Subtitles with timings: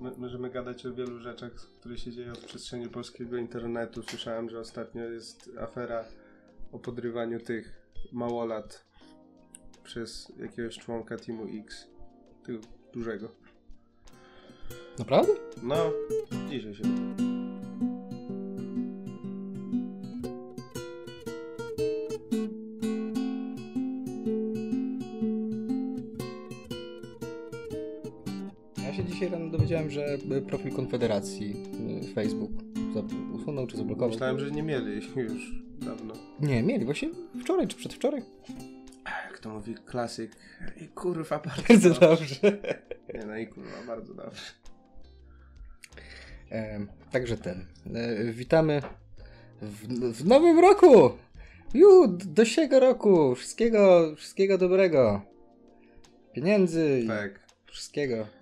[0.00, 4.02] my, możemy gadać o wielu rzeczach, które się dzieją w przestrzeni polskiego internetu.
[4.02, 6.04] Słyszałem, że ostatnio jest afera
[6.72, 7.82] o podrywaniu tych
[8.12, 8.84] małolat
[9.84, 11.86] przez jakiegoś członka Teamu X.
[12.46, 12.58] Tego
[12.92, 13.28] dużego.
[14.98, 15.32] Naprawdę?
[15.62, 15.92] No,
[16.50, 17.29] dzisiaj się.
[29.70, 30.18] Dowiedziałem, że
[30.48, 31.56] profil Konfederacji
[32.10, 32.50] y, Facebook
[33.32, 34.08] usunął czy zablokował.
[34.10, 36.14] Myślałem, że nie mieli już dawno.
[36.40, 37.08] Nie, mieli właśnie
[37.42, 38.22] wczoraj czy przedwczoraj.
[39.30, 40.32] Jak to mówi klasyk.
[40.80, 42.36] I kurwa, bardzo, Bardzo dobrze.
[43.14, 44.42] Nie, no i kurwa, bardzo dobrze.
[46.52, 46.80] E,
[47.12, 47.66] także ten.
[47.94, 48.82] E, witamy
[49.62, 51.10] w, w nowym roku!
[51.74, 53.34] Ju, do siego roku!
[53.34, 55.22] Wszystkiego, wszystkiego dobrego.
[56.32, 57.40] Pieniędzy i Tak.
[57.66, 58.39] wszystkiego.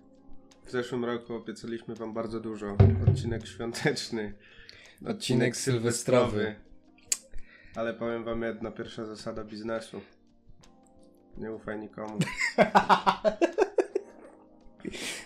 [0.68, 2.76] W zeszłym roku obiecaliśmy wam bardzo dużo.
[3.08, 4.34] Odcinek świąteczny.
[5.06, 6.54] Odcinek sylwestrowy.
[7.74, 10.00] Ale powiem wam jedna pierwsza zasada biznesu.
[11.36, 12.18] Nie ufaj nikomu.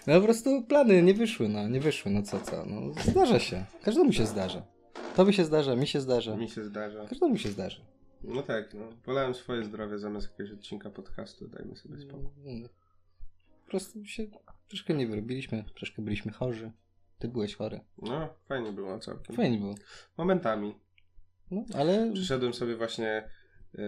[0.06, 2.64] No po prostu plany nie wyszły, no nie wyszły, no co co.
[2.66, 3.64] No zdarza się.
[3.82, 4.62] Każdemu się zdarza.
[5.16, 6.36] Tobie się zdarza, mi się zdarza.
[6.36, 7.06] Mi się zdarza.
[7.08, 7.80] Każdemu się zdarza.
[8.24, 8.88] No tak, no.
[9.06, 11.48] Wolałem swoje zdrowie zamiast jakiegoś odcinka podcastu.
[11.48, 12.68] Dajmy sobie spokój.
[13.72, 14.26] Po prostu się
[14.68, 16.72] troszkę nie wyrobiliśmy, troszkę byliśmy chorzy.
[17.18, 17.80] Ty byłeś chory.
[18.02, 19.36] No, fajnie było całkiem.
[19.36, 19.74] Fajnie było.
[20.18, 20.74] Momentami.
[21.50, 22.10] No, ale...
[22.14, 23.28] Przyszedłem sobie właśnie
[23.74, 23.78] y,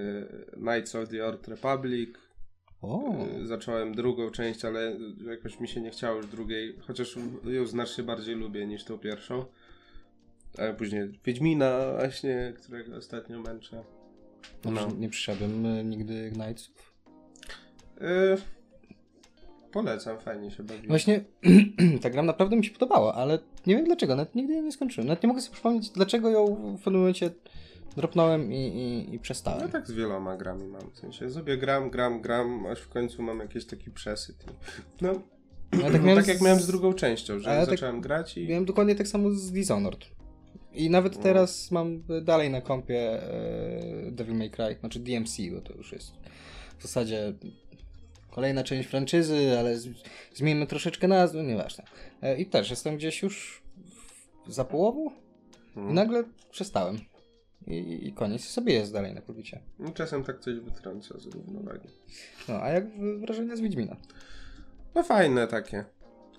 [0.52, 2.18] Knights of the Old Republic.
[2.82, 4.98] O, Y, Zacząłem drugą część, ale
[5.30, 9.44] jakoś mi się nie chciało już drugiej, chociaż ją znacznie bardziej lubię niż tą pierwszą.
[10.58, 13.84] A później Wiedźmina właśnie, którego ostatnio męczę.
[14.64, 14.70] no.
[14.70, 14.88] No.
[14.98, 16.94] nie przyszedłem y, nigdy Knightsów.
[18.00, 18.63] Y,
[19.74, 20.88] polecam, fajnie się bawi.
[20.88, 21.24] Właśnie
[22.02, 25.08] ta gra naprawdę mi się podobała, ale nie wiem dlaczego, nawet nigdy jej nie skończyłem.
[25.08, 27.30] Nawet nie mogę sobie przypomnieć, dlaczego ją w pewnym momencie
[27.96, 29.70] dropnąłem i, i, i No przestałem.
[29.70, 33.38] tak z wieloma grami mam, w sensie sobie gram, gram, gram, aż w końcu mam
[33.38, 34.44] jakiś taki przesyt.
[35.00, 37.60] No, No, tak, tak no, miałem tak z- jak miałem z drugą częścią, że ja
[37.60, 38.48] tak- zacząłem grać i...
[38.48, 40.04] Miałem dokładnie tak samo z Dishonored.
[40.72, 41.22] I nawet No.
[41.22, 46.12] teraz mam dalej na kompie e, Devil May Cry, znaczy DMC, bo to już jest
[46.78, 47.32] w zasadzie
[48.34, 49.88] kolejna część franczyzy, ale z,
[50.34, 51.84] zmieńmy troszeczkę nazwę, nieważne.
[52.22, 53.62] E, I też jestem gdzieś już
[54.48, 55.94] za połową i Hmm.
[55.94, 56.98] nagle przestałem.
[57.66, 58.44] I, I koniec.
[58.44, 59.60] I sobie jest dalej na pobicie.
[59.78, 61.88] No, czasem tak coś wytrąca z równowagi.
[62.48, 62.84] No, a jak
[63.20, 63.96] wrażenia z Wiedźmina?
[64.94, 65.84] No fajne takie.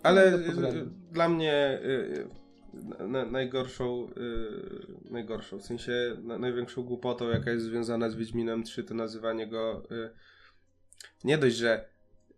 [0.03, 0.37] Ale No,
[0.69, 2.27] y, y, dla mnie y,
[3.01, 4.07] y, na, najgorszą,
[5.07, 9.47] y, najgorszą, w sensie na, największą głupotą, jaka jest związana z Wiedźminem 3, to nazywanie
[9.47, 10.09] go y,
[11.23, 11.85] nie dość, że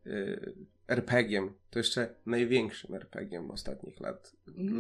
[0.08, 0.54] y,
[0.88, 4.32] RPG-iem, to jeszcze największym RPG-iem ostatnich lat.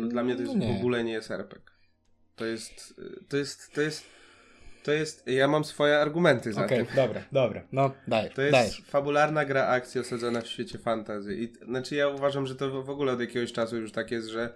[0.09, 1.71] Dla mnie to No w ogóle nie jest RPG.
[2.35, 4.03] To jest, y, to jest, to jest,
[4.83, 6.95] to jest, ja mam swoje argumenty za Okej, tym.
[6.95, 7.63] dobra, dobra.
[7.71, 8.71] No, daj, To jest daj.
[8.71, 11.35] fabularna gra akcji osadzona w świecie fantazy.
[11.35, 14.27] I, znaczy ja uważam, że to w w ogóle od jakiegoś czasu już tak jest,
[14.27, 14.53] że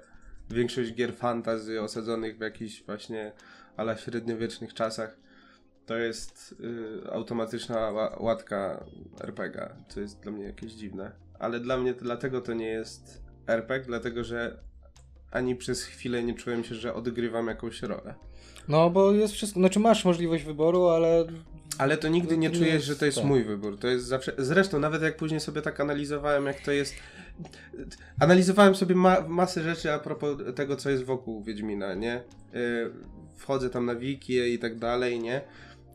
[0.49, 3.31] większość gier fantazy osadzonych w jakichś właśnie
[3.77, 5.17] ala średniowiecznych czasach
[5.91, 6.55] to jest
[7.05, 8.83] y, automatyczna ła- łatka
[9.21, 11.11] RPG, co jest dla mnie jakieś dziwne.
[11.39, 14.57] Ale dla mnie to, dlatego to nie jest RPG, dlatego że
[15.31, 18.13] ani przez chwilę nie czułem się, że odgrywam jakąś rolę.
[18.67, 21.25] No, bo jest wszystko, znaczy masz możliwość wyboru, ale
[21.77, 23.27] Ale to nigdy nie czujesz, jest że to jest tak.
[23.27, 23.79] mój wybór.
[23.79, 24.33] To jest zawsze.
[24.37, 26.93] Zresztą, nawet jak później sobie tak analizowałem, jak to jest.
[28.19, 32.23] Analizowałem sobie ma masę rzeczy a propos tego, co jest wokół Wiedźmina, nie?
[32.53, 32.91] Yy,
[33.37, 35.41] Wchodzę tam na wiki i tak dalej, nie?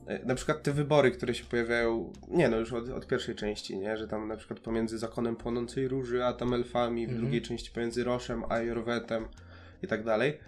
[0.09, 3.79] Yy, Na przykład te wybory, które się pojawiają, nie no, już od, od pierwszej części,
[3.79, 3.97] nie?
[3.97, 7.21] Że tam na przykład pomiędzy zakonem płonącej róży, a tam elfami, w Mhm.
[7.25, 9.25] drugiej części pomiędzy Roszem a Jorwetem
[9.83, 10.39] i tak dalej.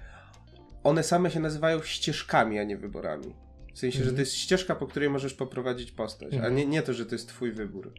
[0.85, 3.35] One same się nazywają ścieżkami, a nie wyborami.
[3.75, 4.17] W sensie, że Mhm.
[4.17, 6.57] to jest ścieżka, po której możesz poprowadzić postać, a Mhm.
[6.57, 7.93] nie, nie to, że to jest twój wybór.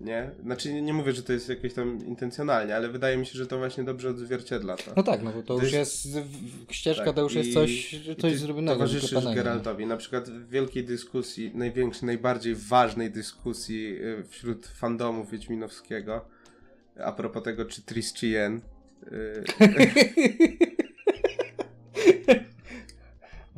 [0.00, 0.30] Nie?
[0.42, 3.46] Znaczy, nie, nie mówię, że to jest jakieś tam intencjonalnie, ale wydaje mi się, że
[3.46, 4.92] to właśnie dobrze odzwierciedla to.
[4.96, 6.08] No tak, no bo to, już jest-
[6.70, 8.74] ścieżka Tak, to już jest coś, coś zrobionego.
[8.74, 9.34] Towarzyszysz.
[9.34, 9.86] Geraltowi.
[9.86, 16.24] Na przykład w wielkiej dyskusji, największej, najbardziej ważnej dyskusji y, wśród fandomu Wiedźminowskiego,
[17.04, 18.60] a propos tego, czy Tris czy Yen.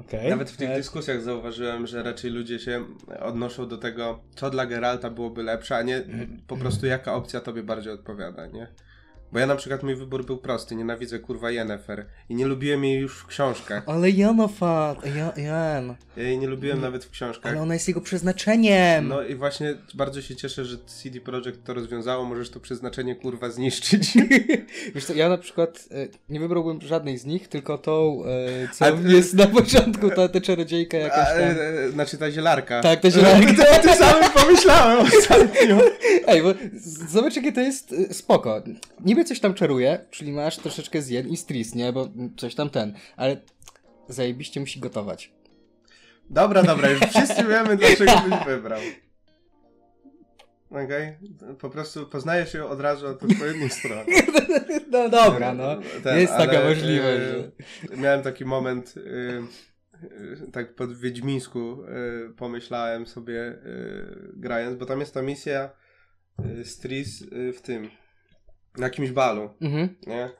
[0.04, 0.30] Y, Okej.
[0.30, 2.84] Nawet w tych E, dyskusjach zauważyłem, że raczej ludzie się
[3.20, 6.40] odnoszą do tego, co dla Geralta byłoby lepsze, a nie Mhm.
[6.46, 8.66] po prostu jaka opcja tobie bardziej odpowiada, nie?
[9.34, 13.00] Bo ja na przykład mój wybór był prosty, nienawidzę kurwa Yennefer i nie lubiłem jej
[13.00, 13.82] już w książkach.
[13.86, 17.52] Ale Janofat, ja, Jan, Ja jej nie lubiłem nawet w książkach.
[17.52, 19.08] ale ona jest jego przeznaczeniem.
[19.08, 23.50] No i właśnie bardzo się cieszę, że CD Projekt to rozwiązało, możesz to przeznaczenie kurwa
[23.50, 24.12] zniszczyć.
[24.94, 28.84] Wiesz co, ja na przykład e, nie wybrałbym żadnej z nich, tylko tą, e, co
[28.84, 31.38] A- jest na początku, ta, ta czarodziejka jakaś tam.
[31.38, 32.80] e, e, znaczy ta zielarka.
[32.80, 33.54] Tak, ta zielarka.
[33.64, 35.78] To o tym samym pomyślałem ostatnio.
[36.26, 36.54] Ej, bo
[37.08, 38.62] zobacz jakie to jest spoko.
[39.04, 41.92] Niby coś tam czaruje, czyli masz troszeczkę zjen i stris, nie?
[41.92, 43.36] Bo coś tam ten, ale
[44.08, 45.32] zajebiście musi gotować.
[46.30, 48.80] Dobra, dobra, już wszyscy wiemy, dlaczego byś wybrał.
[50.70, 51.16] Okej?
[51.58, 54.04] Po prostu poznajesz ją od razu od odpowiedniej strony.
[54.90, 55.80] No dobra, no.
[56.02, 57.96] Ten, jest taka możliwość, e, że...
[57.96, 59.00] Miałem taki moment, y,
[60.02, 61.78] y, tak pod Wiedźmińsku
[62.36, 63.58] pomyślałem sobie
[64.36, 65.70] grając, bo tam jest ta misja
[66.64, 67.90] z Tris y, w tym,
[68.78, 69.88] na jakimś balu, Mhm.
[70.06, 70.30] nie?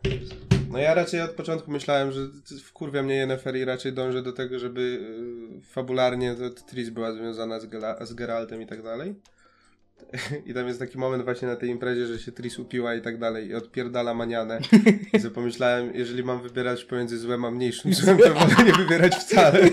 [0.71, 2.21] No ja raczej od początku myślałem, że
[2.65, 4.81] wkurwia mnie Yennefer i raczej dążę do tego, żeby
[5.61, 6.35] y, fabularnie
[6.71, 9.15] Tris była związana z, Gela- z Geraltem i tak dalej.
[10.47, 13.19] I tam jest taki moment właśnie na tej imprezie, że się Tris upiła i tak
[13.19, 14.61] dalej i odpierdala manianę.
[15.13, 19.15] I sobie pomyślałem, jeżeli mam wybierać pomiędzy złem a mniejszym złem, to wolę nie wybierać
[19.15, 19.59] wcale.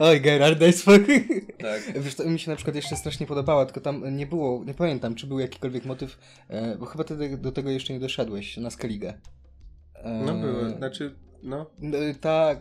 [0.00, 1.46] Oj, Gerard, daj spokój.
[1.58, 2.02] Tak.
[2.02, 5.14] Wiesz, to mi się na przykład jeszcze strasznie podobała, tylko tam nie było, nie pamiętam,
[5.14, 6.18] czy był jakikolwiek motyw,
[6.48, 9.18] e, bo chyba ty do tego jeszcze nie doszedłeś, na Skellige.
[9.94, 11.70] E, No były, znaczy, no,
[12.20, 12.58] Tak,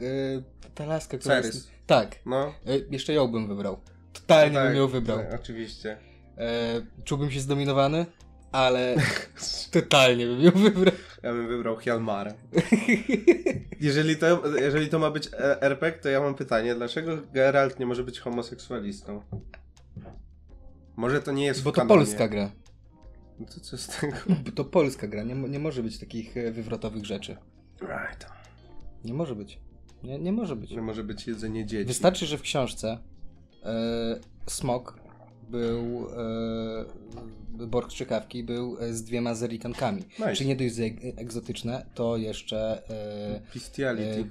[0.75, 1.55] ta laska, która Cerys.
[1.55, 1.71] jest...
[1.87, 2.53] Tak, no.
[2.91, 3.79] jeszcze ją bym wybrał.
[4.13, 5.17] Totalnie tak, bym ją wybrał.
[5.17, 5.97] Tak, oczywiście.
[6.37, 8.05] E, czułbym się zdominowany,
[8.51, 8.95] ale
[9.71, 10.95] totalnie bym ją wybrał.
[11.23, 12.33] Ja bym wybrał Hjalmara.
[13.79, 17.85] Jeżeli to, jeżeli to ma być e- RPG, to ja mam pytanie, dlaczego Geralt nie
[17.85, 19.21] może być homoseksualistą?
[20.95, 21.99] Może to nie jest Bo w to kanonie.
[21.99, 22.51] polska gra.
[23.39, 24.17] No to co z tego?
[24.45, 27.37] Bo to polska gra, nie, nie może być takich e, wywrotowych rzeczy.
[27.81, 28.25] Right.
[29.03, 29.59] Nie może być.
[30.03, 30.69] Nie, nie może być.
[30.69, 31.85] Że może być jedzenie dzieci.
[31.85, 32.97] Wystarczy, że w książce
[33.63, 34.99] e, Smok
[35.49, 36.07] był,
[37.59, 40.03] e, Borg Strzykawki był e, z dwiema zerikankami.
[40.19, 40.35] Nice.
[40.35, 40.75] Czyli nie dość
[41.17, 44.25] egzotyczne, to jeszcze e, Bestiality.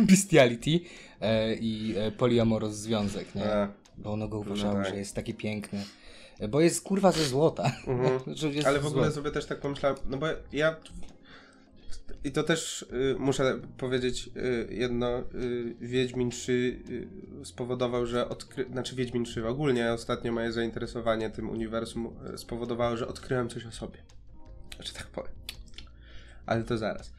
[0.00, 0.80] e, bestiality
[1.20, 3.52] e, i e, polyamoros związek, nie?
[3.54, 3.68] A,
[3.98, 4.88] Bo ono go uważało, tak.
[4.88, 5.84] że jest taki piękny.
[6.38, 7.72] E, Bo jest kurwa ze złota.
[7.86, 8.20] mhm.
[8.66, 9.10] Ale w ogóle złoto.
[9.12, 10.76] sobie też tak pomyślałem, no bo ja
[12.24, 18.64] i to też y, muszę powiedzieć y, jedno, y, Wiedźmin 3 y, spowodował, że odkry...
[18.72, 23.72] znaczy Wiedźmin 3 ogólnie ostatnio moje zainteresowanie tym uniwersum y, spowodowało, że odkryłem coś o
[23.72, 23.98] sobie.
[24.80, 25.32] Że tak powiem.
[26.46, 27.12] Ale to zaraz.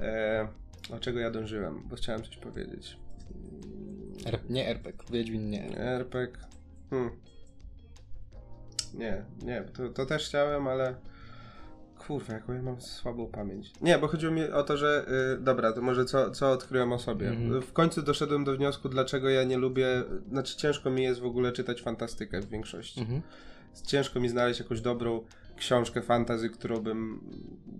[0.00, 0.48] E,
[0.90, 2.96] o czego ja dążyłem, bo chciałem coś powiedzieć.
[4.26, 5.78] R- nie RPG, Wiedźmin nie.
[5.78, 6.38] RPG.
[6.90, 7.10] Hmm.
[8.94, 10.94] Nie, nie, to, to też chciałem, ale.
[12.06, 13.72] Kurwa, jaką ja mam słabą pamięć.
[13.80, 15.06] Nie, bo chodziło mi o to, że.
[15.34, 17.28] y, dobra, to może co, co odkryłem o sobie.
[17.28, 17.62] Mhm.
[17.62, 20.04] W końcu doszedłem do wniosku, dlaczego ja nie lubię.
[20.30, 23.00] Znaczy, ciężko mi jest w ogóle czytać fantastykę w większości.
[23.00, 23.22] Mhm.
[23.86, 25.20] Ciężko mi znaleźć jakąś dobrą
[25.56, 27.20] książkę fantazy, którą bym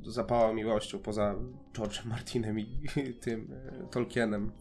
[0.07, 1.35] zapałał miłością poza
[1.75, 2.89] George'em Martinem i
[3.21, 4.53] tym e, Tolkienem.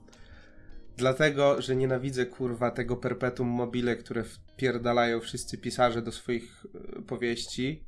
[0.97, 6.65] Dlatego, że nienawidzę kurwa tego perpetuum mobile, które wpierdalają wszyscy pisarze do swoich
[6.97, 7.83] e, powieści.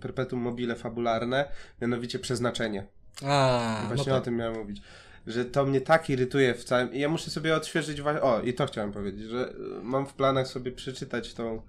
[0.00, 1.48] Perpetuum mobile fabularne,
[1.80, 2.86] mianowicie przeznaczenie.
[3.24, 4.24] A, Właśnie no o tak.
[4.24, 4.82] tym miałem mówić.
[5.26, 6.92] Że to mnie tak irytuje w całym.
[6.94, 8.00] I ja muszę sobie odświeżyć.
[8.00, 11.62] O, i to chciałem powiedzieć, że y, mam w planach sobie przeczytać tą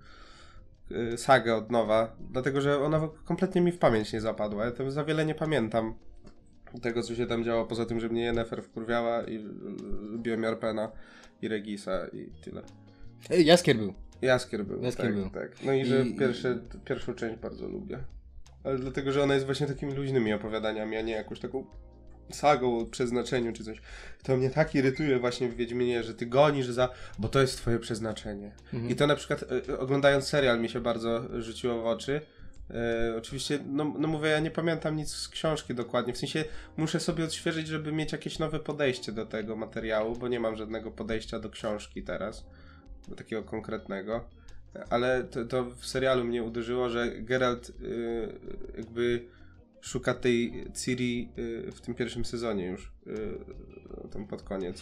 [0.92, 4.66] y, sagę od nowa, dlatego że ona kompletnie mi w pamięć nie zapadła.
[4.66, 5.94] Ja tam za wiele nie pamiętam
[6.82, 9.42] tego, co się tam działo, poza tym, że mnie Yennefer wkurwiała i y,
[10.02, 10.92] lubiłem Jarpena
[11.42, 12.62] i Regisa i tyle.
[13.30, 13.94] Ej, Jaskier był.
[14.24, 14.84] Jaskier był.
[14.84, 15.30] Jaskier tak, był.
[15.30, 15.52] tak.
[15.64, 18.00] No i że I- Pierwsze, pierwszą część bardzo lubię.
[18.64, 21.66] Ale dlatego, że ona jest właśnie takimi luźnymi opowiadaniami, a nie jakąś taką
[22.32, 23.82] sagą o przeznaczeniu czy coś.
[24.24, 26.90] To mnie tak irytuje właśnie w Wiedźminie, że ty gonisz za...
[27.20, 28.52] Bo to jest twoje przeznaczenie.
[28.74, 28.92] Mhm.
[28.92, 32.22] I to na przykład y, oglądając serial mi się bardzo rzuciło w oczy.
[32.72, 36.14] E, oczywiście, no, no mówię, ja nie pamiętam nic z książki dokładnie.
[36.14, 36.46] W sensie
[36.78, 40.92] muszę sobie odświeżyć, żeby mieć jakieś nowe podejście do tego materiału, bo nie mam żadnego
[40.92, 42.46] podejścia do książki teraz.
[43.18, 44.24] Takiego konkretnego.
[44.90, 47.74] Ale to, to w serialu mnie uderzyło, że Geralt y,
[48.78, 49.26] jakby
[49.82, 54.82] szuka tej Ciri y, w tym pierwszym sezonie już, y, tam pod koniec.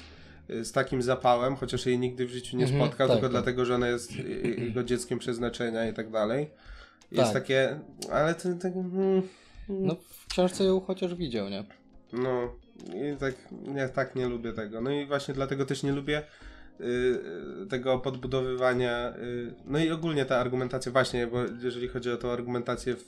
[0.49, 3.31] Z takim zapałem, chociaż jej nigdy w życiu nie Mhm, spotkał, tak, tylko tak.
[3.31, 4.11] dlatego, że ona jest
[4.67, 6.49] jego dzieckiem przeznaczenia i tak dalej.
[7.11, 7.41] Jest Tak.
[7.43, 7.79] takie,
[8.11, 8.73] ale to tak.
[8.75, 9.21] mm,
[9.69, 11.63] No w książce ją chociaż widział, nie?
[12.13, 12.55] no,
[13.13, 13.35] i tak,
[13.75, 14.81] ja tak nie lubię tego.
[14.81, 16.23] No i właśnie dlatego też nie lubię
[17.69, 19.13] tego podbudowywania.
[19.17, 23.05] Y, no i ogólnie ta argumentacja, właśnie, bo jeżeli chodzi o tą argumentację w,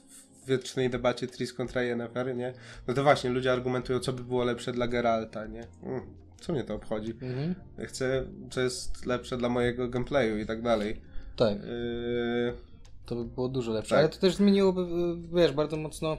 [0.47, 2.53] wiecznej debacie Tris kontra Yennefer, nie?
[2.87, 5.67] No to właśnie, ludzie argumentują, co by było lepsze dla Geralta, nie?
[5.83, 6.01] Mm,
[6.39, 7.11] co mnie to obchodzi?
[7.11, 7.55] Mhm.
[7.87, 11.01] Chcę, co jest lepsze dla mojego gameplayu i tak dalej.
[11.35, 12.53] Tak, Yy,
[13.05, 13.89] to by było dużo lepsze.
[13.89, 13.99] Tak.
[13.99, 16.17] Ale to też zmieniłoby, y, wiesz, bardzo mocno.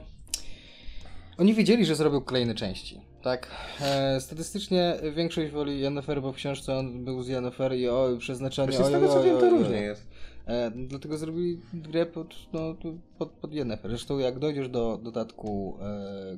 [1.37, 3.01] Oni wiedzieli, że zrobią kolejne części.
[3.21, 3.51] Tak.
[3.81, 8.67] E, statystycznie większość woli Yennefer, bo w książce on był z Yennefer i o, przeznaczenie.
[8.67, 10.07] właśnie z tego co wiem, to różnie jest.
[10.47, 12.75] E, dlatego zrobili grę pod, no,
[13.17, 13.91] pod, pod Yennefer.
[13.91, 16.37] Zresztą jak dojdziesz do dodatku e,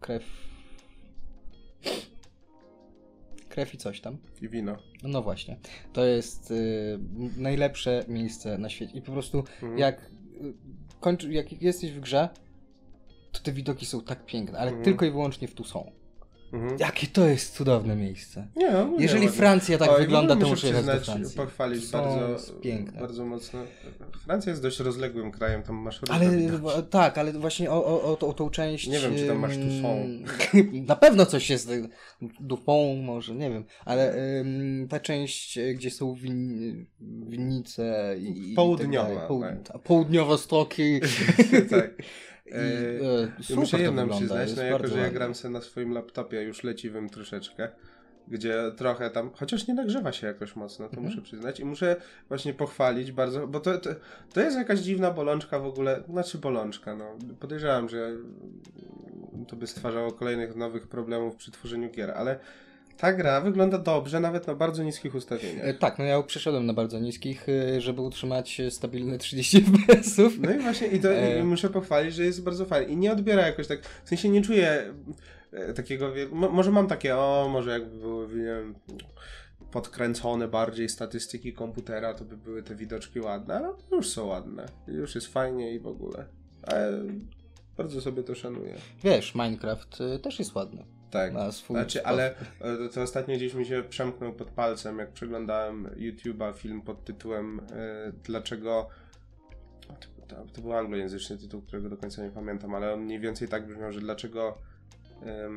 [0.00, 0.24] krew...
[3.48, 4.16] Krew i coś tam.
[4.42, 4.76] I wino.
[5.02, 5.56] No właśnie.
[5.92, 6.98] To jest y,
[7.36, 8.98] najlepsze miejsce na świecie.
[8.98, 9.78] I po prostu Mhm.
[9.78, 10.54] jak, y,
[11.00, 12.28] kończy, jak jesteś w grze,
[13.32, 14.84] to te widoki są tak piękne, ale Mhm.
[14.84, 15.92] tylko i wyłącznie w tu są.
[16.52, 16.76] Mhm.
[16.80, 18.46] Jakie to jest cudowne miejsce.
[18.56, 19.38] Nie, no, nie Jeżeli ładnie.
[19.38, 21.36] Francja tak O, i w wygląda, to muszę jechać do Francji.
[21.36, 23.00] pochwalić Są bardzo, piękne.
[23.00, 23.60] bardzo mocno.
[24.24, 26.30] Francja jest dość rozległym krajem, tam masz różne Ale
[26.90, 28.86] tak, ale właśnie o, o, o, tą- o tą część.
[28.86, 29.96] Nie wiem, czy tam masz tu są.
[30.54, 31.70] ym, Na pewno coś jest.
[31.70, 31.88] y,
[32.40, 33.64] Dupą może, nie wiem.
[33.84, 36.86] Ale ym, ta część, y, gdzie są win,
[37.28, 38.52] winnice i.
[38.52, 39.58] i Południowa, tak dalej, poł, tak.
[39.74, 41.00] a Południowostoki.
[41.70, 41.90] tak.
[42.48, 46.64] I, E, muszę jedną przyznać, no jako, że ja gram sobie na swoim laptopie już
[46.64, 47.68] leciwym troszeczkę,
[48.28, 51.06] gdzie trochę tam, chociaż nie nagrzewa się jakoś mocno, to Mhm.
[51.06, 51.60] muszę przyznać.
[51.60, 51.96] I muszę
[52.28, 53.90] właśnie pochwalić bardzo, bo to, to,
[54.32, 58.10] to jest jakaś dziwna bolączka w ogóle, znaczy bolączka, no, podejrzewam, że
[59.48, 62.38] to by stwarzało kolejnych nowych problemów przy tworzeniu gier, ale
[62.98, 65.64] ta gra wygląda dobrze, nawet na bardzo niskich ustawieniach.
[65.66, 70.38] E, Tak, no ja przeszedłem na bardzo niskich, y, żeby utrzymać e, stabilne 30 FPS-ów.
[70.40, 71.40] No i właśnie, i to E.
[71.40, 72.92] i muszę pochwalić, że jest bardzo fajnie.
[72.92, 74.94] I nie odbiera jakoś tak, w sensie nie czuję
[75.52, 78.74] e, takiego, może mam takie, o, może jakby były, nie wiem,
[79.70, 84.66] podkręcone bardziej statystyki komputera, to by były te widoczki ładne, ale już są ładne.
[84.88, 86.24] Już jest fajnie i w ogóle.
[86.62, 86.92] Ale
[87.76, 88.74] bardzo sobie to szanuję.
[89.04, 90.97] Wiesz, Minecraft też jest ładny.
[91.10, 91.32] Tak.
[91.32, 92.06] Na swój Znaczy, sposób.
[92.08, 97.04] ale e, to ostatnio gdzieś mi się przemknął pod palcem, jak przeglądałem YouTube'a film pod
[97.04, 98.88] tytułem e, Dlaczego.
[100.28, 103.66] To, to, był anglojęzyczny tytuł, którego do końca nie pamiętam, ale on mniej więcej tak
[103.66, 104.58] brzmiał, że dlaczego
[105.22, 105.48] e,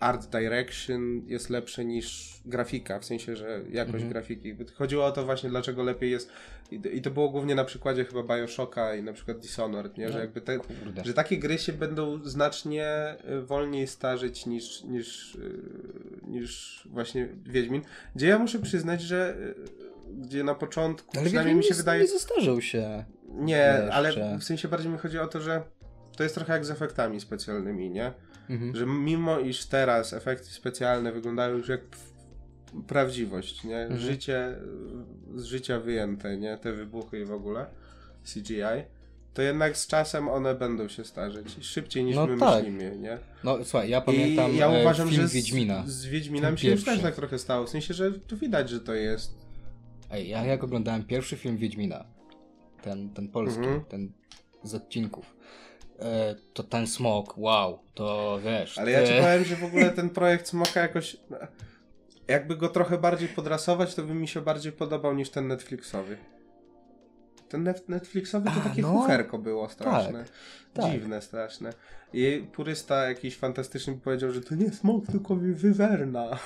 [0.00, 4.12] art direction jest lepsze niż grafika, w sensie, że jakość Mhm.
[4.12, 4.56] grafiki.
[4.74, 6.30] Chodziło o to właśnie, dlaczego lepiej jest.
[6.70, 10.08] I, to było głównie na przykładzie chyba Bioshocka i na przykład Dishonored, nie?
[10.08, 11.04] Że No, jakby te, Kurde.
[11.04, 15.60] że takie gry się będą znacznie y, wolniej starzyć niż, niż, y,
[16.26, 17.82] niż właśnie Wiedźmin.
[18.16, 19.54] Gdzie ja muszę przyznać, że y,
[20.18, 23.04] gdzie na początku, Ale przynajmniej mi się nie, wydaje, nie zestarzał się.
[23.28, 23.92] nie, jeszcze.
[23.92, 25.62] ale w sensie bardziej mi chodzi o to, że
[26.16, 28.12] to jest trochę jak z efektami specjalnymi, nie?
[28.50, 28.76] Mhm.
[28.76, 31.80] Że mimo iż teraz efekty specjalne wyglądają już jak
[32.86, 33.76] prawdziwość, nie?
[33.78, 34.00] Mhm.
[34.00, 34.56] Życie,
[35.34, 36.58] z życia wyjęte, nie?
[36.58, 37.66] Te wybuchy i w ogóle
[38.34, 38.62] CGI,
[39.34, 42.56] to jednak z czasem one będą się starzeć szybciej niż No my tak.
[42.64, 43.18] myślimy, nie?
[43.44, 45.84] No słuchaj, ja pamiętam I ja e, uważam, film że z, Wiedźmina.
[45.86, 48.80] z Wiedźmina mi się już też tak trochę stało, w sensie, że tu widać, że
[48.80, 49.34] to jest
[50.10, 52.04] Ej, ja jak oglądałem pierwszy film Wiedźmina,
[52.82, 53.84] ten, ten polski, Mhm.
[53.84, 54.12] ten
[54.62, 55.36] z odcinków,
[55.98, 58.78] e, to ten smok, wow, to wiesz.
[58.78, 61.16] Ale ja ty- ci powiem, że w ogóle ten projekt Smoka jakoś.
[62.30, 66.16] Jakby go trochę bardziej podrasować, to by mi się bardziej podobał niż ten Netflixowy.
[67.48, 69.38] Ten net Netflixowy to A, takie no.
[69.38, 70.24] było straszne.
[70.74, 70.92] tak.
[70.92, 71.72] Dziwne straszne.
[72.12, 76.38] I purysta jakiś fantastyczny powiedział, że to nie smok, tylko wywerna.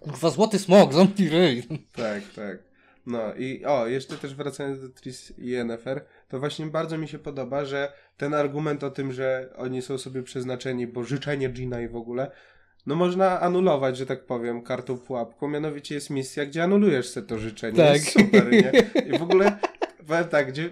[0.00, 1.62] Kurwa, złoty smok, zamknij ryj.
[1.92, 2.58] Tak, tak.
[3.06, 7.18] No i o, jeszcze też wracając do Tris i Yennefer, to właśnie bardzo mi się
[7.18, 11.88] podoba, że ten argument o tym, że oni są sobie przeznaczeni, bo życzenie Gina i
[11.88, 12.30] w ogóle,
[12.86, 17.38] no można anulować, że tak powiem, kartą pułapką, mianowicie jest misja, gdzie anulujesz sobie to
[17.38, 17.76] życzenie.
[17.76, 17.94] Tak.
[17.94, 18.72] Jest super, nie?
[19.14, 19.58] I w ogóle
[20.06, 20.70] powiem tak, gdzie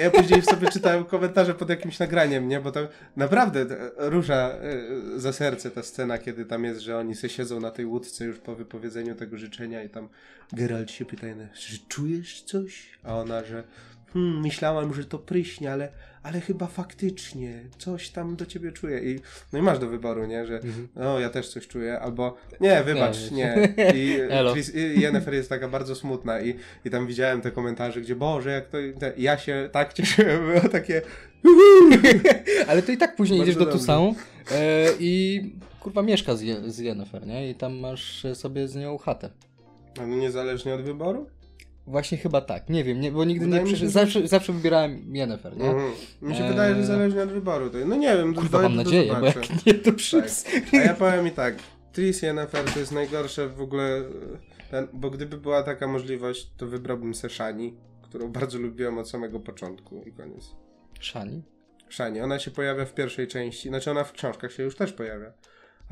[0.00, 2.60] ja później sobie czytałem komentarze pod jakimś nagraniem, nie?
[2.60, 3.66] Bo tam naprawdę
[3.96, 4.54] rusza
[5.16, 8.24] e, za serce ta scena, kiedy tam jest, że oni se siedzą na tej łódce
[8.24, 10.08] już po wypowiedzeniu tego życzenia i tam
[10.52, 12.98] Geralt się pyta, czy czujesz coś?
[13.04, 13.64] A ona, że
[14.12, 15.88] hmm, myślałam, że to pryśnie, ale,
[16.22, 19.12] ale chyba faktycznie coś tam do ciebie czuję.
[19.12, 19.20] I,
[19.52, 20.46] no i masz do wyboru, nie?
[20.46, 20.60] Że
[20.96, 23.74] no ja też coś czuję, albo nie, wybacz, Nie.
[23.94, 24.52] I, Elo.
[24.52, 26.54] Chris, i Yennefer jest taka bardzo smutna i,
[26.84, 28.78] i tam widziałem te komentarze, gdzie Boże, jak to...
[28.98, 31.02] Te, ja się tak cieszyłem, było takie...
[32.68, 33.72] Ale to i tak później Bardzo idziesz do.
[33.72, 34.14] Tusanu
[34.50, 35.42] e, i
[35.80, 37.50] kurwa mieszka z, Je- z Yennefer, nie?
[37.50, 39.30] I tam masz sobie z nią chatę.
[40.00, 41.26] A no niezależnie od wyboru?
[41.86, 45.16] Właśnie chyba tak, nie wiem, nie, bo nigdy Wydaje nie mi się, Zawsze, zawsze wybierałem
[45.16, 45.70] Yennefer, nie?
[45.70, 45.92] Mhm.
[46.22, 46.50] Mi się Eee.
[46.50, 47.70] wydaje, że zależnie od wyboru.
[47.70, 50.50] To, no nie wiem, Kurwa, mam nadzieję, bo jak nie, to wszyscy.
[50.72, 51.54] A ja powiem i tak,
[51.92, 54.02] Tris Yennefer to jest najgorsze w ogóle,
[54.70, 59.40] ten, bo gdyby była taka możliwość, to wybrałbym se Shani, którą bardzo lubiłem od samego
[59.40, 60.50] początku i koniec.
[61.00, 61.42] Shani?
[61.90, 62.20] Shani.
[62.20, 65.32] Ona się pojawia w pierwszej części, znaczy ona w książkach się już też pojawia,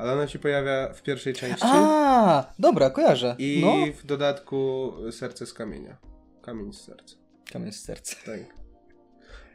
[0.01, 3.35] ale ona się pojawia w pierwszej części A, dobra, kojarzę.
[3.39, 3.93] i No.
[3.93, 5.97] w dodatku Serce z kamienia.
[6.41, 7.15] Kamień z serca.
[7.51, 8.15] Kamień z serca.
[8.25, 8.39] Tak.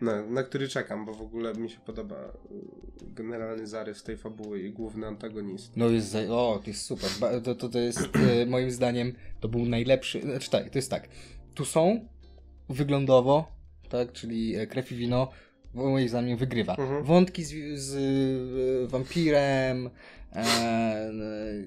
[0.01, 2.29] No, na który czekam, bo w ogóle mi się podoba y,
[3.15, 5.73] generalny zarys tej fabuły i główny antagonista.
[5.77, 6.19] No jest, za...
[6.21, 7.11] o, to jest super.
[7.45, 8.01] To, to, to jest
[8.43, 11.09] e, moim zdaniem, to był najlepszy, znaczy tak, to jest tak.
[11.55, 12.09] Tu są
[12.69, 13.53] wyglądowo,
[13.89, 15.29] tak, czyli e, krew i wino,
[15.75, 16.75] moim zdaniem wygrywa.
[16.75, 17.05] Mhm.
[17.05, 17.97] Wątki z, z
[18.85, 19.91] e, wampirem,
[20.37, 21.11] e, e,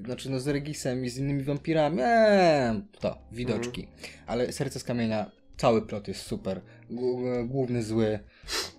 [0.06, 3.88] znaczy no z Regisem i z innymi wampirami, e, to, widoczki.
[4.28, 6.62] Ale Serce z Kamienia, cały plot jest super.
[6.90, 8.20] G- główny zły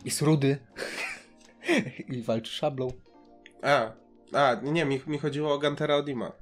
[0.04, 0.58] jest rudy
[2.16, 2.92] i walczy szablą.
[3.62, 3.92] A,
[4.32, 6.32] a nie, mi, mi chodziło o Gantera Odima.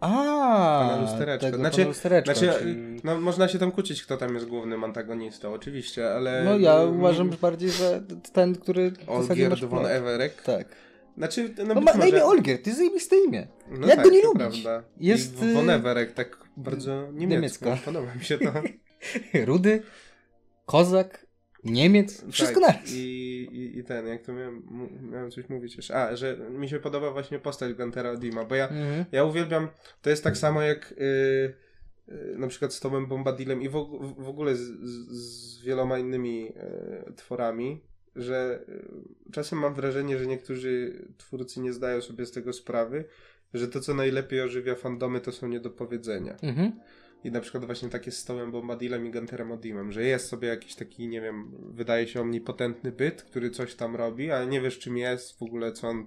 [0.00, 0.98] A,
[1.40, 4.84] tego Znaczy- pana lustereczka, Znaczy, czyli- no można się tam kłócić, kto tam jest głównym
[4.84, 6.42] antagonistą, oczywiście, ale...
[6.44, 8.02] No ja uważam bardziej, że
[8.32, 9.86] ten, który Olgierd von.
[9.86, 10.42] Everek.
[10.42, 10.66] Tak.
[11.16, 13.48] Znaczy, no, No ma na imię Olgierd, to jest zajebiste imię.
[13.70, 14.62] No Jak tak, go nie lubić?
[14.62, 14.88] Prawda.
[15.00, 17.26] Jest, I y, Everek tak bardzo niemiecko.
[17.66, 17.76] niemiecko.
[17.84, 18.52] Podoba mi się to.
[19.46, 19.82] Rudy,
[20.66, 21.26] kozak,
[21.64, 22.92] Niemiec, wszystko tak, naraz.
[22.92, 22.98] I,
[23.52, 24.62] i, I ten, jak to miałem,
[25.10, 25.94] miałem coś mówić jeszcze.
[25.94, 29.04] A, że mi się podoba właśnie postać Guntera Odima, bo ja, Mhm.
[29.12, 29.68] ja uwielbiam,
[30.02, 30.94] to jest tak samo jak y,
[32.08, 33.72] y, na przykład z Tomem Bombadilem i w,
[34.18, 34.60] w ogóle z,
[35.10, 36.52] z, wieloma innymi
[37.16, 37.82] tworami,
[38.16, 43.04] że y, czasem mam wrażenie, że niektórzy twórcy nie zdają sobie z tego sprawy,
[43.54, 46.36] że to, co najlepiej ożywia fandomy, to są niedopowiedzenia.
[46.42, 46.72] Mhm.
[47.24, 50.74] I na przykład właśnie takie z Tomem Bombadilem i Gunterem Odimem, że jest sobie jakiś
[50.74, 54.96] taki, nie wiem, wydaje się omnipotentny byt, który coś tam robi, ale nie wiesz czym
[54.96, 56.06] jest, w ogóle co on...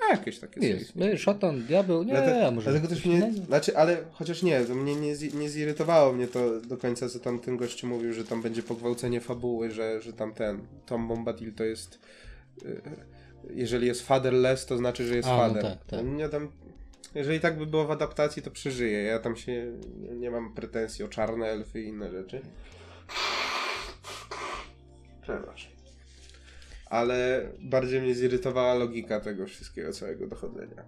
[0.00, 0.96] A, jakieś takie Jest.
[0.96, 2.70] No, Szatan, diabeł, nie, Dlatego, a może...
[2.70, 6.76] dlatego też mnie, znaczy, ale chociaż nie, to mnie nie, nie zirytowało mnie to do
[6.76, 10.66] końca, co tam ten gościu mówił, że tam będzie pogwałcenie fabuły, że, że tam ten
[10.86, 11.98] Tom Bombadil to jest
[12.64, 12.80] y,
[13.50, 15.62] jeżeli jest fatherless, to znaczy, że jest A, no father.
[15.62, 16.00] tak, tak.
[16.18, 16.48] Ja tam,
[17.14, 19.02] jeżeli tak by było w adaptacji, to przeżyję.
[19.02, 19.72] Ja tam się
[20.16, 22.40] nie mam pretensji o czarne elfy i inne rzeczy.
[25.22, 25.73] Przepraszam.
[26.86, 30.84] Ale bardziej mnie zirytowała logika tego wszystkiego, całego dochodzenia.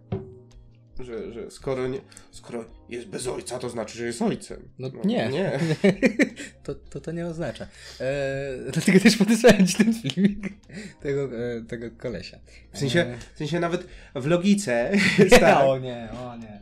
[1.01, 4.69] Że, że skoro, nie, skoro jest bez ojca, to znaczy, że jest ojcem.
[4.79, 5.29] No, nie.
[5.29, 5.59] Nie.
[6.65, 7.67] to, to to nie oznacza.
[8.01, 10.49] E, dlatego też podesłałem ci ten filmik
[11.03, 12.39] tego, e, tego kolesia.
[12.73, 14.93] W sensie, E, w sensie nawet w logice
[15.41, 16.61] tak, o nie, o nie.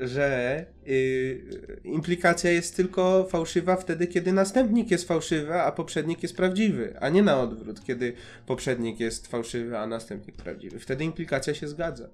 [0.00, 6.96] Że y, implikacja jest tylko fałszywa wtedy, kiedy następnik jest fałszywy, a poprzednik jest prawdziwy,
[7.00, 8.12] a nie na odwrót, kiedy
[8.46, 10.78] poprzednik jest fałszywy, a następnik prawdziwy.
[10.78, 12.08] Wtedy implikacja się zgadza.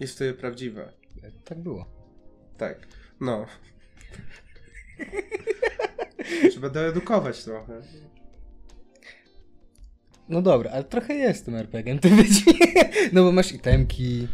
[0.00, 0.92] Jest wtedy prawdziwa.
[1.44, 1.86] Tak było.
[2.56, 2.86] Tak.
[3.20, 3.46] No.
[6.50, 7.82] Trzeba doedukować trochę.
[10.28, 12.52] No dobra, ale trochę jest tym RPG-iem, ty wiecie.
[13.12, 14.28] No bo masz itemki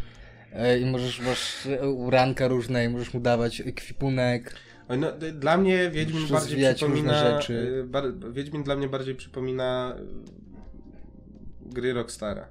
[0.81, 4.55] i możesz, masz e, uranka różne i możesz mu dawać ekwipunek.
[4.97, 7.13] No, dla mnie Wiedźmin bardziej przypomina.
[7.13, 7.53] rzeczy.
[7.53, 9.95] y, Bar, Wiedźmin dla mnie bardziej przypomina
[11.61, 12.47] gry Rockstara.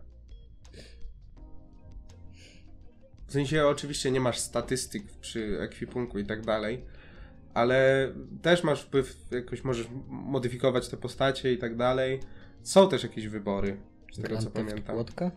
[3.26, 6.84] W sensie oczywiście nie masz statystyk przy ekwipunku i tak dalej,
[7.54, 8.08] ale
[8.42, 12.20] też masz wpływ, jakoś możesz modyfikować te postacie i tak dalej.
[12.62, 13.76] Są też jakieś wybory,
[14.12, 14.96] z tego co Grand Theft pamiętam.
[14.96, 15.30] Łotka?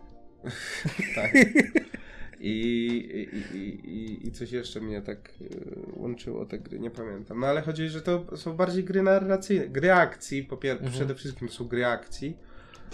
[1.15, 1.33] Tak.
[2.47, 3.57] I, i,
[3.89, 5.47] i, i, coś jeszcze mnie tak y,
[5.93, 7.39] łączyło te gry, nie pamiętam.
[7.39, 10.93] No ale chodzi, że to są bardziej gry narracyjne, gry akcji, po pierwsze, Mhm.
[10.93, 12.37] przede wszystkim są gry akcji,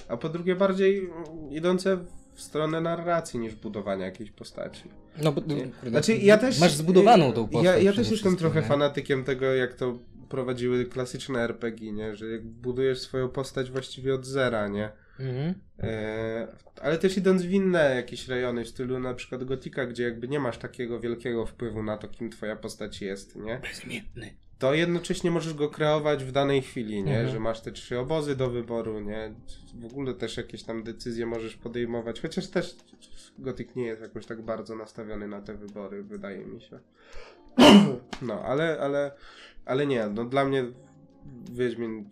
[0.08, 1.14] a po drugie bardziej mm,
[1.52, 1.98] idące
[2.34, 4.84] w stronę narracji niż budowania jakiejś postaci.
[5.24, 6.60] No bo kurde, Znaczy ja też...
[6.60, 7.66] masz zbudowaną tą y, postać.
[7.66, 8.68] Ja, ja też jestem trochę nie?
[8.68, 12.16] fanatykiem tego, jak to prowadziły klasyczne RPG, nie?
[12.16, 14.92] Że jak budujesz swoją postać właściwie od zera, nie?
[15.22, 15.54] Mhm.
[15.80, 16.48] E,
[16.82, 20.40] ale też idąc w inne jakieś rejony, w stylu na przykład Gotika, gdzie jakby nie
[20.40, 23.60] masz takiego wielkiego wpływu na to, kim twoja postać jest, nie?
[23.60, 24.34] Bezimienny.
[24.60, 27.16] To jednocześnie możesz go kreować w danej chwili, nie?
[27.16, 27.30] Mhm.
[27.30, 29.34] Że masz te trzy obozy do wyboru, nie?
[29.76, 32.76] W ogóle też jakieś tam decyzje możesz podejmować, chociaż też
[33.40, 36.80] Gothic nie jest jakoś tak bardzo nastawiony na te wybory, wydaje mi się.
[38.22, 39.12] No, ale, ale,
[39.66, 40.66] ale nie, no dla mnie
[41.52, 42.10] Wiedźmin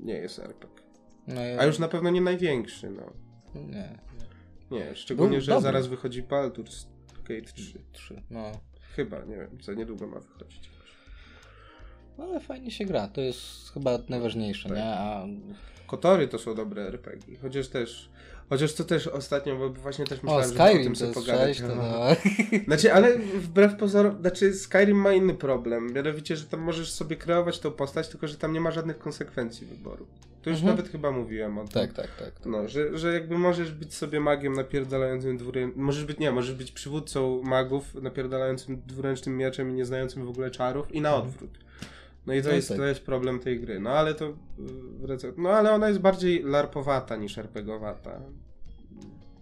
[0.00, 0.85] nie jest RPG.
[1.28, 1.58] No, ja...
[1.60, 3.12] A już na pewno nie największy, no.
[3.54, 3.98] Nie.
[4.70, 5.62] Nie, szczególnie, Był że dobry.
[5.62, 6.86] zaraz wychodzi Baldur's
[7.24, 7.78] Gate 3.
[7.92, 8.22] Trzy.
[8.30, 8.52] No.
[8.96, 10.70] Chyba, nie wiem, za niedługo ma wychodzić.
[12.18, 13.08] ale fajnie się gra.
[13.08, 14.78] To jest chyba najważniejsze, Tak.
[14.78, 14.84] nie?
[14.84, 15.26] A
[15.86, 18.10] Kotory to są dobre RPG, chociaż też,
[18.48, 21.20] chociaż to też ostatnio, bo właśnie też o, myślałem, o Skyrim tym to sobie jest
[21.20, 21.60] pogadać.
[21.60, 21.74] to no.
[21.74, 22.16] no.
[22.66, 27.58] Znaczy, ale wbrew pozorom, znaczy Skyrim ma inny problem, mianowicie, że tam możesz sobie kreować
[27.58, 30.06] tą postać, tylko że tam nie ma żadnych konsekwencji wyboru.
[30.42, 30.76] To już Mhm.
[30.76, 31.72] nawet chyba mówiłem o tym.
[31.72, 32.32] Tak, tak, tak.
[32.46, 36.72] No, że, że jakby możesz być sobie magiem napierdalającym dwuręcznym, możesz być, nie, możesz być
[36.72, 41.50] przywódcą magów napierdalającym dwuręcznym mieczem i nie znającym w ogóle czarów i na odwrót.
[42.26, 42.76] No i to, No jest, tak.
[42.76, 43.80] to jest problem tej gry.
[43.80, 44.34] No ale to, y,
[45.36, 48.20] no ale ona jest bardziej larpowata niż RPGowata.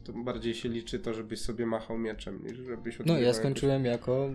[0.04, 4.26] To bardziej się liczy to, żebyś sobie machał mieczem, niż żebyś No ja skończyłem jako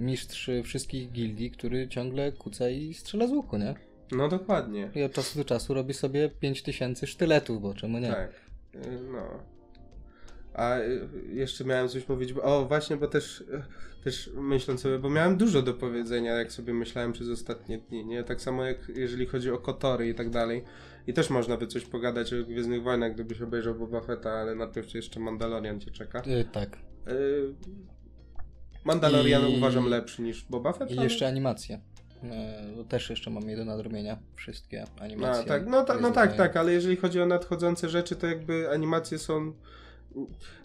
[0.00, 3.74] e, mistrz wszystkich gildii, który ciągle kuca i strzela z łuku, nie?
[4.12, 4.90] No dokładnie.
[4.94, 8.08] I od czasu do czasu robi sobie 5000 sztyletów, bo czemu nie?
[8.10, 8.30] Tak.
[8.74, 8.78] Y,
[9.12, 9.28] No.
[10.54, 12.34] A y, jeszcze miałem coś powiedzieć.
[12.34, 13.44] bo- O, właśnie, bo też,
[14.04, 18.24] też myśląc sobie, bo miałem dużo do powiedzenia, jak sobie myślałem przez ostatnie dni, nie?
[18.24, 20.64] Tak samo jak jeżeli chodzi o Kotory i tak dalej.
[21.06, 24.94] I też można by coś pogadać o Gwiezdnych Wojnach, gdybyś obejrzał Boba Fetta, ale najpierw
[24.94, 26.22] jeszcze Mandalorian cię czeka.
[26.26, 26.78] E, tak.
[27.08, 27.54] Y,
[28.84, 30.90] Mandalorian I- uważam lepszy niż Boba Fett.
[30.90, 31.80] I ale- jeszcze animacje.
[32.24, 34.18] E, też jeszcze mam je do nadrobienia.
[34.34, 35.44] Wszystkie animacje.
[35.44, 39.18] tak, no, ta, no tak, tak, ale jeżeli chodzi o nadchodzące rzeczy, to jakby animacje
[39.18, 39.52] są.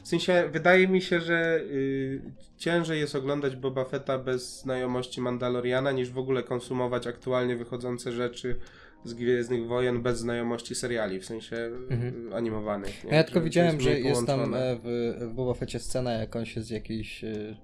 [0.03, 2.21] W sensie, wydaje mi się, że y,
[2.57, 8.55] ciężej jest oglądać Boba Fetta bez znajomości Mandaloriana, niż w ogóle konsumować aktualnie wychodzące rzeczy
[9.03, 11.55] z Gwiezdnych Wojen bez znajomości seriali, w sensie
[11.89, 12.31] Mhm.
[12.31, 13.03] y, animowanych.
[13.03, 13.12] nie?
[13.12, 16.62] Ja tylko widziałem, że jest tam e, w, w Boba Fecie scena, jak on się
[16.62, 17.55] z jakiejś e,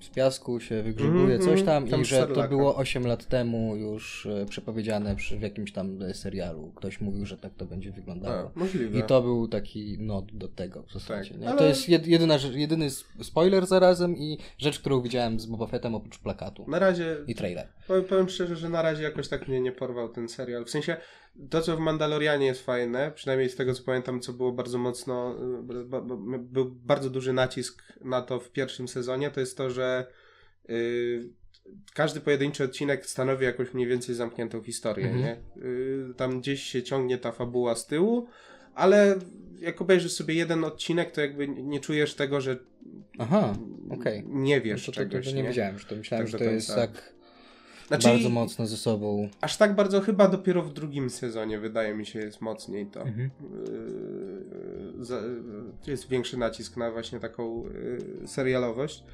[0.00, 3.76] z piasku się wygrzebuje, Mhm, coś tam, tam i że to było 8 lat temu
[3.76, 6.72] już e, przepowiedziane przy, w jakimś tam e, serialu.
[6.76, 8.50] Ktoś mówił, że tak to będzie A, wyglądało.
[8.54, 8.98] możliwe.
[8.98, 11.34] I to był taki nod do tego w zasadzie.
[11.34, 12.90] Tak, ale- To jest jed, jedyna, jedyny
[13.22, 17.68] spoiler zarazem i rzecz, którą widziałem z Boba Fettem oprócz plakatu Na razie i trailer.
[17.88, 20.64] Powiem, powiem szczerze, że na razie jakoś tak mnie nie porwał ten serial.
[20.64, 20.96] W sensie,
[21.50, 25.36] to co w Mandalorianie jest fajne, przynajmniej z tego co pamiętam, co było bardzo mocno,
[25.60, 30.06] y, był bardzo duży nacisk na to w pierwszym sezonie, to jest to, że
[30.70, 31.28] y,
[31.94, 35.22] każdy pojedynczy odcinek stanowi jakąś mniej więcej zamkniętą historię, Mhm.
[35.24, 35.62] nie?
[36.10, 38.26] Y, tam gdzieś się ciągnie ta fabuła z tyłu,
[38.74, 39.16] ale
[39.60, 42.56] jak obejrzysz sobie jeden odcinek, to jakby nie czujesz tego, że
[43.18, 43.56] Aha,
[43.90, 44.24] okej.
[44.26, 46.38] nie No wiesz to, to, czegoś, to, to nie wiedziałem, że to myślałem, Tak że
[46.38, 47.12] to jest tak
[48.00, 49.28] Znaczy, bardzo mocno ze sobą.
[49.40, 53.00] Aż tak bardzo chyba dopiero w drugim sezonie wydaje mi się jest mocniej to.
[53.00, 53.30] Mhm.
[53.40, 55.16] Yy,
[55.86, 57.64] yy, jest większy nacisk na właśnie taką
[58.20, 59.04] yy, serialowość.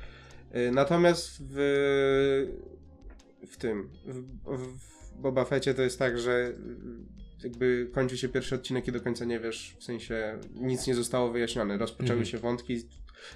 [0.72, 1.56] Natomiast w,
[3.46, 6.52] w tym, w, w Boba Fecie to jest tak, że
[7.44, 11.30] jakby kończy się pierwszy odcinek i do końca nie wiesz, w sensie nic nie zostało
[11.30, 11.78] wyjaśnione.
[11.78, 12.26] Rozpoczęły Mhm.
[12.26, 12.82] się wątki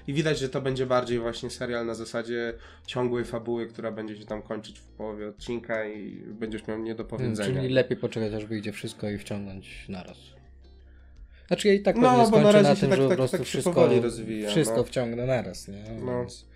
[0.06, 2.54] i widać, że to będzie bardziej właśnie serial na zasadzie
[2.86, 7.04] ciągłej fabuły, która będzie się tam kończyć w połowie odcinka i będziesz miał nie do
[7.04, 7.46] powiedzenia.
[7.46, 10.18] Hmm, Czyli lepiej poczekać, aż wyjdzie wszystko i wciągnąć naraz.
[11.46, 13.16] Znaczy ja i tak No, bo na razie na się tym, tak- że po tak-
[13.18, 14.84] prostu tak wszystko, rozwija, wszystko no.
[14.84, 15.84] wciągnę naraz, nie?
[16.04, 16.18] No.
[16.18, 16.46] Więc-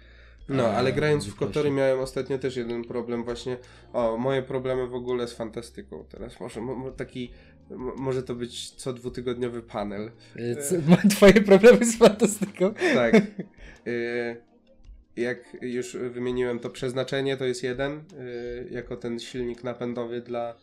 [0.49, 3.57] No, ale grając w Kotory miałem ostatnio też jeden problem właśnie,
[3.93, 7.31] o, moje problemy w ogóle z fantastyką teraz, może mo, mo- taki,
[7.97, 10.11] może to być co dwutygodniowy panel.
[10.69, 12.75] Co- twoje problemy z fantastyką.
[12.95, 13.15] Tak.
[13.87, 14.37] Y,
[15.17, 18.05] jak już wymieniłem to przeznaczenie, to jest jeden,
[18.71, 20.55] jako ten silnik napędowy dla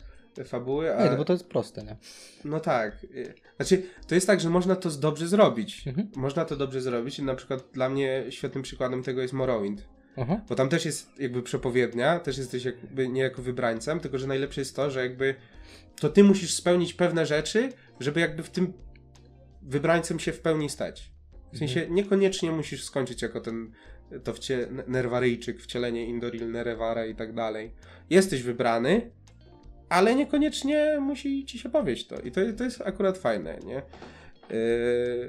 [0.46, 1.04] fabuły, a...
[1.04, 1.96] Nie, no bo to jest proste, nie?
[2.46, 3.06] No tak.
[3.56, 5.88] Znaczy, to jest tak, że można to dobrze zrobić.
[5.88, 6.08] Mhm.
[6.16, 9.88] Można to dobrze zrobić i na przykład dla mnie świetnym przykładem tego jest Morrowind.
[10.50, 14.62] Bo tam też jest jakby przepowiednia, też jesteś jakby nie jako wybrańcem, tylko że najlepsze
[14.62, 15.36] jest to, że jakby
[16.00, 18.74] to ty musisz spełnić pewne rzeczy, żeby jakby w tym
[19.62, 21.12] wybrańcem się w pełni stać.
[21.54, 23.72] W sensie niekoniecznie musisz skończyć jako ten
[24.24, 27.74] to wcie, Nerwaryjczyk, wcielenie Indoril Nerevara i tak dalej.
[28.10, 29.12] Jesteś wybrany,
[29.90, 32.20] ale niekoniecznie musi ci się powieść to.
[32.20, 33.82] I to, to jest akurat fajne, nie?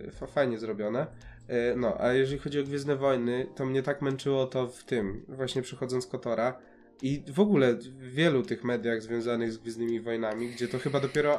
[0.05, 1.07] Yy, fa- fajnie zrobione.
[1.49, 5.25] Yy, no, a jeżeli chodzi o Gwiezdne Wojny, to mnie tak męczyło to w tym,
[5.29, 6.59] właśnie przechodząc Kotora
[7.05, 11.39] i w ogóle w wielu tych mediach związanych z Gwiezdnymi Wojnami, gdzie to chyba dopiero,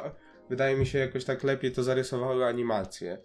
[0.50, 3.18] wydaje mi się, jakoś tak lepiej to zarysowały animacje.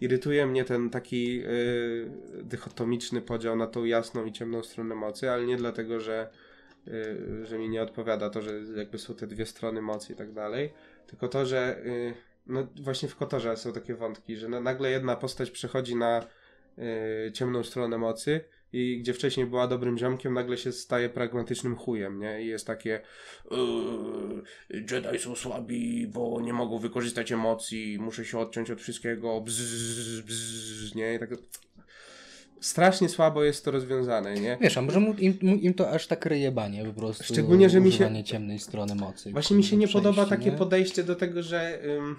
[0.00, 2.10] Irytuje mnie ten taki yy,
[2.42, 6.30] dychotomiczny podział na tą jasną i ciemną stronę mocy, ale nie dlatego, że,
[6.86, 10.32] yy, że mi nie odpowiada to, że jakby są te dwie strony mocy i tak
[10.32, 10.72] dalej,
[11.06, 12.14] tylko to, że yy,
[12.46, 16.26] no właśnie w Kotorze są takie wątki, że na, nagle jedna postać przechodzi na
[16.76, 18.40] yy, ciemną stronę mocy
[18.72, 22.42] i gdzie wcześniej była dobrym ziomkiem, nagle się staje pragmatycznym chujem, nie?
[22.42, 23.00] I jest takie
[23.50, 30.22] yy, Jedi są słabi, bo nie mogą wykorzystać emocji, muszę się odciąć od wszystkiego, bzz,
[30.22, 31.14] bzz, nie?
[31.14, 31.30] I tak
[32.60, 34.58] strasznie słabo jest to rozwiązane, nie?
[34.60, 37.24] Wiesz, a może mu, im, im to aż tak ryje banie po prostu.
[37.24, 39.32] Szczególnie, że mi się- ciemnej strony mocy.
[39.32, 40.56] Właśnie mi się nie Przejść, podoba takie nie?
[40.56, 41.82] podejście do tego, że.
[41.84, 42.16] Ym,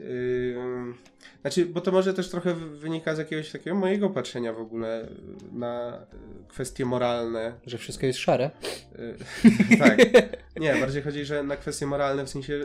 [0.00, 0.94] ym,
[1.40, 5.08] znaczy, bo to może też trochę wy- wynika z jakiegoś takiego mojego patrzenia w ogóle
[5.52, 6.06] na
[6.48, 7.52] kwestie moralne.
[7.66, 8.50] Że wszystko jest szare.
[8.98, 9.98] Y, tak.
[10.60, 12.60] Nie, bardziej chodzi, że na kwestie moralne w sensie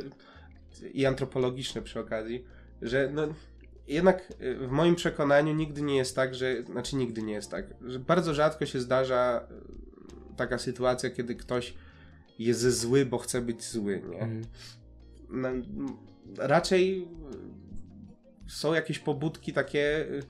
[0.93, 2.45] i antropologiczne przy okazji,
[2.81, 3.27] że no,
[3.87, 6.63] jednak y, w moim przekonaniu nigdy nie jest tak, że.
[6.63, 9.47] Znaczy, nigdy nie jest tak, że bardzo rzadko się zdarza
[10.31, 11.73] y, taka sytuacja, kiedy ktoś
[12.39, 14.19] jest zły, bo chce być zły, nie?
[14.19, 14.45] Mhm.
[15.29, 15.97] no, m,
[16.37, 17.01] raczej
[18.47, 20.05] y, są jakieś pobudki takie.
[20.09, 20.23] y,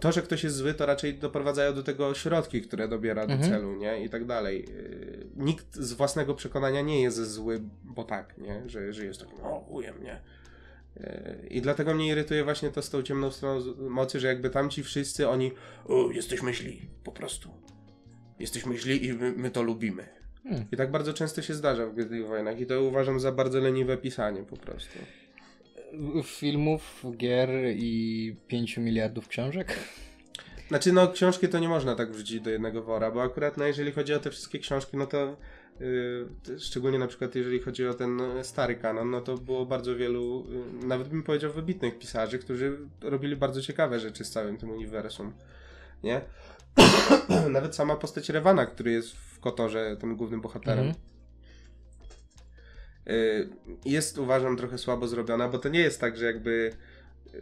[0.00, 3.50] To, że ktoś jest zły, to raczej doprowadzają do tego środki, które dobiera do Mhm.
[3.52, 4.04] celu, nie?
[4.04, 4.64] I tak dalej.
[4.68, 8.62] Y, Nikt z własnego przekonania nie jest zły, bo tak, nie?
[8.68, 10.20] Że, że jest takim, o, ujem, nie?
[10.96, 14.82] Y, I dlatego mnie irytuje właśnie to z tą ciemną stroną mocy, że jakby tamci
[14.82, 15.52] wszyscy oni,
[15.86, 17.48] o, jesteśmy źli, po prostu.
[18.38, 20.19] Jesteśmy źli i my, my to lubimy.
[20.42, 20.64] Hmm.
[20.72, 23.96] I tak bardzo często się zdarza w Gwiezdnych Wojnach i to uważam za bardzo leniwe
[23.96, 24.98] pisanie po prostu.
[26.24, 29.76] Filmów, gier i 5 miliardów książek.
[30.68, 33.92] Znaczy no książki to nie można tak wrzucić do jednego wora, bo akurat no, jeżeli
[33.92, 35.36] chodzi o te wszystkie książki, no to
[35.80, 40.46] yy, szczególnie na przykład jeżeli chodzi o ten stary kanon, no to było bardzo wielu,
[40.80, 45.32] yy, nawet bym powiedział wybitnych pisarzy, którzy robili bardzo ciekawe rzeczy z całym tym uniwersum,
[46.02, 46.20] nie?
[47.50, 50.86] nawet sama postać Rewana, który jest w Kotorze tym głównym bohaterem.
[50.86, 51.04] Mhm.
[53.08, 53.48] Y,
[53.84, 56.72] jest uważam trochę słabo zrobiona, bo to nie jest tak, że jakby.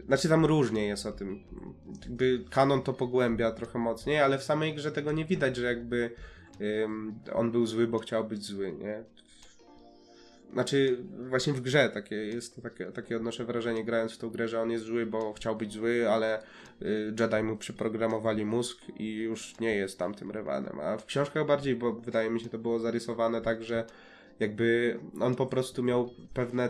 [0.05, 1.43] Znaczy tam różnie jest o tym.
[2.01, 6.11] Jakby kanon to pogłębia trochę mocniej, ale w samej grze tego nie widać, że jakby
[6.61, 9.03] ym, on był zły, bo chciał być zły, nie?
[10.53, 10.97] Znaczy,
[11.29, 14.71] właśnie w grze takie jest takie, takie odnoszę wrażenie, grając w tą grę, że on
[14.71, 16.43] jest zły, bo chciał być zły, ale
[16.81, 20.79] y, Jedi mu przyprogramowali mózg i już nie jest tamtym Rewanem.
[20.79, 23.85] A w książkach bardziej, bo wydaje mi się to było zarysowane tak, że
[24.39, 26.69] jakby on po prostu miał pewne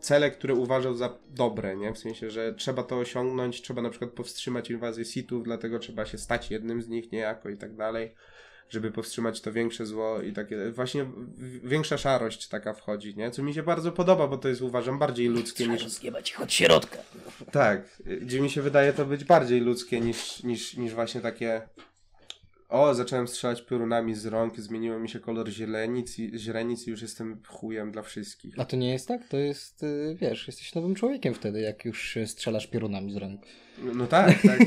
[0.00, 1.92] cele, które uważał za dobre, nie?
[1.92, 6.18] W sensie, że trzeba to osiągnąć, trzeba na przykład powstrzymać inwazję Sithów, dlatego trzeba się
[6.18, 8.14] stać jednym z nich niejako i tak dalej,
[8.72, 11.06] żeby powstrzymać to większe zło i takie, właśnie
[11.64, 13.30] większa szarość taka wchodzi, nie?
[13.30, 15.88] Co mi się bardzo podoba, bo to jest uważam bardziej ludzkie niż...
[15.88, 16.98] Zjebać ich od środka.
[17.50, 21.62] Tak, gdzie mi się wydaje to być bardziej ludzkie niż, niż, niż właśnie takie.
[22.68, 27.02] O, zacząłem strzelać piorunami z rąk, zmieniło mi się kolor źrenic i, źrenic i już
[27.02, 28.54] jestem chujem dla wszystkich.
[28.58, 29.28] A to nie jest tak?
[29.28, 33.42] To jest, y, wiesz, jesteś nowym człowiekiem wtedy, jak już strzelasz piorunami z rąk.
[33.94, 34.58] No tak, tak,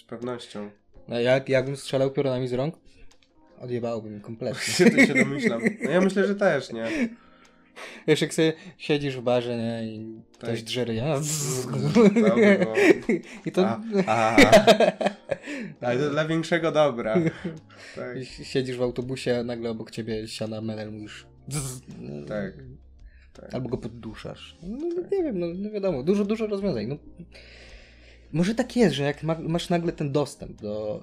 [0.00, 0.70] z pewnością.
[1.08, 2.74] A jak, jakbym strzelał piorunami z rąk?
[3.60, 4.90] Odjebałoby mi kompletnie.
[4.90, 5.60] To się domyślam.
[5.84, 6.86] No ja myślę, że też, nie?
[8.08, 10.66] Wiesz, jak sobie siedzisz w barze, nie, i ktoś Tak.
[10.66, 11.20] drze ryja.
[11.94, 12.74] To by było.
[13.46, 14.36] I to A, a,
[15.80, 17.14] ale to dla większego dobra.
[17.96, 21.26] Tak, siedzisz w autobusie, a nagle obok ciebie siada menel, mówisz
[22.28, 22.52] tak.
[23.32, 23.54] tak.
[23.54, 24.56] albo go podduszasz.
[24.62, 26.86] No, no, nie wiem, no, no wiadomo, dużo, dużo rozwiązań.
[26.86, 26.96] No,
[28.32, 31.02] może tak jest, że jak ma, masz nagle ten dostęp do,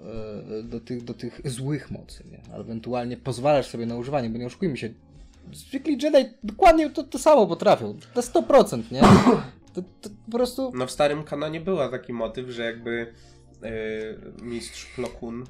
[0.59, 2.55] e, do, tych, do tych złych mocy, nie?
[2.55, 4.89] ewentualnie pozwalasz sobie na używanie, bo nie oszukujmy się,
[5.53, 9.01] zwykli Jedi dokładnie to, to samo potrafią, na 100%, nie?
[9.73, 10.71] To, to po prostu...
[10.75, 13.13] No w starym kanonie była taki motyw, że jakby
[13.63, 13.69] e,
[14.43, 15.43] mistrz Plokun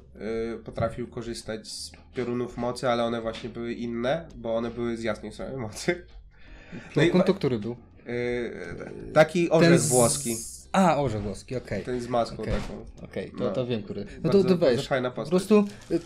[0.54, 5.02] e, potrafił korzystać z piorunów mocy, ale one właśnie były inne, bo one były z
[5.02, 6.06] jasnej strony mocy.
[6.96, 7.76] No i No, wa- to który był?
[8.06, 10.36] e, taki orzech z- włoski.
[10.74, 11.82] A, orzech włoski, okej.
[11.84, 12.54] Ten z maską Okej.
[12.54, 12.84] taką.
[13.02, 13.50] Okej, to, No.
[13.50, 14.04] to wiem, który.
[14.04, 14.86] No Bardzo- to, weź.
[14.88, 15.30] fajna Po postać.
[15.30, 16.00] prostu y,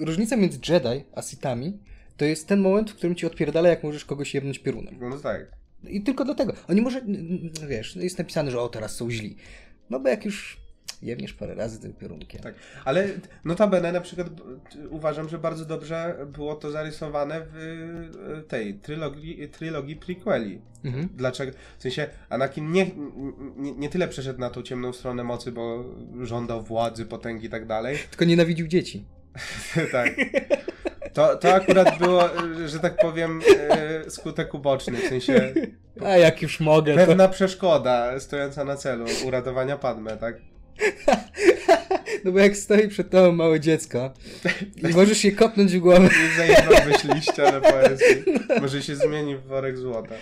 [0.06, 1.78] różnica między Jedi a Sithami
[2.16, 4.94] to jest ten moment, w którym ci odpierdala, jak możesz kogoś jebnąć piorunem.
[5.00, 5.52] No tak.
[5.88, 6.52] I tylko dlatego.
[6.68, 7.00] Oni może,
[7.68, 9.36] wiesz, no jest napisane, że o, teraz są źli.
[9.90, 10.60] No bo jak już
[11.02, 12.42] jebniesz parę razy tym piorunkiem.
[12.42, 12.54] Tak.
[12.84, 13.08] Ale
[13.44, 14.28] notabene na przykład
[14.90, 17.56] uważam, że bardzo dobrze było to zarysowane w
[18.38, 20.60] e, tej trylogii, trylogii prequeli.
[20.84, 21.08] Mhm.
[21.14, 21.52] Dlaczego?
[21.78, 22.90] W sensie Anakin nie,
[23.56, 25.84] nie, nie tyle przeszedł na tą ciemną stronę mocy, bo
[26.22, 27.98] żądał władzy, potęgi i tak dalej.
[28.10, 29.04] Tylko nienawidził dzieci.
[29.92, 30.14] tak.
[31.12, 34.98] To, to akurat było, e, że tak powiem, e, skutek uboczny.
[34.98, 35.54] W sensie
[36.04, 37.06] A jak już mogę, to...
[37.06, 40.36] pewna przeszkoda stojąca na celu uratowania Padme, tak?
[42.24, 44.12] No bo jak stoi przed tobą małe dziecko
[44.90, 48.06] i możesz je kopnąć w głowę, Nie zajebałbyś liścia na poezji.
[48.60, 50.14] Może się zmieni w worek złota.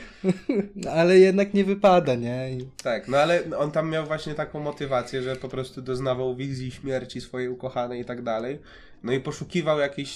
[0.77, 2.51] no, ale jednak nie wypada, nie?
[2.53, 2.69] I...
[2.83, 7.21] Tak, no ale on tam miał właśnie taką motywację, że po prostu doznawał wizji śmierci
[7.21, 8.59] swojej ukochanej i tak dalej.
[9.03, 10.11] No i poszukiwał jakichś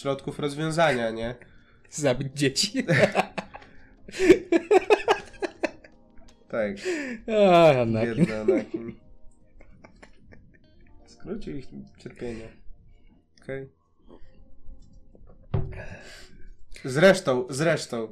[0.00, 1.34] środków rozwiązania, nie?
[1.90, 2.72] Zabić dzieci.
[6.48, 6.76] Tak,
[7.50, 8.14] A, Anakin.
[8.14, 8.94] biedny Anakin.
[11.26, 11.66] Ludzie ich
[11.98, 12.48] cierpienie.
[13.42, 13.68] Okej.
[16.84, 18.08] Zresztą, zresztą.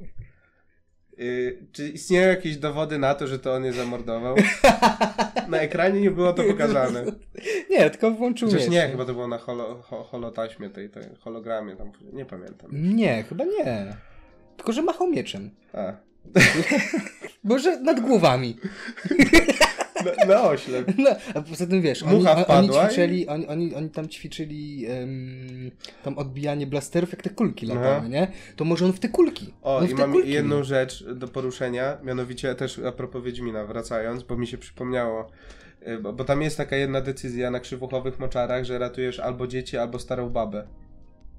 [1.16, 4.36] Yy, czy istnieją jakieś dowody na to, że to on je zamordował?
[5.48, 7.04] Na ekranie nie było to pokazane.
[7.70, 8.68] Nie, tylko włączył miecz.
[8.68, 12.70] nie, chyba to było na holo, ho, holotaśmie tej, tej hologramie tam, nie pamiętam.
[12.72, 13.96] Nie, chyba nie.
[14.56, 15.50] Tylko, że machał mieczem.
[15.72, 15.92] A,
[17.44, 18.56] Może nad głowami.
[20.04, 20.92] na, na oślep.
[20.98, 24.08] No, a poza tym wiesz, oni, Mucha oni wpadła i- ćwiczyli, oni, oni, oni tam
[24.08, 25.70] ćwiczyli em,
[26.02, 28.28] tam odbijanie blasterów, jak te kulki latały, nie?
[28.56, 29.54] To może on w te kulki.
[29.62, 34.22] O, on i mam kulki jedną rzecz do poruszenia, mianowicie też a propos Wiedźmina, wracając,
[34.22, 35.30] bo mi się przypomniało,
[35.88, 39.76] y, bo, bo tam jest taka jedna decyzja na krzywuchowych moczarach, że ratujesz albo dzieci,
[39.78, 40.66] albo starą babę.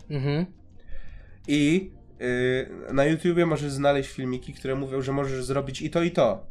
[0.09, 0.45] Mhm.
[1.47, 6.11] I y, na YouTubie możesz znaleźć filmiki, które mówią, że możesz zrobić i to, i
[6.11, 6.45] to.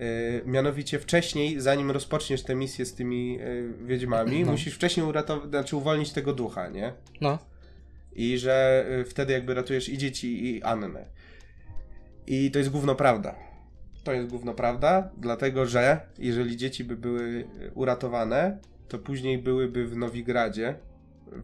[0.00, 4.50] Y, mianowicie wcześniej, zanim rozpoczniesz tę misję z tymi y, wiedźmami, No.
[4.52, 6.92] musisz wcześniej uratować, znaczy uwolnić tego ducha, nie?
[7.20, 7.38] No.
[8.12, 11.06] I że y, wtedy jakby ratujesz i dzieci, i Annę.
[12.26, 13.34] I to jest gówno prawda.
[14.04, 19.96] To jest gówno prawda, dlatego że jeżeli dzieci by były uratowane, to później byłyby w
[19.96, 20.74] Nowigradzie,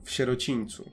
[0.04, 0.90] w sierocińcu.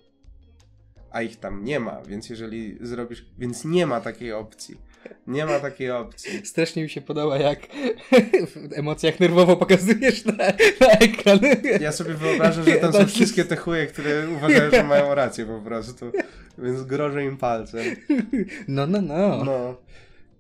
[1.12, 3.26] A ich tam nie ma, więc jeżeli zrobisz.
[3.38, 4.78] Więc nie ma takiej opcji.
[5.28, 6.46] Nie ma takiej opcji.
[6.46, 7.60] Strasznie mi się podoba, jak
[8.48, 10.34] w emocjach nerwowo pokazujesz na,
[10.82, 11.40] na ekran.
[11.82, 13.08] Ja sobie wyobrażam, że tam są Tak.
[13.08, 16.12] wszystkie te chuje, które uważają, że mają rację po prostu.
[16.58, 17.86] Więc grożę im palcem.
[18.68, 19.44] No, no, no.
[19.44, 19.76] No.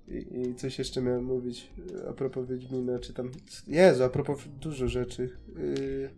[0.08, 1.67] I, I coś jeszcze miałem mówić
[2.06, 3.32] e, a propos Wiedźmina, czy tam...
[3.67, 5.30] Jezu, a propos dużo rzeczy.
[5.58, 6.10] Yy,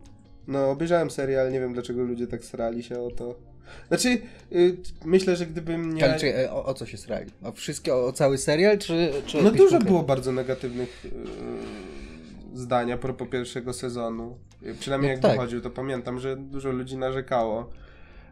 [0.48, 3.51] no, obejrzałem serial, nie wiem dlaczego ludzie tak srali się o to.
[3.88, 4.18] Znaczy,
[4.50, 6.04] yy, myślę, że gdybym nie...
[6.04, 7.30] Ale czekaj, o, o co się srali?
[7.42, 9.12] O wszystkie, o, o cały serial, czy...
[9.26, 14.38] czy No dużo było bardzo negatywnych yy, zdań a propos pierwszego sezonu.
[14.62, 15.32] Yy, Przynajmniej No jak tak.
[15.32, 17.70] wychodził, to pamiętam, że dużo ludzi narzekało.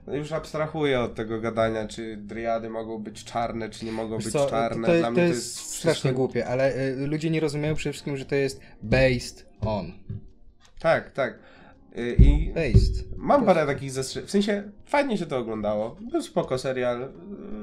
[0.07, 4.25] No już abstrahuję od tego gadania, czy driady mogą być czarne, czy nie mogą Wiesz
[4.25, 4.89] być co, czarne.
[4.89, 8.17] To, Dla to mnie jest strasznie wszystko- głupie, ale y, ludzie nie rozumieją przede wszystkim,
[8.17, 9.93] że to jest based on.
[10.79, 11.39] Tak, tak.
[11.99, 13.05] Y, I Based.
[13.17, 14.27] mam parę takich zastrzeżeń.
[14.29, 15.97] W sensie, fajnie się to oglądało.
[16.01, 17.03] Był spoko serial.
[17.03, 17.09] Y,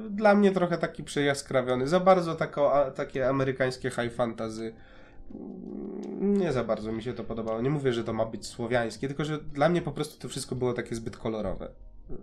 [0.09, 1.87] Dla mnie trochę taki przejaskrawiony.
[1.87, 4.73] Za bardzo tako, a, takie amerykańskie high fantasy.
[5.31, 7.61] Mm, Nie za bardzo mi się to podobało.
[7.61, 10.55] Nie mówię, że to ma być słowiańskie, tylko że dla mnie po prostu to wszystko
[10.55, 11.65] było takie zbyt kolorowe.
[12.11, 12.13] Y,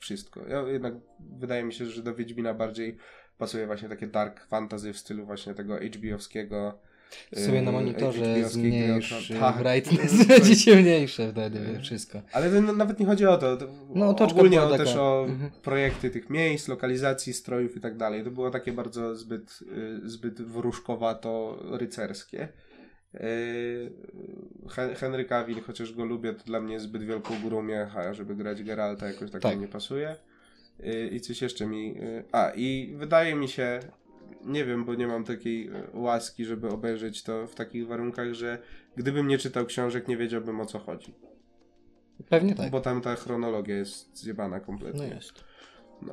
[0.00, 0.46] Wszystko.
[0.48, 0.94] Ja jednak
[1.38, 2.96] wydaje mi się, że do Wiedźmina bardziej
[3.38, 6.78] pasuje właśnie takie dark fantasy w stylu właśnie tego HBO-wskiego.
[7.34, 9.58] Sobie na y, monitorze zmniejsz tak.
[9.62, 12.22] brightness, będzie ciemniejsze wtedy wszystko.
[12.32, 13.56] Ale to nawet nie chodzi o to.
[13.56, 15.50] to No, otoczka ogólnie o, też o Mhm.
[15.62, 18.24] projekty tych miejsc, lokalizacji, strojów i tak dalej.
[18.24, 19.58] To było takie bardzo zbyt,
[20.04, 22.48] y, zbyt wróżkowato rycerskie.
[23.14, 23.92] Y,
[24.70, 28.62] Hen- Henry Cavill, chociaż go lubię, to dla mnie zbyt wielką górą miecha, żeby grać
[28.62, 29.54] Geralta, jakoś tak, Tak.
[29.54, 30.16] mi nie pasuje.
[30.80, 31.96] Y, I coś jeszcze mi...
[32.02, 33.80] y, A, i wydaje mi się,
[34.44, 38.58] nie wiem, bo nie mam takiej y, łaski, żeby obejrzeć to w takich warunkach, że
[38.96, 41.14] gdybym nie czytał książek, nie wiedziałbym o co chodzi.
[42.28, 42.70] Pewnie tak.
[42.70, 45.06] Bo tam ta chronologia jest zjebana No kompletnie.
[45.06, 45.44] jest.
[46.02, 46.12] No,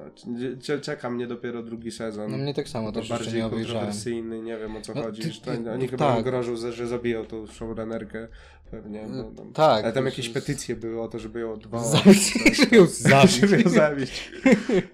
[0.62, 2.32] cze- czeka mnie dopiero drugi sezon.
[2.32, 5.22] No mnie tak samo jeszcze bardziej kontrowersyjny, nie wiem o co No, chodzi.
[5.22, 5.90] ty- to, ty- oni tak.
[6.00, 8.28] chyba grożą, że, zabiją tą showrunnerkę
[8.72, 9.06] pewnie.
[9.38, 11.88] Tam, tak, Ale tam to jakieś jest- petycje były o to, żeby ją odwołać.
[11.88, 13.32] Zabić, żeby ją zabić.
[13.32, 14.32] żeby ją zabić.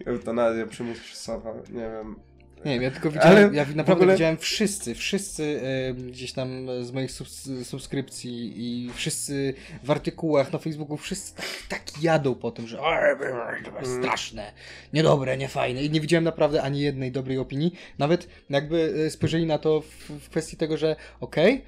[0.05, 2.15] Eutanazja przymusowa, nie wiem.
[2.67, 6.67] Nie wiem, ja tylko widziałem, Ale ja naprawdę ogóle- widziałem wszyscy, wszyscy e, gdzieś tam
[6.81, 9.53] z moich subs subskrypcji i wszyscy
[9.83, 13.01] w artykułach na Facebooku, wszyscy tak, tak jadą po tym, że "Oj,
[13.63, 13.81] to Mm.
[13.83, 14.51] jest straszne,
[14.93, 19.57] niedobre, niefajne i nie widziałem naprawdę ani jednej dobrej opinii, nawet jakby e, spojrzeli na
[19.57, 21.63] to w, w kwestii tego, że okej,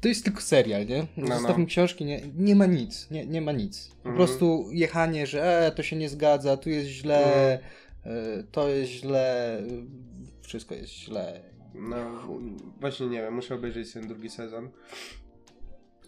[0.00, 1.06] to jest tylko serial, nie?
[1.16, 1.68] No, Zostawmy no.
[1.68, 3.88] książki, nie, nie ma nic, nie, nie ma nic.
[3.88, 4.16] Po Mhm.
[4.16, 7.58] prostu jechanie, że e, to się nie zgadza, tu jest źle, Mhm.
[8.06, 9.62] E, to jest źle, e,
[10.42, 11.40] wszystko jest źle.
[11.74, 12.28] No,
[12.80, 14.70] właśnie nie wiem, muszę obejrzeć ten drugi sezon.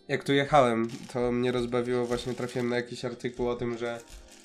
[0.08, 4.00] Jak tu jechałem, to mnie rozbawiło, właśnie trafiłem na jakiś artykuł o tym, że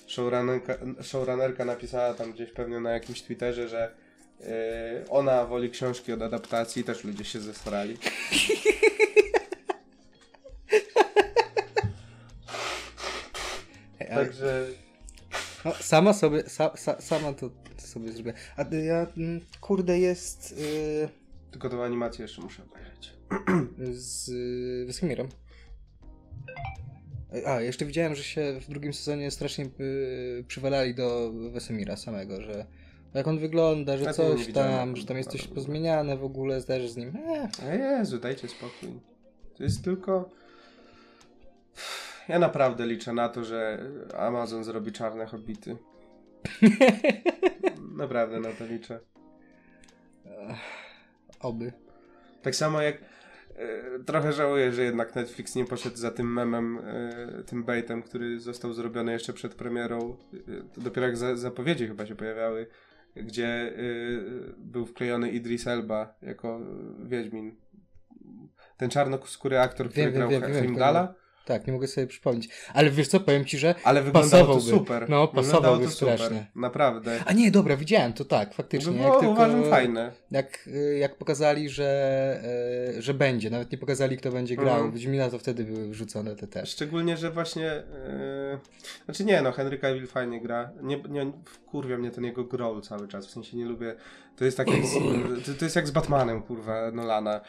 [0.07, 3.95] showrunnerka, showrunnerka napisała tam gdzieś pewnie na jakimś Twitterze, że
[4.39, 4.47] yy,
[5.09, 7.39] ona woli książki od adaptacji, też ludzie się
[14.11, 14.67] ale, Także
[15.65, 18.33] no, sama sobie, sa, sa, sama to sobie zrobię.
[18.57, 21.09] A y, ja, mm, kurde, jest y,
[21.51, 23.13] tylko tą animację jeszcze muszę obejrzeć.
[24.01, 25.27] z y, Wesemirem.
[27.33, 32.41] Ej, A, jeszcze widziałem, że się w drugim sezonie strasznie y, przywalali do Wesemira samego,
[32.41, 32.65] że
[33.13, 36.97] jak on wygląda, że coś tam, że tam jest coś pozmieniane w ogóle, też z
[36.97, 37.13] nim.
[37.17, 38.99] Eh, A Jezu, dajcie spokój.
[39.57, 40.29] To jest tylko...
[42.31, 43.85] ja naprawdę liczę na to, że
[44.17, 45.77] Amazon zrobi czarne hobbity.
[48.03, 48.99] naprawdę na to liczę.
[51.39, 51.73] Oby.
[52.41, 52.97] Tak samo jak
[53.55, 58.39] e, trochę żałuję, że jednak Netflix nie poszedł za tym memem, e, tym baitem, który
[58.39, 60.17] został zrobiony jeszcze przed premierą.
[60.33, 62.67] E, to dopiero jak za, zapowiedzi chyba się pojawiały,
[63.15, 63.73] gdzie
[64.57, 66.59] był wklejony Idris Elba jako
[67.03, 67.55] Wiedźmin.
[68.77, 71.20] Ten czarnoskóry aktor, który Wiem, grał wiem, wiem, Heimdalla.
[71.45, 72.49] Tak, nie mogę sobie przypomnieć.
[72.73, 75.09] Ale wiesz co, powiem ci, że Ale wyglądało to super.
[75.09, 76.17] No, pasowałby to super.
[76.17, 76.45] strasznie.
[76.55, 77.23] Naprawdę.
[77.25, 78.93] A nie, dobra, widziałem to tak, faktycznie.
[78.93, 80.11] było, jak tylko, uważam, fajne.
[80.31, 80.69] Jak,
[80.99, 82.41] jak pokazali, że,
[82.97, 84.75] e, że będzie, nawet nie pokazali, kto będzie grał.
[84.75, 84.91] Mhm.
[84.91, 86.69] Wiedźmina to wtedy były wrzucone te też.
[86.69, 87.63] Szczególnie, że właśnie.
[87.63, 88.59] Yy...
[89.05, 90.71] Znaczy nie, no, Henry Cavill fajnie gra.
[90.81, 93.27] Nie, nie wkurwia mnie ten jego growl cały czas.
[93.27, 93.95] W sensie nie lubię.
[94.35, 94.93] To jest tak jak z,
[95.45, 97.41] to, to jest jak z Batmanem, kurwa, Nolana.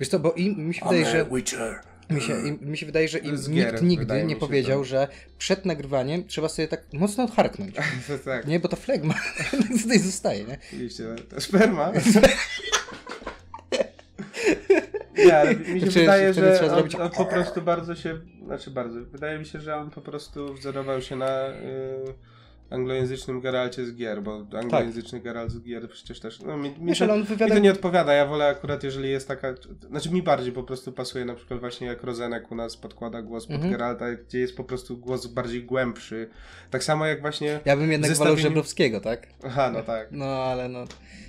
[0.00, 1.91] Wiesz co, bo im, mi się wydaje, że Witcher.
[2.12, 5.08] Mi się, im, mi się wydaje, że im gier, nikt nigdy nie powiedział, że
[5.38, 7.74] przed nagrywaniem trzeba sobie tak mocno odharknąć.
[8.24, 9.14] Tak, Nie, bo to flegma
[9.82, 10.58] tutaj zostaje, nie?
[10.68, 11.04] oczywiście.
[11.28, 11.92] To sperma.
[15.18, 19.00] Nie, ale mi się Znaczy, wydaje, że on, on po prostu bardzo się, znaczy bardzo,
[19.04, 21.52] wydaje mi się, że on po prostu wzorował się na y,
[22.72, 26.98] anglojęzycznym Geralcie z gier, bo anglojęzyczny Geralt z gier przecież też, no mi, mi, Wiesz,
[26.98, 27.54] to, on mi wywiada...
[27.54, 29.54] to nie odpowiada, ja wolę akurat, jeżeli jest taka,
[29.90, 33.46] znaczy mi bardziej po prostu pasuje na przykład właśnie jak Rozenek u nas podkłada głos
[33.46, 33.72] pod Mhm.
[33.72, 36.28] Geralta, gdzie jest po prostu głos bardziej głębszy,
[36.70, 39.26] tak samo jak właśnie, Ja bym jednak wolał zestawieniu- Żebrowskiego, tak?
[39.44, 40.08] aha, no tak.
[40.10, 40.84] No, ale no...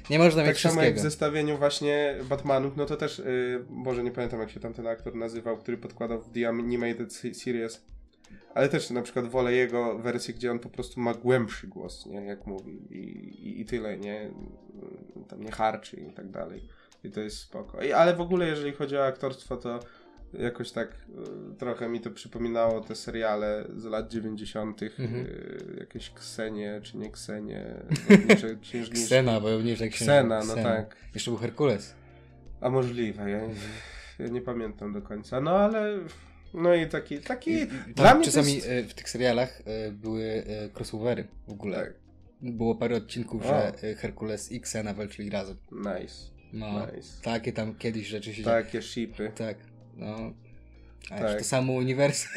[0.10, 1.10] Nie można Tak mieć samo jak w wszystkiego.
[1.12, 5.16] zestawieniu właśnie Batmanów, no to też, yy, Boże, nie pamiętam jak się tam ten aktor
[5.16, 7.86] nazywał, który podkładał w The Animated Se- Series.
[8.54, 12.26] Ale też na przykład wolę jego wersję, gdzie on po prostu ma głębszy głos, nie,
[12.26, 12.98] jak mówi i,
[13.48, 14.32] i, i tyle, nie,
[15.28, 16.70] tam nie harczy i tak dalej.
[17.04, 17.82] I to jest spoko.
[17.82, 19.80] I, ale w ogóle jeżeli chodzi o aktorstwo, to
[20.34, 24.84] jakoś tak y, trochę mi to przypominało te seriale z lat 90.
[24.84, 25.26] Mhm.
[25.26, 27.76] y, jakieś Ksenie, czy nie Ksenie,
[28.08, 29.06] wojownicze księżniczki.
[29.06, 30.96] Ksena, wojowniczek Ksena, no tak.
[31.14, 31.96] Jeszcze był Herkules.
[32.62, 33.40] A możliwe, ja,
[34.20, 35.42] ja nie pamiętam do końca.
[35.42, 36.00] No ale.
[36.54, 37.18] No i taki.
[37.20, 38.68] taki I- i dla tam mnie czasami jest...
[38.70, 41.78] e, w tych serialach e, były e, crossovery w ogóle.
[41.78, 41.94] Tak.
[42.42, 43.48] Było parę odcinków, O.
[43.48, 45.58] że Herkules i Xena walczyli razem.
[45.72, 46.16] Nice.
[46.54, 47.22] No, Nice.
[47.24, 49.32] takie tam kiedyś rzeczy się Takie shipy.
[49.36, 49.58] Tak,
[49.98, 50.34] no.
[51.10, 51.38] A Tak.
[51.38, 52.32] to samo uniwersum.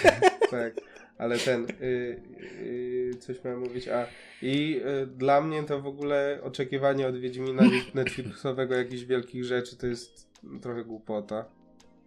[0.50, 0.74] tak.
[1.18, 1.66] Ale ten.
[1.82, 2.22] Y,
[2.62, 3.88] y, coś miałem mówić.
[3.88, 4.06] A.
[4.42, 7.62] I y, dla mnie to w ogóle oczekiwanie od Wiedźmina
[7.94, 10.28] Netflixowego jakichś wielkich rzeczy to jest
[10.62, 11.44] trochę głupota.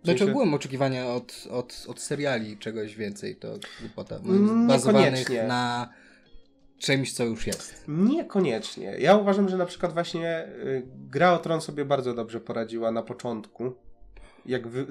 [0.04, 4.16] Znaczy sensie- ogółem oczekiwania od, od, od seriali czegoś więcej, to głupota.
[4.16, 5.90] Mm, Bazowanych na
[6.78, 7.84] czymś, co już jest.
[7.88, 8.96] Niekoniecznie.
[9.00, 13.04] Ja uważam, że na przykład właśnie y, Gra o Tron sobie bardzo dobrze poradziła na
[13.04, 13.74] początku.
[14.46, 14.86] Jak, wy,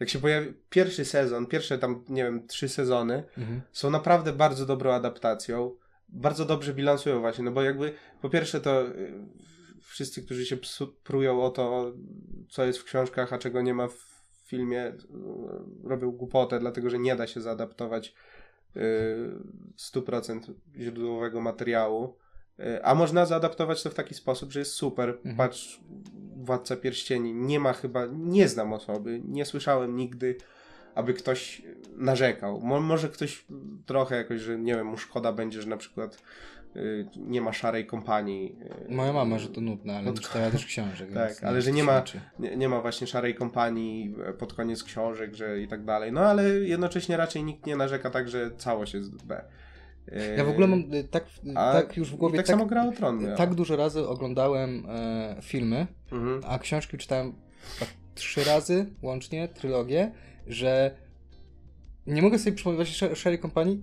[0.00, 3.60] jak się pojawi pierwszy sezon, pierwsze tam, nie wiem, trzy sezony Mhm.
[3.72, 5.74] są naprawdę bardzo dobrą adaptacją.
[6.08, 9.12] Bardzo dobrze bilansują właśnie, no bo jakby po pierwsze to y,
[9.82, 11.92] wszyscy, którzy się psu, prują o to,
[12.50, 14.09] co jest w książkach, a czego nie ma w
[14.50, 14.94] filmie, y,
[15.84, 18.14] robią głupotę, dlatego że nie da się zaadaptować
[18.76, 18.80] y,
[19.76, 22.16] 100% źródłowego materiału.
[22.60, 25.08] Y, A można zaadaptować to w taki sposób, że jest super.
[25.08, 25.36] Mhm.
[25.36, 25.80] Patrz,
[26.36, 27.34] Władca Pierścieni.
[27.34, 30.36] Nie ma chyba, nie znam osoby, nie słyszałem nigdy,
[30.94, 31.62] aby ktoś
[31.96, 32.60] narzekał.
[32.60, 33.46] Mo, może ktoś
[33.86, 36.22] trochę jakoś, że nie wiem, mu szkoda będzie, że na przykład
[37.16, 38.56] nie ma szarej kompanii.
[38.90, 41.12] y, Moja mama, że to nudne, ale No nie to- czytała też książek.
[41.14, 42.04] Tak, ale że nie ma-
[42.38, 46.12] nie, nie ma właśnie szarej kompanii e, pod koniec książek, że i tak dalej.
[46.12, 49.44] No ale jednocześnie raczej nikt nie narzeka tak, że całość jest B.
[50.08, 52.66] Y, Ja w ogóle mam y, tak, a- tak już w głowie, tak, tak, samo
[52.66, 53.22] gra o tron.
[53.22, 53.36] miała.
[53.36, 56.40] tak dużo razy oglądałem e, filmy, Mhm.
[56.46, 57.32] a książki czytałem
[58.14, 60.12] trzy razy łącznie, trylogię,
[60.46, 60.96] że
[62.06, 63.78] nie mogę sobie przypomnieć, właśnie Sher- Sherry Company,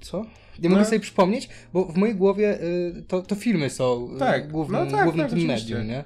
[0.00, 0.24] co?
[0.58, 0.86] Nie mogę No.
[0.86, 4.90] sobie przypomnieć, bo w mojej głowie y, to, to filmy są y, Tak, głównym, no
[4.90, 5.74] tak, głównym tak, tym oczywiście.
[5.74, 6.04] medium, nie?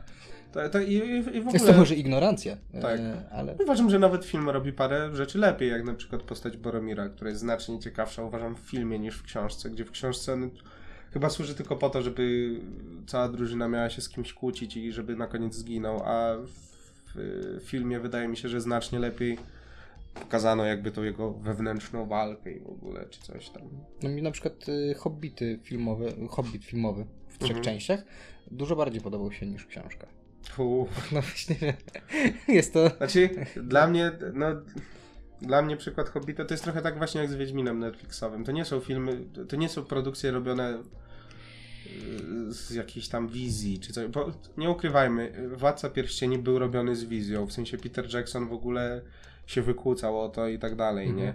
[0.53, 1.53] To, to i, i, ogóle...
[1.53, 3.01] Jest to może ignorancja, Tak.
[3.01, 3.55] e, ale...
[3.63, 7.41] Uważam, że nawet film robi parę rzeczy lepiej, jak na przykład postać Boromira, która jest
[7.41, 10.51] znacznie ciekawsza, uważam, w filmie niż w książce, gdzie w książce on
[11.13, 12.51] chyba służy tylko po to, żeby
[13.07, 16.51] cała drużyna miała się z kimś kłócić i żeby na koniec zginął, a w,
[17.15, 19.39] w filmie wydaje mi się, że znacznie lepiej
[20.21, 23.63] pokazano jakby tą jego wewnętrzną walkę i w ogóle, czy coś tam.
[24.03, 27.65] No mi na przykład y, Hobbity filmowe, Hobbit filmowy w trzech Mhm.
[27.65, 28.05] częściach
[28.51, 30.07] dużo bardziej podobał się niż książka.
[30.51, 30.89] Fu.
[31.13, 31.57] No właśnie,
[32.49, 32.89] jest to...
[32.89, 34.47] Znaczy, dla mnie, no,
[35.43, 38.45] dla mnie przykład Hobbita to jest trochę tak właśnie jak z Wiedźminem Netflixowym.
[38.45, 43.93] To nie są filmy, to nie są produkcje robione y, z jakiejś tam wizji, czy
[43.93, 44.07] coś.
[44.07, 49.03] Bo nie ukrywajmy, Władca Pierścieni był robiony z wizją, w sensie Peter Jackson w ogóle
[49.51, 51.27] się wykłócał o to i tak dalej, Mhm.
[51.27, 51.35] nie?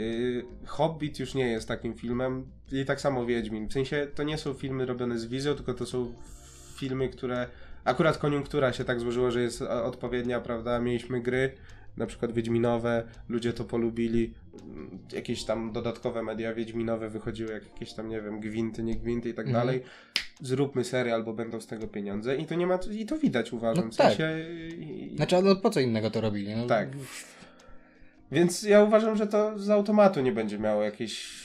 [0.00, 3.68] Y, Hobbit już nie jest takim filmem i tak samo Wiedźmin.
[3.68, 6.12] W sensie to nie są filmy robione z wizją, tylko to są
[6.76, 7.46] filmy, które
[7.84, 10.78] akurat koniunktura się tak złożyła, że jest odpowiednia, prawda?
[10.78, 11.52] Mieliśmy gry,
[11.96, 14.34] na przykład Wiedźminowe, ludzie to polubili,
[14.64, 19.28] Mm, jakieś tam dodatkowe media Wiedźminowe wychodziły, jak jakieś tam, nie wiem, gwinty, nie gwinty
[19.28, 19.66] i tak Mhm.
[19.66, 19.82] dalej.
[20.42, 23.84] Zróbmy serial, bo będą z tego pieniądze i to nie ma, i to widać uważam,
[23.84, 24.06] No w tak.
[24.06, 24.40] sensie...
[24.78, 26.56] i- Znaczy, no po co innego to robili?
[26.56, 26.88] No, Tak.
[28.32, 31.40] Więc ja uważam, że to z automatu nie będzie miało jakiejś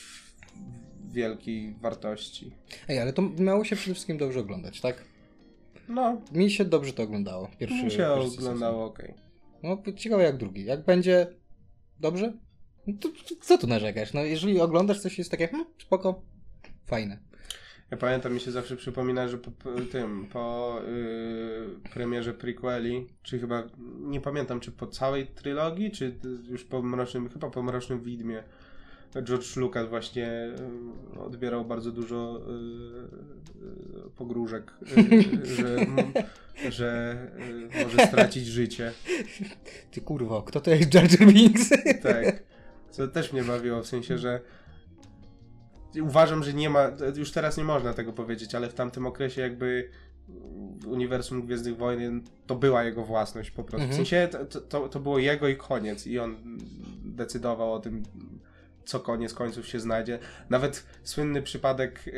[1.11, 2.51] wielkiej wartości.
[2.88, 5.05] Ej, ale to miało się przede wszystkim dobrze oglądać, tak?
[5.89, 7.49] No, Mi się dobrze to oglądało.
[7.59, 8.99] Pierwszy, mi się pierwszy oglądało ok.
[9.63, 10.65] No, ciekawe jak drugi.
[10.65, 11.27] Jak będzie
[11.99, 12.33] dobrze,
[12.88, 14.13] no to to co tu narzekasz?
[14.13, 16.21] No, jeżeli oglądasz coś jest takie, hmm, spoko,
[16.86, 17.19] fajne.
[17.91, 23.39] Ja pamiętam, mi się zawsze przypomina, że po, po tym, po yy, premierze prequeli, czy
[23.39, 23.63] chyba,
[23.99, 26.15] nie pamiętam, czy po całej trylogii, czy
[26.49, 28.43] już po Mrocznym, chyba po Mrocznym Widmie,
[29.23, 30.53] George Lucas właśnie
[31.13, 36.13] yy, odbierał bardzo dużo yy, pogróżek, yy, że, m-
[36.69, 37.17] że
[37.77, 38.91] yy, może stracić życie.
[39.91, 41.69] Ty kurwo, kto to jest Jar Binks?
[42.03, 42.43] Tak.
[42.89, 44.39] Co też mnie bawiło, w sensie, że
[46.02, 49.89] uważam, że nie ma, już teraz nie można tego powiedzieć, ale w tamtym okresie jakby
[50.86, 53.86] uniwersum Gwiezdnych Wojen to była jego własność po prostu.
[53.88, 53.91] Mhm.
[53.91, 56.38] W sensie to, to, to było jego i koniec i on
[57.06, 58.04] decydował o tym,
[58.86, 60.20] co koniec końców się znajdzie.
[60.50, 62.14] Nawet słynny przypadek yy,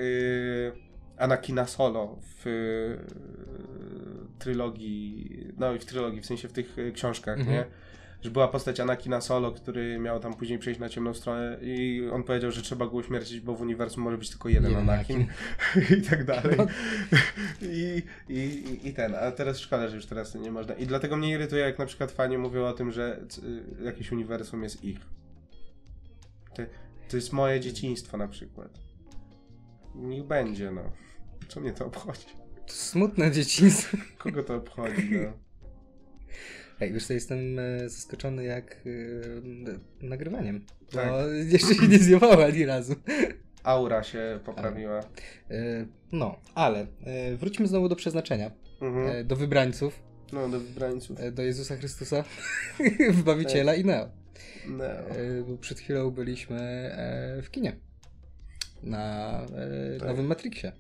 [1.18, 2.98] Anakina Solo w yy,
[4.40, 7.58] trylogii, no i w trylogii, w sensie w tych yy, książkach, Mhm.
[7.58, 7.66] nie?
[8.22, 12.24] Że była postać Anakina Solo, który miał tam później przejść na ciemną stronę i on
[12.24, 15.28] powiedział, że trzeba go uśmiercić, bo w uniwersum może być tylko jeden Anakin
[15.98, 16.58] i tak dalej.
[17.62, 20.74] I, i, i- I ten, a teraz szkoda, że już teraz nie można.
[20.74, 23.22] I dlatego mnie irytuje, jak na przykład fani mówią o tym, że
[23.82, 25.00] y, jakieś uniwersum jest ich.
[26.56, 26.64] To,
[27.10, 28.80] to jest moje dzieciństwo na przykład.
[29.96, 30.82] Niech będzie, no.
[31.48, 32.26] Co mnie to obchodzi?
[32.68, 33.98] To smutne dzieciństwo.
[34.18, 35.34] Kogo to obchodzi, no?
[36.82, 38.76] Ej, wiesz co, jestem e, zaskoczony jak
[40.02, 40.66] e, nagrywaniem.
[40.82, 41.12] Bo Tak.
[41.54, 42.96] jeszcze się nie zjebała ani razu.
[43.64, 45.00] Aura się poprawiła.
[45.00, 48.52] E, no, ale e, wróćmy znowu do przeznaczenia.
[48.82, 49.28] Mhm.
[49.28, 50.00] Do wybrańców.
[50.34, 51.18] No, do wybrańców.
[51.34, 52.24] Do Jezusa Chrystusa,
[53.14, 54.10] Wybawiciela i Neo.
[55.48, 56.92] Bo przed chwilą byliśmy
[57.44, 57.76] w kinie.
[58.84, 59.32] Na
[60.00, 60.08] Tak.
[60.08, 60.72] nowym Matrixie.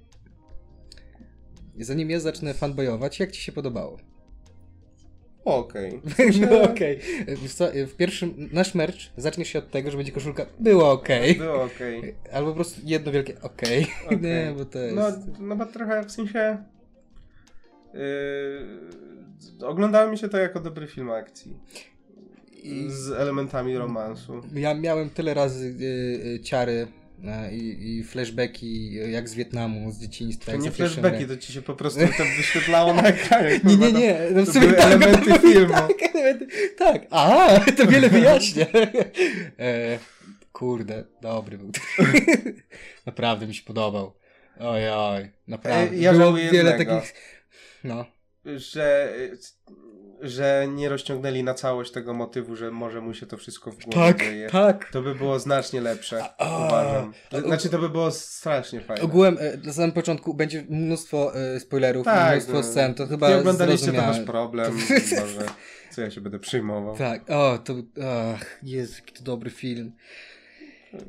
[1.79, 3.97] Zanim ja zacznę fanboyować, jak ci się podobało?
[5.55, 6.01] Okej.
[6.49, 6.99] No okej.
[7.27, 10.45] E, wiesz co, e, W pierwszym, nasz merch zacznie się od tego, że będzie koszulka
[10.59, 11.35] było okej.
[11.35, 12.15] Było okej.
[12.33, 13.87] Albo po prostu jedno wielkie okej.
[14.05, 14.21] Okej.
[14.21, 14.95] Nie, bo to jest...
[14.95, 16.63] No, no bo trochę w sensie.
[17.93, 21.57] Yy, oglądało mi się to jako dobry film akcji.
[22.87, 24.41] Z elementami romansu.
[24.53, 25.83] Ja miałem tyle razy y,
[26.35, 26.87] y, ciary
[27.51, 30.51] i, i flashbacki e, jak z Wietnamu, z dzieciństwa.
[30.51, 33.59] To nie flashbacki, to ci się po prostu to wyświetlało na ekranie.
[33.63, 34.19] Nie, nie, to- nie.
[34.31, 35.73] No w to sumie były tak, elementy to były- filmu.
[35.73, 36.47] Tak, elementy,
[36.77, 37.01] tak.
[37.11, 38.65] A, to wiele wyjaśnia.
[39.59, 39.99] E,
[40.51, 41.71] kurde, dobry był.
[43.05, 44.13] naprawdę mi się podobał.
[44.59, 45.91] Oj, oj, naprawdę.
[45.97, 46.95] E, ja Było wiele jednego.
[46.95, 47.13] takich.
[47.83, 48.05] No.
[48.45, 49.13] Że,
[50.21, 54.13] że nie rozciągnęli na całość tego motywu, że może mu się to wszystko w głowie
[54.13, 54.49] Tak, dzieje.
[54.49, 54.91] tak.
[54.91, 57.13] To by było znacznie lepsze, A, uważam.
[57.45, 59.03] Znaczy to by było strasznie fajne.
[59.03, 62.63] Ogółem e, na samym początku będzie mnóstwo e, spoilerów, Tak, mnóstwo no.
[62.63, 64.77] scen, to chyba Nie oglądaliście, to wasz problem.
[65.19, 65.45] Boże,
[65.91, 66.97] co ja się będę przyjmował.
[66.97, 67.73] Tak, o, to,
[68.35, 69.91] ach, Jezu, jaki to dobry film.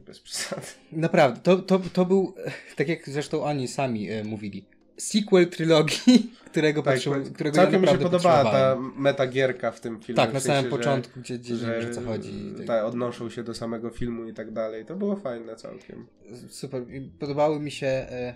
[0.07, 0.67] Bez przesady.
[0.93, 2.35] Naprawdę, to, to, to był,
[2.77, 4.65] tak jak zresztą oni sami e, mówili,
[4.99, 6.99] sequel trylogii, którego, Tak,
[7.35, 10.17] którego całkiem ja mi się podobała ta metagierka w tym filmie.
[10.17, 12.55] Tak, na sensie, samym że- początku, gdzie, gdzie wiem o co chodzi.
[12.57, 12.67] Tak.
[12.67, 14.85] Tak, odnoszą się do samego filmu i tak dalej.
[14.85, 16.07] To było fajne całkiem.
[16.51, 16.83] Super.
[17.19, 18.35] Podobały mi się e,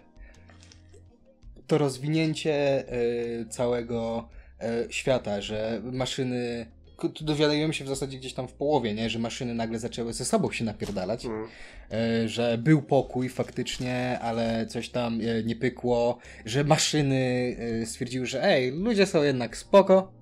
[1.66, 4.28] to rozwinięcie e, całego
[4.60, 6.66] e, świata, że maszyny.
[7.08, 9.10] Dowiadujemy się w zasadzie gdzieś tam w połowie, nie?
[9.10, 11.46] że maszyny nagle zaczęły ze sobą się napierdalać, Mm.
[11.90, 18.26] e, że był pokój faktycznie, ale coś tam e, nie pykło, że maszyny e, stwierdziły,
[18.26, 20.12] że ej, ludzie są jednak spoko,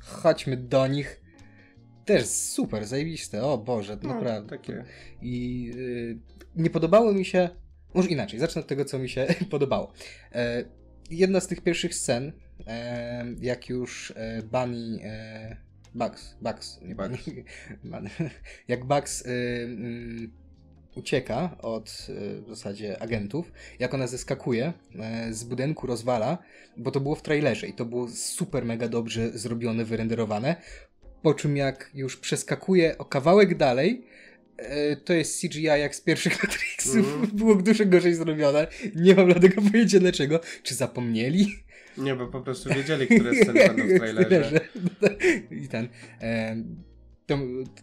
[0.00, 1.20] chodźmy do nich.
[2.04, 4.48] Też super, zajebiste, o Boże, No, naprawdę.
[4.50, 4.84] takie.
[5.22, 5.70] I
[6.56, 7.48] nie podobało mi się.
[7.94, 9.92] Może inaczej, zacznę od tego, co mi się podobało.
[11.10, 12.32] Jedna z tych pierwszych scen,
[13.40, 14.12] jak już
[14.52, 14.98] Bunny.
[15.94, 16.94] Bugs, Bugs, nie.
[16.94, 17.30] Bugs.
[18.68, 19.28] Jak Bugs y,
[19.64, 20.32] mm,
[20.98, 26.38] ucieka od e, w zasadzie agentów, jak ona zeskakuje e, z budynku, rozwala,
[26.76, 30.56] bo to było w trailerze i to było super mega dobrze zrobione, wyrenderowane.
[31.22, 34.04] Po czym jak już przeskakuje o kawałek dalej,
[34.56, 36.96] e, to jest CGI jak z pierwszych Matrixów.
[36.96, 37.26] Mhm.
[37.36, 38.66] Było dużo gorzej zrobione.
[38.94, 40.40] Nie mam dlatego pojęcia dlaczego.
[40.62, 41.67] Czy zapomnieli?
[41.98, 44.60] Nie, bo po prostu wiedzieli, które sceny będą w trailerze.
[45.50, 45.88] I ten.
[46.20, 46.56] E,
[47.26, 47.38] to,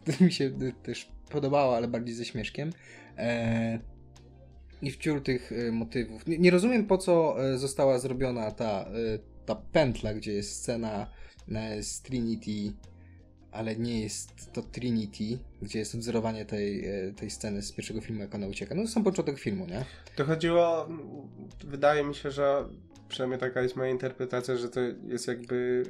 [0.06, 0.52] to mi się
[0.84, 2.70] też podobało, ale bardziej ze śmieszkiem.
[3.18, 3.80] E,
[4.82, 6.28] I wciór tych motywów.
[6.28, 11.08] Nie, nie rozumiem, po co e, została zrobiona ta, e, ta pętla, gdzie jest scena
[11.82, 12.74] z Trinity,
[13.52, 18.22] ale nie jest to Trinity, gdzie jest odwzorowanie tej, e, tej sceny z pierwszego filmu,
[18.22, 18.76] jak ona ucieka.
[18.76, 19.86] No to sam początek filmu, nie?
[20.16, 20.90] To chodziło,
[21.64, 22.70] wydaje mi się, że
[23.10, 25.84] przynajmniej taka jest moja interpretacja, że to jest jakby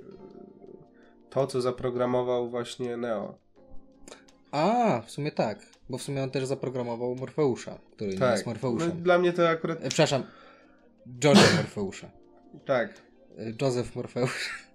[1.30, 3.38] to, co zaprogramował właśnie Neo.
[4.52, 5.60] A, w sumie tak,
[5.90, 8.92] bo w sumie on też zaprogramował Morfeusza, który nie jest no, Morfeuszem.
[9.04, 10.24] dla mnie to akurat E, Przepraszam,
[11.20, 12.10] George'a Morfeusza.
[12.66, 12.90] tak.
[13.38, 14.66] E, Joseph Morfeusz.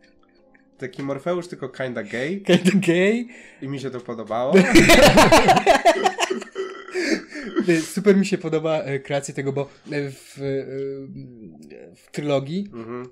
[0.78, 3.26] Taki Morfeusz, tylko kinda gay Kinda gay.
[3.62, 4.54] i mi się to podobało.
[7.68, 9.66] E, Super mi się podoba e, kreacja tego, bo e,
[10.10, 13.08] w, e, w trylogii Mhm.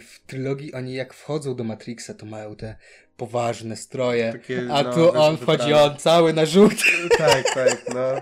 [0.00, 2.76] w trylogii oni jak wchodzą do Matrixa, to mają te
[3.16, 6.84] poważne stroje, Takie, a no, tu on wchodzi on cały na żółty.
[7.18, 8.20] Tak, tak, no.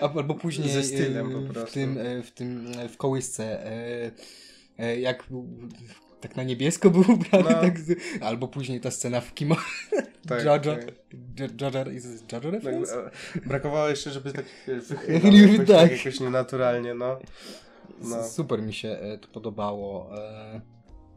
[0.16, 1.70] Albo później Ze stylem po prostu.
[1.70, 3.58] w tym, w tym w kołysce
[4.98, 5.24] jak
[6.28, 7.60] tak na niebiesko był ubrany, No.
[7.60, 9.56] tak, z- albo później ta scena w kimo
[10.28, 10.92] Tak, Jojo tak.
[11.38, 12.94] Jojo Jojo Tak, reference?
[12.96, 13.10] e,
[13.46, 15.66] brakowało jeszcze, żeby tak wiesz, wychylał jakoś, tak.
[15.66, 15.98] tak.
[15.98, 17.18] jakoś nienaturalnie, no.
[18.02, 18.24] no.
[18.28, 20.10] Super mi się e, to podobało.
[20.18, 20.60] E,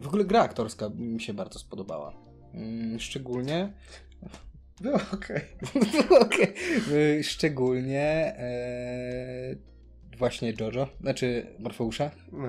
[0.01, 2.13] w ogóle gra aktorska mi się bardzo spodobała.
[2.53, 3.73] Mm, Szczególnie
[4.81, 5.41] Było okej.
[6.19, 6.53] Okej.
[7.19, 8.01] Y, Szczególnie
[8.37, 9.55] e,
[10.19, 12.47] właśnie Jojo, znaczy Morfeusza No.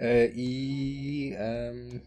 [0.00, 2.00] e, i, em,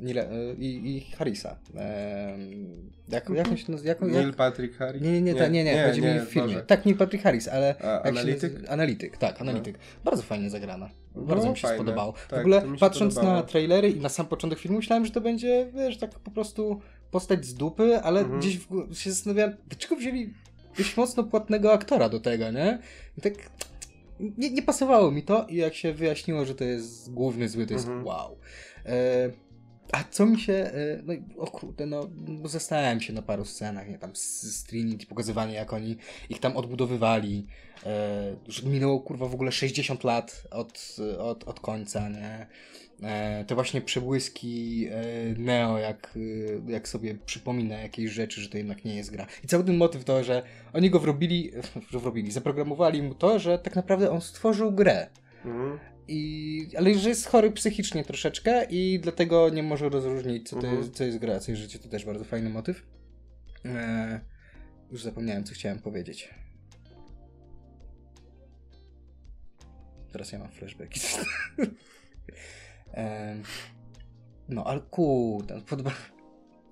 [0.00, 1.56] Nile, e, i, i Harrisa.
[1.74, 3.88] Em, jak, jak się nazywa?
[3.88, 5.02] Jak, on- Neil jak, Patrick Harris?
[5.02, 6.48] nie, nie, nie, ta- nie, nie, chodzi mi w filmie.
[6.48, 6.62] Boże.
[6.66, 7.74] Tak, Neil Patrick Harris, ale...
[7.80, 8.52] A, jak się analityk?
[8.68, 9.78] Analityk, tak, analityk.
[10.04, 10.90] Bardzo fajnie zagrana.
[11.14, 11.76] Bardzo Było mi się fajne.
[11.76, 12.12] spodobało.
[12.28, 13.36] Tak, w ogóle patrząc podobało.
[13.36, 16.80] na trailery i na sam początek filmu myślałem, że to będzie, wiesz, tak po prostu
[17.10, 18.40] postać z dupy, ale Mhm.
[18.40, 20.32] gdzieś w, się zastanawiałem, dlaczego wzięli
[20.78, 22.78] dość mocno płatnego aktora do tego, nie?
[23.18, 23.32] I tak
[24.20, 27.74] nie, nie pasowało mi to i jak się wyjaśniło, że to jest główny zły, to
[27.74, 28.06] jest Mhm.
[28.06, 28.38] wow.
[28.86, 29.30] E,
[29.92, 33.88] a co mi się, e, no o kurde, no bo zastanawiałem się na paru scenach,
[33.88, 35.96] nie, tam z, z Trinity, pokazywanie jak oni
[36.30, 37.46] ich tam odbudowywali,
[37.86, 42.46] e, że minęło kurwa w ogóle 60 lat od, od, od końca, nie?
[43.02, 45.02] E, te właśnie przebłyski e,
[45.38, 46.16] Neo, jak,
[46.68, 49.26] e, jak sobie przypomina jakieś rzeczy, że to jednak nie jest gra.
[49.44, 50.42] I cały ten motyw to, że
[50.72, 51.50] oni go wrobili,
[51.90, 55.06] że wrobili, zaprogramowali mu to, że tak naprawdę on stworzył grę.
[55.44, 55.78] Mhm.
[56.08, 60.82] I, ale że jest chory psychicznie troszeczkę i dlatego nie może rozróżnić, co to, Mhm.
[60.82, 61.78] jest, co jest gra, co jest życie.
[61.78, 62.86] To też bardzo fajny motyw.
[64.92, 66.34] Już zapomniałem, co chciałem powiedzieć.
[70.12, 71.00] Teraz ja mam flashbacki.
[74.48, 75.92] no, ale kurde, podoba,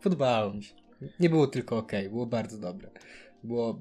[0.03, 0.75] podobało mi się.
[1.21, 2.91] Nie było tylko ok, było bardzo dobre.
[3.43, 3.79] Było...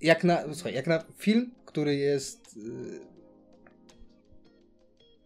[0.00, 2.56] Jak na, słuchaj, jak na film, który jest...
[2.56, 3.14] y,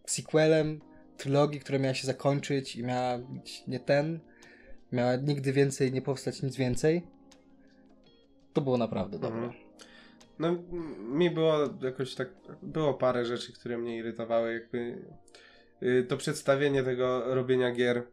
[0.05, 0.81] sequelem
[1.17, 4.19] trylogii, która miała się zakończyć i miała być nie ten,
[4.91, 7.07] miała nigdy więcej nie powstać nic więcej.
[8.53, 9.39] To było naprawdę dobre.
[9.39, 9.63] Mhm.
[10.39, 12.29] No, m- mi było jakoś tak,
[12.61, 15.05] było parę rzeczy, które mnie irytowały, jakby
[16.07, 18.03] to przedstawienie tego robienia gier y,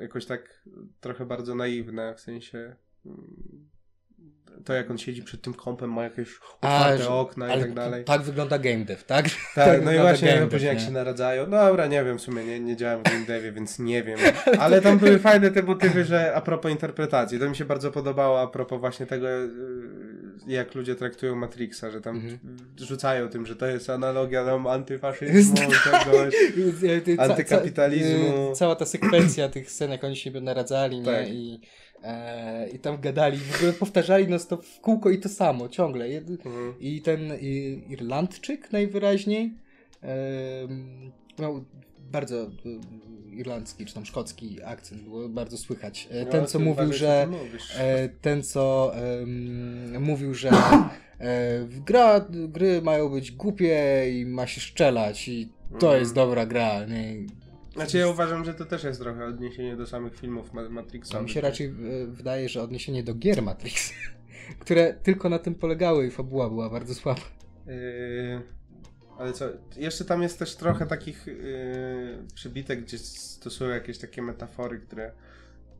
[0.00, 0.62] jakoś tak
[1.00, 2.76] trochę bardzo naiwne, w sensie
[3.06, 3.64] mm,
[4.64, 6.28] to jak on siedzi przed tym kompem, ma jakieś
[6.60, 8.04] otwarte okna i tak dalej.
[8.04, 9.26] Tak wygląda game dev, tak?
[9.54, 10.84] Tak, no i właśnie game dev, później jak nie?
[10.84, 11.46] się naradzają.
[11.46, 14.18] No dobra, nie wiem, w sumie nie, nie działam w game devie, więc nie wiem.
[14.58, 17.38] Ale tam były fajne te motywy, że a propos interpretacji.
[17.38, 19.48] To mi się bardzo podobało a propos właśnie tego, yy,
[20.46, 22.38] jak ludzie traktują Matrixa, że tam Mhm.
[22.76, 26.34] rzucają tym, że to jest analogia tam antyfaszyzmu, czegoś.
[26.80, 28.48] Ty- ty- ca- Antykapitalizmu.
[28.48, 31.04] ca- Cała ta sekwencja tych scen, jak oni siebie naradzali, nie?
[31.04, 31.28] Tak.
[31.28, 31.60] I,
[32.02, 36.06] e, I tam gadali, w ogóle powtarzali no to w kółko i to samo, ciągle.
[36.08, 36.74] Jed- Mhm.
[36.80, 39.54] I ten i, Irlandczyk najwyraźniej
[40.02, 41.64] em, miał
[42.14, 42.48] bardzo e,
[43.34, 46.08] irlandzki czy tam szkocki akcent, było bardzo słychać.
[46.10, 47.76] E, Ten, No, co mówił, uważaj, że co ty mówisz.
[47.78, 48.92] e, ten, co
[50.00, 50.50] mówił, że
[51.20, 56.00] e, gra, gry mają być głupie i ma się szczelać i to Mhm.
[56.00, 56.84] jest dobra gra.
[56.86, 57.14] Nie?
[57.74, 61.22] Znaczy ja uważam, że to też jest trochę odniesienie do samych filmów Ma- Matrixa.
[61.22, 61.72] Mi się raczej e,
[62.06, 63.92] wydaje, że odniesienie do gier Matrix.
[64.60, 67.20] które tylko na tym polegały i fabuła była bardzo słaba.
[67.66, 67.74] Yy,
[69.18, 69.44] ale co,
[69.76, 75.12] jeszcze tam jest też trochę takich yy, przybitek, gdzie stosują jakieś takie metafory, które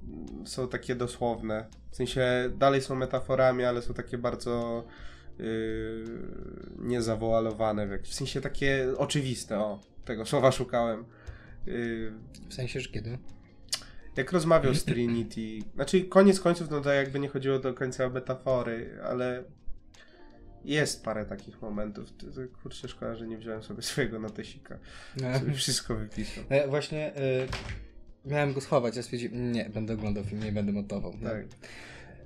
[0.03, 1.67] mm, są takie dosłowne.
[1.91, 4.85] W sensie dalej są metaforami, ale są takie bardzo
[5.39, 6.05] yy,
[6.79, 7.87] niezawoalowane.
[7.87, 11.05] W, jakiś, w sensie takie oczywiste, o, tego słowa szukałem.
[11.67, 12.13] Yy,
[12.49, 13.19] W sensie, że kiedy?
[14.17, 18.11] jak rozmawiał z Trinity, znaczy koniec końców, no to jakby nie chodziło do końca o
[18.11, 19.45] metafory, ale
[20.65, 22.09] jest parę takich momentów.
[22.63, 24.79] Kurczę, szkoda, że nie wziąłem sobie swojego notesika.
[25.39, 26.45] Sobie wszystko wypisał.
[26.49, 27.47] E, właśnie e,
[28.25, 31.13] miałem go schować, ja stwierdziłem, nie, będę oglądał film, nie będę montował.
[31.23, 31.45] Tak.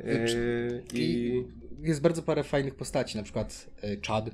[0.04, 1.44] Yy, I...
[1.82, 4.30] Jest bardzo parę fajnych postaci, na przykład e, Chad.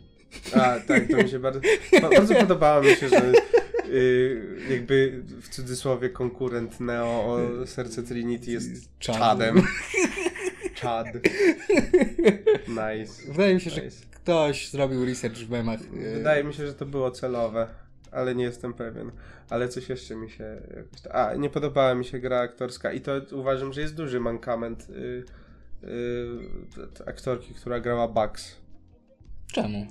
[0.54, 1.60] A, tak, to mi się bardzo,
[2.02, 3.32] bardzo podobało mi się, że
[3.88, 9.16] y, jakby w cudzysłowie konkurent Neo o serce Trinity jest Chad.
[9.16, 9.62] Chadem.
[10.84, 11.06] Chad.
[12.68, 13.32] Nice.
[13.32, 14.06] Wydaje mi się, że nice.
[14.10, 15.80] ktoś zrobił research w memach.
[15.80, 17.66] e, Wydaje mi się, że to było celowe,
[18.12, 19.10] ale nie jestem pewien.
[19.50, 20.56] Ale coś jeszcze mi się
[21.10, 25.24] A, nie podobała mi się gra aktorska i to uważam, że jest duży mankament y,
[25.84, 28.56] y, aktorki, która grała Bugs.
[29.52, 29.86] Czemu?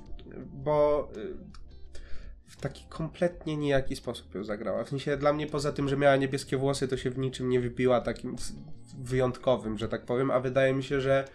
[0.53, 1.33] Bo y,
[2.47, 4.83] w taki kompletnie nijaki sposób ją zagrała.
[4.83, 7.59] W sensie dla mnie poza tym, że miała niebieskie włosy, to się w niczym nie
[7.59, 8.35] wybiła takim
[8.99, 11.25] wyjątkowym, że tak powiem, a wydaje mi się, że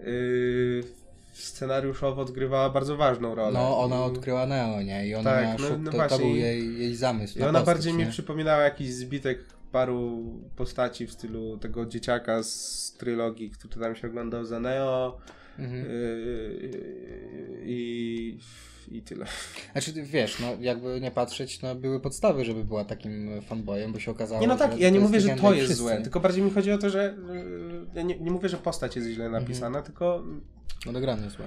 [0.00, 0.84] y,
[1.32, 3.52] scenariuszowo odgrywała bardzo ważną rolę.
[3.58, 5.06] No, ona I- odkryła Neo, nie?
[5.08, 7.38] I ona Tak, no- szuk, no to, to był jej, jej zamysł.
[7.38, 8.04] I na ona postać, bardziej nie?
[8.04, 9.38] mi przypominała jakiś zbitek
[9.72, 10.22] paru
[10.56, 15.18] postaci w stylu tego dzieciaka z trylogii, który tam się oglądał za Neo
[15.58, 15.84] Mhm.
[15.84, 16.70] yy,
[17.64, 18.38] i,
[18.94, 19.26] i tyle.
[19.72, 24.10] Znaczy, wiesz, no jakby nie patrzeć, no były podstawy, żeby była takim fanboyem, bo się
[24.10, 25.74] okazało, Nie no tak, że ja nie mówię, że to jest wszyscy.
[25.82, 28.96] złe, tylko bardziej mi chodzi o to, że yy, ja nie, nie mówię, że postać
[28.96, 30.22] jest źle napisana, tylko
[30.86, 31.44] No dograne złe.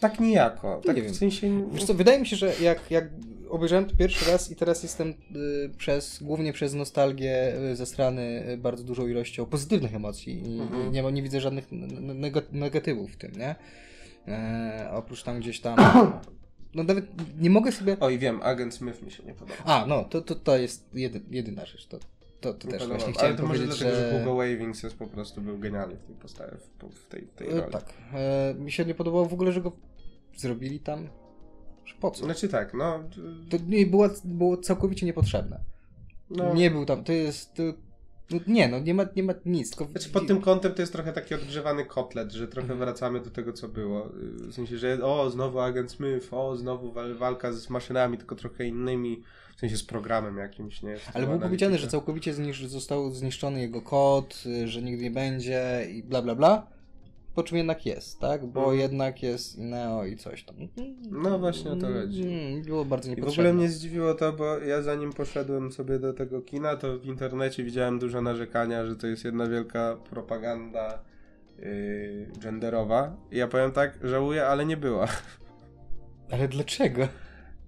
[0.00, 0.80] tak nijako.
[0.86, 1.12] Tak Nie wiem.
[1.12, 1.68] w sensie...
[1.72, 3.08] Wiesz co, wydaje mi się, że jak, jak
[3.50, 5.14] obejrzałem to pierwszy raz i teraz jestem y,
[5.78, 10.92] przez, głównie przez nostalgię y, zestrany y, bardzo dużą ilością pozytywnych emocji i, Mhm.
[10.92, 11.68] nie, nie widzę żadnych
[12.52, 13.54] negatywów w tym, nie?
[14.28, 15.76] E, oprócz tam gdzieś tam...
[16.74, 17.06] No nawet
[17.40, 17.96] nie mogę sobie...
[18.00, 19.64] Oj, wiem, Agent Smith mi się nie podoba.
[19.64, 21.98] A, no, to, to, to jest jedy, jedyna rzecz, to,
[22.40, 22.86] to, to też podoba.
[22.86, 24.18] właśnie Ale chciałem to może dlatego, że że...
[24.18, 27.48] Hugo Wavings jest po prostu był genialny w tej postawie, w, w tej, w tej
[27.48, 27.72] E, roli.
[27.72, 27.94] Tak.
[28.14, 29.72] E, mi się nie podobało w ogóle, że go
[30.36, 31.08] zrobili tam.
[31.84, 32.24] Że po co?
[32.24, 33.04] Znaczy tak, no...
[33.50, 35.60] To nie było, było całkowicie niepotrzebne.
[36.30, 37.54] no Nie był tam, to jest.
[37.54, 37.62] To,
[38.46, 39.70] nie, no nie ma, nie ma nic.
[39.76, 43.30] Tylko Znaczy pod tym kątem to jest trochę taki odgrzewany kotlet, że trochę wracamy do
[43.30, 44.08] tego, co było.
[44.48, 48.66] W sensie, że o, znowu agent Smith, o, znowu wal- walka z maszynami, tylko trochę
[48.66, 49.22] innymi,
[49.56, 50.96] w sensie z programem jakimś, nie?
[51.14, 55.86] Ale było powiedziane, że całkowicie znisz, został zniszczony jego kod, y, że nigdy nie będzie
[55.90, 56.66] i bla bla bla.
[57.34, 58.46] Po czym jednak jest, tak?
[58.46, 58.78] Bo Mhm.
[58.78, 60.56] jednak jest Neo i coś tam.
[61.10, 62.22] No właśnie o to chodzi.
[62.22, 63.50] Mm, Było bardzo I w niepotrzebne.
[63.50, 67.64] ogóle mnie zdziwiło to, bo ja zanim poszedłem sobie do tego kina, to w internecie
[67.64, 70.98] widziałem dużo narzekania, że to jest jedna wielka propaganda
[71.58, 73.16] yy, genderowa.
[73.32, 75.08] I ja powiem tak, żałuję, ale nie była.
[76.32, 77.08] Ale dlaczego?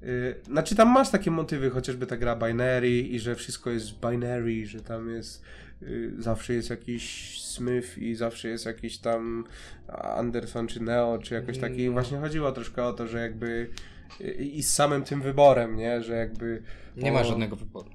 [0.02, 4.66] Yy, znaczy tam masz takie motywy, chociażby ta gra binary i że wszystko jest binary,
[4.66, 5.42] że tam jest
[6.18, 9.44] zawsze jest jakiś Smith i zawsze jest jakiś tam
[9.88, 11.80] Anderson czy Neo, czy jakoś taki.
[11.82, 11.92] I No.
[11.92, 13.70] właśnie chodziło troszkę o to, że jakby
[14.20, 16.62] yy, i z samym tym wyborem, nie, że jakby
[16.96, 17.90] Nie o, ma żadnego wyboru.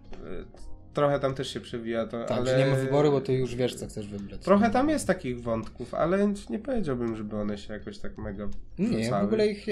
[0.93, 3.55] Trochę tam też się przewija to, Tak, ale że nie ma wyboru, bo ty już
[3.55, 4.41] wiesz, co chcesz wybrać.
[4.41, 8.47] Trochę tam jest takich wątków, ale nie powiedziałbym, żeby one się jakoś tak mega
[8.79, 9.23] Nie, w wrzucały.
[9.23, 9.65] ogóle ich.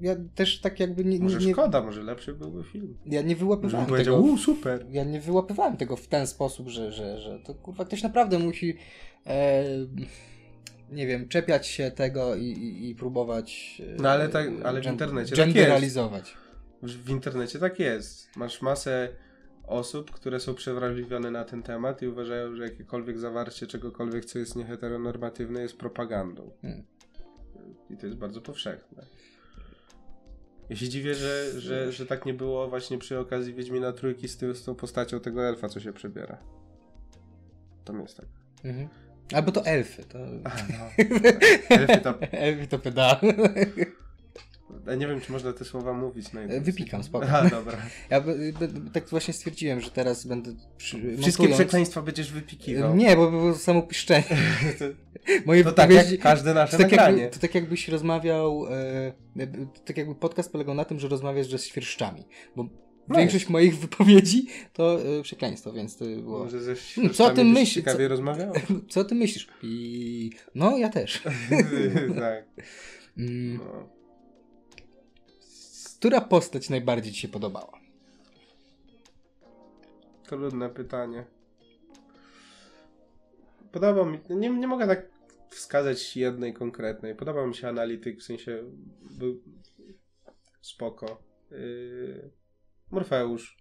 [0.00, 1.18] Ja też tak jakby nie.
[1.18, 2.96] Może nie, nie szkoda, może lepszy byłby film.
[3.06, 3.94] ja nie wyłapywałem tego.
[3.96, 4.86] powiedział, uuu, super.
[4.90, 8.76] ja nie wyłapywałem tego w ten sposób, że, że, że to kurwa ktoś naprawdę musi
[9.26, 9.64] e,
[10.92, 14.86] nie wiem, czepiać się tego i, i, i próbować e, No ale tak- ale w
[14.86, 16.26] internecie tak jest.
[16.82, 18.36] w internecie tak jest.
[18.36, 19.08] Masz masę
[19.68, 24.56] osób, które są przewrażliwione na ten temat i uważają, że jakiekolwiek zawarcie czegokolwiek, co jest
[24.56, 26.50] nieheteronormatywne, jest propagandą.
[26.62, 26.84] Hmm.
[27.90, 29.06] I to jest bardzo powszechne.
[30.68, 34.36] Ja się dziwię, że, że, że tak nie było właśnie przy okazji Wiedźmina Trójki z,
[34.36, 36.38] tym, z tą postacią tego elfa, co się przebiera.
[37.84, 38.26] Tam jest tak.
[38.64, 38.88] Mhm.
[39.34, 40.04] Albo to elfy.
[40.04, 40.18] To...
[41.70, 42.20] Elfy to...
[42.32, 43.16] elfy to pedał.
[44.88, 46.32] Ja nie wiem, czy można te słowa mówić.
[46.32, 47.26] Na jednym Wypikam, spoko.
[47.38, 47.78] A, dobra.
[48.10, 52.96] Ja by- by- tak właśnie stwierdziłem, że teraz będę przy, Wszystkie montując- przekleństwa będziesz wypikiwał.
[52.96, 54.24] Nie, bo by było samo piszczenie.
[55.46, 57.22] Moje To tak jak każde nasze To tak, nagranie.
[57.22, 59.12] jakby, to tak jakbyś rozmawiał, e,
[59.74, 62.24] to tak jakby podcast polegał na tym, że rozmawiasz że z świerszczami,
[62.56, 62.62] bo
[63.08, 63.20] Nice.
[63.20, 66.38] większość moich wypowiedzi to przekleństwo, więc to było...
[66.38, 67.74] Może ze Hmm, co o tym myślisz?
[67.74, 68.52] Ciekawie Co- rozmawiał.
[68.88, 69.48] Co ty myślisz?
[69.62, 70.30] I...
[70.54, 71.22] No, ja też.
[72.20, 72.44] tak.
[73.18, 73.97] Mm, No.
[75.98, 77.72] Która postać najbardziej ci się podobała?
[80.22, 81.24] Trudne pytanie.
[83.72, 84.18] Podoba mi.
[84.30, 85.06] Nie, nie mogę tak
[85.50, 87.14] wskazać jednej konkretnej.
[87.14, 88.64] Podoba mi się analityk, w sensie
[89.18, 89.42] był
[90.60, 91.22] spoko.
[91.50, 92.30] Yy,
[92.90, 93.58] Morfeusz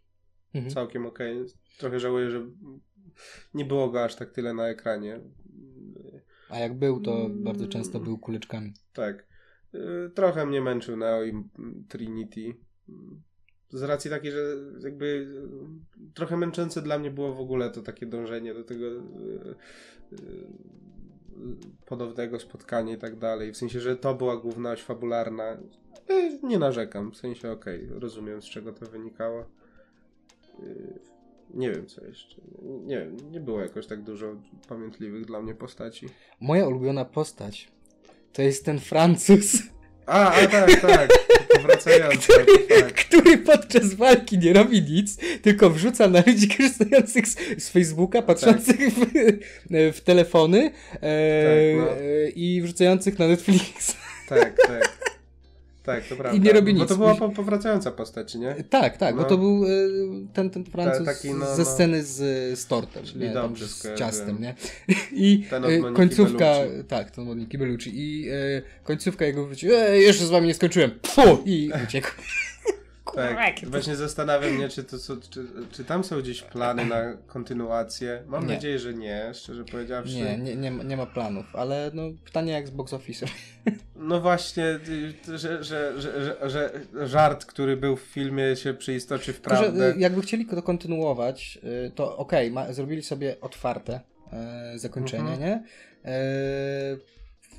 [0.53, 0.73] Mhm.
[0.73, 1.45] całkiem okej.
[1.77, 2.45] Trochę żałuję, że
[3.53, 5.19] nie było go aż tak tyle na ekranie.
[6.49, 7.43] A jak był, to Mm.
[7.43, 8.73] bardzo często był kuleczkami.
[8.93, 9.26] Tak.
[9.73, 11.43] Yy, Trochę mnie męczył Neo i
[11.89, 12.53] Trinity.
[13.69, 18.05] Z racji takiej, że jakby yy, trochę męczące dla mnie było w ogóle to takie
[18.05, 19.55] dążenie do tego yy,
[21.85, 23.51] ponownego spotkania i tak dalej.
[23.51, 25.57] W sensie, że to była główna oś fabularna.
[26.43, 27.11] Nie narzekam.
[27.11, 29.45] W sensie, okej, rozumiem z czego to wynikało.
[31.53, 32.41] Nie wiem co jeszcze.
[32.61, 34.35] Nie nie było jakoś tak dużo
[34.69, 36.09] pamiętliwych dla mnie postaci.
[36.41, 37.71] Moja ulubiona postać
[38.33, 39.57] to jest ten Francuz,
[40.05, 41.09] A, a tak, tak.
[41.53, 42.27] Powracający,
[42.69, 42.93] tak.
[42.93, 48.79] który podczas walki nie robi nic, tylko wrzuca na ludzi korzystających z, z Facebooka, patrzących
[48.93, 49.05] w,
[49.69, 52.01] w telefony e, Tak, no.
[52.01, 53.95] e, i wrzucających na Netflix.
[54.29, 54.96] Tak, tak.
[55.87, 56.37] Tak, to prawda.
[56.37, 56.89] I nie robi Bo nic.
[56.89, 58.55] to była po, powracająca postać, nie?
[58.69, 59.27] Tak, tak, bo No.
[59.27, 59.67] to był e,
[60.33, 61.65] ten, ten Francuz taki, no, ze no.
[61.69, 62.15] sceny z,
[62.59, 64.55] z tortem, Czyli nie, dobrze z ciastem, nie?
[65.11, 66.87] I e, końcówka, Bellucci.
[66.87, 68.33] tak, ten od Moniki Bellucci i e,
[68.83, 71.37] końcówka jego wrócił, e, jeszcze z wami nie skończyłem, Pfu!
[71.45, 72.07] i uciekł.
[73.25, 73.65] Tak.
[73.69, 78.23] Właśnie zastanawiam mnie, czy, to, są- czy, czy tam są gdzieś plany na kontynuację.
[78.27, 78.53] Mam Nie.
[78.53, 80.15] nadzieję, że nie, szczerze powiedziawszy.
[80.15, 83.27] Nie, nie, nie, ma- nie ma planów, ale no pytanie jak z box office'em.
[83.95, 84.65] No właśnie,
[85.29, 86.01] y, że, że, że,
[86.49, 89.95] że, że żart, który był w filmie się przeistoczy w Tylko, że prawdę.
[89.95, 93.99] y, jakby chcieli to kontynuować, y, to okej, ma- zrobili sobie otwarte
[94.33, 95.39] e, zakończenie, Mhm.
[95.41, 95.63] nie?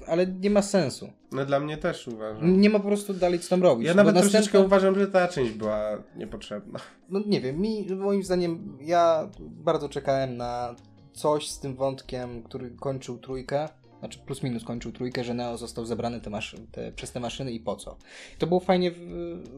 [0.06, 1.08] Ale nie ma sensu.
[1.32, 2.60] No dla mnie też uważam.
[2.60, 3.86] Nie ma po prostu dalej co tam robić.
[3.88, 6.78] Ja nawet następna- troszeczkę uważam, że ta część była niepotrzebna.
[7.08, 10.74] No nie wiem, mi, moim zdaniem, ja bardzo czekałem na
[11.12, 13.68] coś z tym wątkiem, który kończył trójkę.
[13.98, 17.52] Znaczy plus minus kończył trójkę, że Neo został zebrany te maszy- te, przez te maszyny
[17.52, 17.96] i po co.
[18.38, 19.00] To było fajnie, w,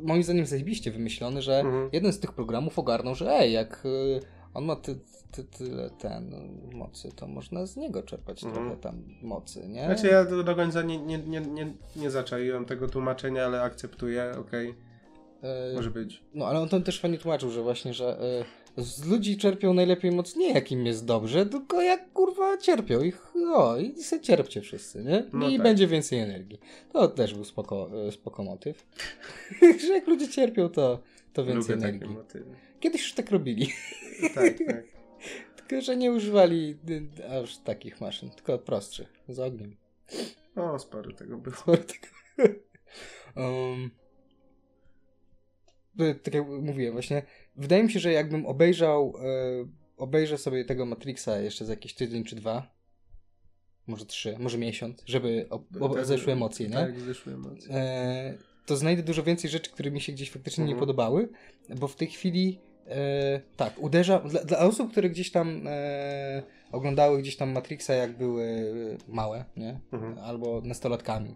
[0.02, 1.88] moim zdaniem zajebiście wymyślone, że Mhm.
[1.92, 4.20] jeden z tych programów ogarnął, że ej, jak y,
[4.54, 4.98] on ma ty,
[5.32, 6.34] ty, tyle ten
[6.72, 8.64] y, mocy, to można z niego czerpać Mhm.
[8.66, 9.84] trochę tam mocy, nie?
[9.84, 14.74] Znaczy ja do, końca nie, nie, nie, nie, nie zaczaiłem tego tłumaczenia, ale akceptuję, okej,
[15.70, 16.22] Y, może być.
[16.34, 18.18] No, ale on tam też fajnie tłumaczył, że właśnie, że
[18.78, 23.02] y, z ludzi czerpią najlepiej moc nie jak im jest dobrze, tylko jak kurwa cierpią
[23.02, 25.24] ich, o i se cierpcie wszyscy, nie?
[25.32, 25.62] No I tak.
[25.62, 26.60] będzie więcej energii.
[26.92, 28.86] To też był spoko, y, spoko motyw.
[29.86, 31.00] że jak ludzie cierpią, to,
[31.32, 32.16] to więcej Lubię energii.
[32.80, 33.68] Kiedyś już tak robili,
[34.34, 34.84] Tak, tak.
[35.70, 36.78] Tylko że nie używali
[37.20, 39.76] y, aż takich maszyn, tylko prostszych, z ogniem.
[40.56, 41.56] O, sporo tego było.
[41.60, 42.06] Sporo tego.
[43.36, 43.90] um,
[46.22, 47.22] tak jak mówiłem, właśnie
[47.56, 52.24] wydaje mi się, że jakbym obejrzał e, obejrzę sobie tego Matrixa jeszcze za jakiś tydzień
[52.24, 52.74] czy dwa,
[53.86, 56.74] może trzy, może miesiąc, żeby o, o, Tak, zeszły emocje, nie?
[56.74, 57.74] Tak, zeszły emocje.
[57.74, 60.80] E, to znajdę dużo więcej rzeczy, które mi się gdzieś faktycznie nie Mhm.
[60.80, 61.28] podobały,
[61.76, 62.60] bo w tej chwili
[62.90, 68.16] e, tak, uderza, dla, dla osób, które gdzieś tam e, oglądały gdzieś tam Matrixa jak
[68.16, 68.46] były
[69.08, 69.80] małe, nie?
[69.92, 70.18] Mhm.
[70.18, 71.34] Albo nastolatkami.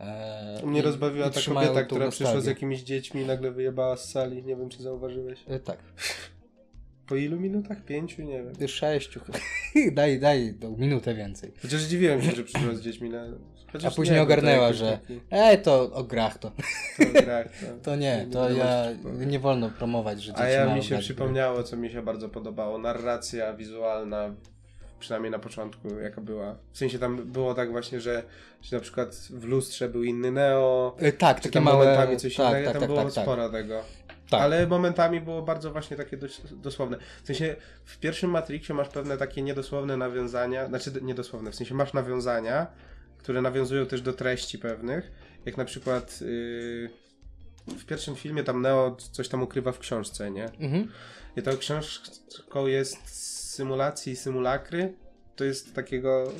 [0.00, 4.44] E, Mnie rozbawiła ta kobieta, która przyszła z jakimiś dziećmi i nagle wyjebała z sali.
[4.44, 5.44] Nie wiem, czy zauważyłeś.
[5.48, 5.78] E, tak,
[7.06, 7.84] Po ilu minutach?
[7.84, 8.22] Pięciu?
[8.22, 8.68] Nie wiem.
[8.68, 9.38] sześciu chyba.
[9.96, 11.52] daj, daj minutę więcej.
[11.62, 13.26] Chociaż zdziwiłem się, że przyszła z dziećmi na...
[13.72, 16.50] Chociaż A później nie, ogarnęła, że taki- ej, to o grach to.
[16.98, 18.86] To, grach, to, To nie, to wiadomo, ja,
[19.26, 22.78] nie wolno promować, że dzieci A ja mi się przypomniało, co mi się bardzo podobało.
[22.78, 24.34] Narracja wizualna,
[25.00, 26.56] przynajmniej na początku, jaka była.
[26.72, 28.22] W sensie tam było tak właśnie, że,
[28.62, 31.84] że na przykład w lustrze był inny Neo, E, Tak, takie małe...
[31.84, 33.24] momentami coś tak, innego, tak, tam tak, było tak, tak.
[33.24, 33.80] sporo tego.
[34.30, 34.40] Tak.
[34.40, 36.96] Ale momentami było bardzo właśnie takie dość, dosłowne.
[37.22, 41.92] W sensie w pierwszym Matrixie masz pewne takie niedosłowne nawiązania, znaczy niedosłowne, w sensie masz
[41.92, 42.66] nawiązania,
[43.28, 45.10] które nawiązują też do treści pewnych,
[45.46, 46.90] jak na przykład yy,
[47.78, 50.44] w pierwszym filmie tam Neo coś tam ukrywa w książce, nie?
[50.44, 50.88] Mhm.
[51.36, 53.08] I tą książką jest
[53.54, 54.94] symulacji i symulakry.
[55.36, 56.32] To jest takiego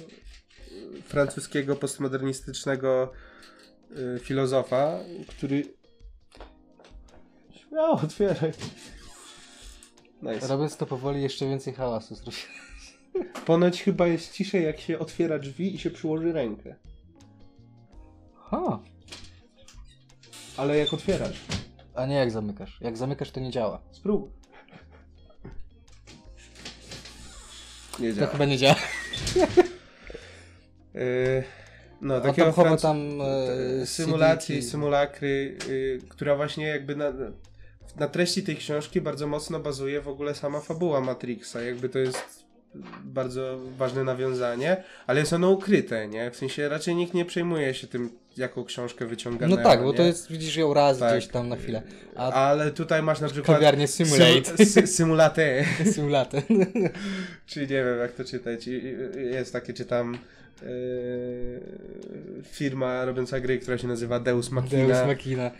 [0.99, 3.13] y, francuskiego postmodernistycznego
[4.17, 5.63] y, filozofa, który...
[7.51, 8.53] Śmiało, otwieraj.
[10.23, 10.49] Nice.
[10.49, 12.68] Robiąc to powoli, jeszcze więcej hałasu zrobię.
[13.47, 16.75] Ponoć chyba jest ciszej, jak się otwiera drzwi i się przyłoży rękę.
[18.37, 18.81] Ha.
[20.57, 21.41] Ale jak otwierasz.
[21.95, 22.79] A nie jak zamykasz.
[22.81, 23.83] Jak zamykasz, to nie działa.
[23.91, 24.31] Spróbuj.
[28.01, 28.33] Nie To działa.
[28.33, 28.77] chyba nie działa.
[30.95, 31.45] Yy,
[32.01, 32.99] no, A takiego tam chowa franc- tam
[33.83, 34.71] e, symulacji, CD-ki.
[34.71, 37.13] symulakry, yy, która właśnie jakby na,
[37.97, 41.63] na treści tej książki bardzo mocno bazuje w ogóle sama fabuła Matrixa.
[41.63, 42.38] Jakby to jest
[43.05, 44.77] bardzo ważne nawiązanie,
[45.07, 46.31] ale jest ono ukryte, nie?
[46.31, 49.57] W sensie raczej nikt nie przejmuje się tym, jaką książkę wyciąganą.
[49.57, 50.09] No tak, bo to nie?
[50.09, 51.13] jest, widzisz ją raz Tak.
[51.19, 51.83] gdzieś tam na chwilę.
[52.17, 54.67] A Ale tutaj masz na przykład kawiarnię Simulate.
[54.67, 55.65] Sy, symulate.
[55.95, 56.43] Symulator.
[57.47, 58.67] Czyli nie wiem jak to czytać.
[59.17, 60.19] Jest takie, czytam
[60.63, 60.69] yy,
[62.45, 64.87] firma robiąca gry, która się nazywa Deus Machina.
[64.87, 65.51] Deus Machina.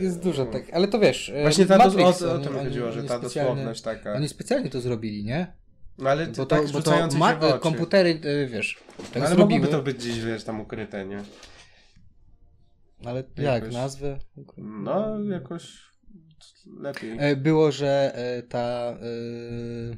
[0.00, 1.32] Jest dużo tak, ale to wiesz.
[1.42, 4.12] Właśnie ta Matrix, o, o to oni- chodziło, że ta specjalnie- dosłowność taka.
[4.12, 5.46] Oni specjalnie to zrobili, nie?
[5.98, 9.60] No ale Bo to, tak bo to ma, komputery, e, wiesz, tak No, ale zrobiły.
[9.60, 11.22] mogłoby to być gdzieś, wiesz, tam ukryte, nie?
[13.04, 14.18] Ale jak jakoś- nazwę?
[14.56, 15.78] No, jakoś
[16.80, 17.16] lepiej.
[17.18, 18.90] E, Było, że e, ta.
[18.90, 19.96] e,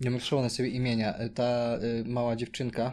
[0.00, 1.14] Nie mam przypomnę sobie imienia.
[1.34, 2.92] Ta mała dziewczynka,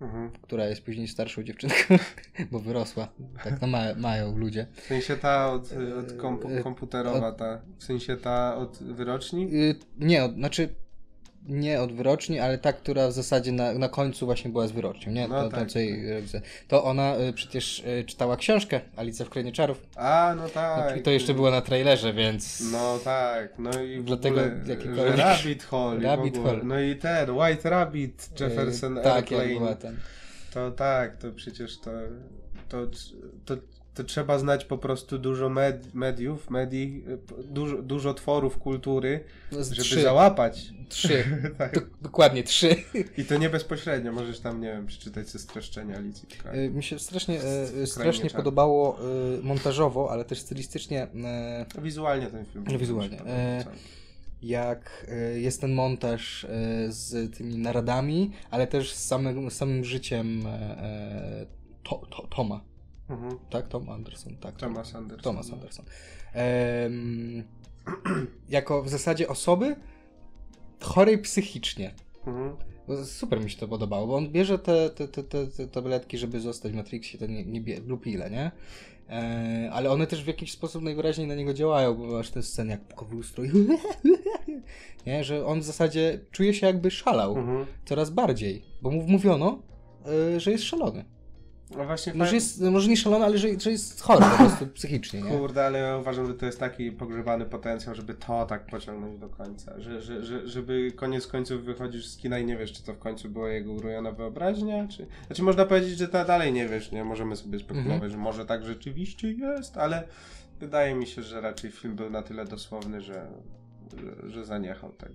[0.00, 0.30] Mhm.
[0.42, 1.76] która jest później starszą dziewczynką,
[2.52, 3.08] bo wyrosła.
[3.44, 4.66] Tak no ma, mają ludzie.
[4.74, 5.62] W sensie ta od,
[5.98, 9.54] od kompu- E, komputerowa, ta, w sensie ta od wyroczni?
[9.54, 10.68] Y, Nie, od- znaczy
[11.50, 15.12] nie od wyroczni, ale ta, która w zasadzie na, na końcu właśnie była z wyrocznią,
[15.12, 15.28] nie?
[15.28, 16.40] No to, tak, to, co jej rodzice.
[16.68, 20.96] to ona y, przecież y, czytała książkę Alicja w Krainie Czarów A, no tak.
[20.96, 25.16] i to jeszcze było na trailerze, więc No tak, no i w Dlatego ogóle, jakikolwiek-
[25.16, 26.00] że Rabbit Hole.
[26.00, 26.38] Rabbit.
[26.38, 26.60] Hole.
[26.64, 29.48] No i ten, White Rabbit, y, Jefferson tak, jak Airplane.
[29.60, 29.96] była ten.
[30.54, 31.90] To tak, to przecież to,
[32.68, 32.86] to,
[33.44, 33.54] to,
[34.00, 37.04] to trzeba znać po prostu dużo med, mediów, medii,
[37.44, 40.72] dużo, dużo tworów kultury, No, żeby trzy, załapać.
[40.88, 41.24] trzy.
[41.58, 41.74] tak.
[41.74, 42.76] Do, dokładnie trzy.
[43.18, 46.60] I to nie bezpośrednio, możesz tam, nie wiem, przeczytać ze streszczenia Alicji w kraju.
[46.60, 48.98] Y, Mi się strasznie, y, Skrajnie strasznie podobało
[49.38, 51.06] y, montażowo, ale też stylistycznie
[51.78, 52.64] y, Wizualnie ten film.
[52.72, 53.20] No, wizualnie.
[53.20, 53.64] E,
[54.42, 56.48] jak e, jest ten montaż e,
[56.88, 61.46] z tymi naradami, ale też z samym, samym życiem e, e,
[61.82, 62.69] to, to, Toma.
[63.10, 63.38] Mhm.
[63.50, 63.68] Tak?
[63.68, 64.36] Tom Anderson.
[64.36, 65.22] Tak, Tom- Thomas Anderson.
[65.22, 65.84] Thomas Anderson.
[66.32, 67.42] Em,
[68.48, 69.76] jako w zasadzie osoby
[70.80, 71.94] chorej psychicznie.
[72.26, 72.56] Mhm.
[73.04, 76.72] Super mi się to podobało, bo on bierze te, te, te, te, tabletki, żeby zostać
[76.72, 78.50] w Matrixie, te nie, nie bie, lub ile, nie?
[79.10, 82.70] E, ale one też w jakiś sposób najwyraźniej na niego działają, bo masz te sceny
[82.70, 83.50] jak pukowy ustrój.
[85.06, 85.24] nie?
[85.24, 87.66] Że on w zasadzie czuje się jakby szalał Mhm.
[87.84, 89.62] coraz bardziej, bo mu mówiono,
[90.36, 91.04] e, że jest szalony.
[91.76, 92.30] No właśnie No, fajnie.
[92.30, 95.30] że jest, może nie szalony, ale że, że jest chory po prostu psychicznie, nie?
[95.30, 99.28] Kurde, ale ja uważam, że to jest taki pogrzebany potencjał, żeby to tak pociągnąć do
[99.28, 99.80] końca.
[99.80, 102.98] Że, że, że, żeby koniec końców wychodzisz z kina i nie wiesz, czy to w
[102.98, 105.06] końcu była jego urojona wyobraźnia, czy...
[105.26, 107.04] Znaczy można powiedzieć, że ta dalej nie wiesz, nie?
[107.04, 108.10] Możemy sobie spekulować, Mhm.
[108.12, 110.04] że może tak rzeczywiście jest, ale
[110.60, 113.26] wydaje mi się, że raczej film był na tyle dosłowny, że,
[114.26, 115.14] że, zaniechał tego.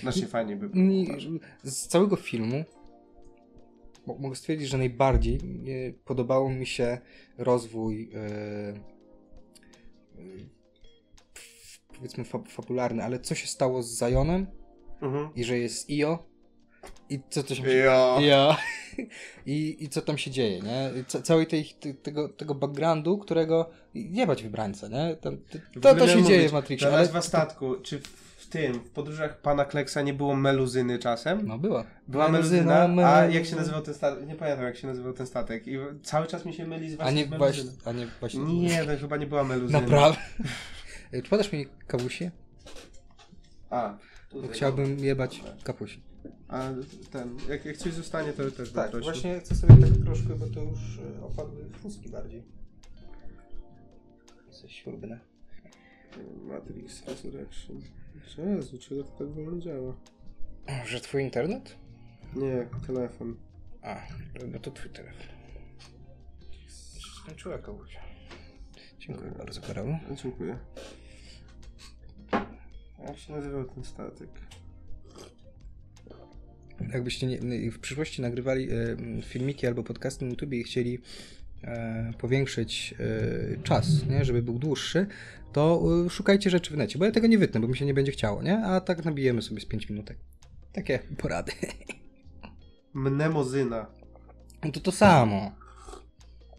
[0.00, 0.84] Znacznie fajnie by było.
[1.62, 2.64] Z całego filmu
[4.06, 5.38] mogę stwierdzić, że najbardziej
[6.04, 6.98] podobało mi się
[7.38, 8.74] rozwój e, e,
[11.96, 14.46] powiedzmy fa fabularny, ale co się stało z Zionem
[15.02, 15.28] Mhm.
[15.34, 16.26] i że jest Io
[17.10, 18.18] i co to się Jo.
[18.20, 18.56] ja.
[19.46, 21.04] I, I co tam się dzieje, nie?
[21.06, 25.16] Ca całej tej, ty, tego, tego backgroundu, którego jebać wybrańca, nie?
[25.16, 25.38] Tam,
[25.80, 27.02] to, to się dzieje mówić, w Matrixie, Ta ale...
[27.02, 31.46] nazwa statku, czy w tym, w podróżach pana Kleksa nie było meluzyny czasem?
[31.46, 31.84] No była.
[32.08, 34.26] Była Meluzyna, meluzyna, a jak się nazywał ten statek?
[34.26, 35.66] Nie pamiętam jak się nazywał ten statek.
[35.68, 37.82] I cały czas mi się myli z A właśnie nie, z właśnie, meluzyną.
[37.84, 38.40] a nie właśnie...
[38.44, 39.80] Nie, to chyba nie była meluzyna.
[39.80, 40.18] Naprawdę.
[41.22, 42.30] Czy podasz mi kawusi?
[43.70, 43.96] A,
[44.52, 46.02] chciałbym jebać kapusi.
[46.48, 46.62] A
[47.10, 49.04] ten, jak, jak coś zostanie, to też Tak, poproszę.
[49.12, 50.78] właśnie chcę sobie tak troszkę, bo to już
[51.20, 52.42] e, opadły fuski bardziej.
[54.50, 55.20] Coś śrubne.
[56.44, 57.80] Matrix Resurrection.
[58.38, 59.96] Jezu, czego to tak wolno działa?
[60.86, 61.76] Że twój internet?
[62.36, 63.36] Nie, telefon.
[63.82, 64.00] A,
[64.52, 65.26] no to twój telefon.
[67.22, 68.00] Skończyła kawusia.
[68.98, 69.96] Dziękuję bardzo, Karol.
[70.12, 70.58] A, Dziękuję.
[73.06, 74.28] Jak się nazywał ten statek?
[76.92, 80.98] Jakbyście nie, w przyszłości nagrywali m, filmiki albo podcasty na YouTube i chcieli
[82.18, 85.06] powiększyć e, czas, nie, żeby był dłuższy,
[85.52, 87.94] to e, szukajcie rzeczy w necie, bo ja tego nie wytnę, bo mi się nie
[87.94, 88.58] będzie chciało, nie?
[88.64, 90.18] A tak nabijemy sobie z 5 minutek.
[90.72, 91.52] Takie porady.
[92.94, 93.86] Mnemozyna.
[94.64, 95.52] No to to samo.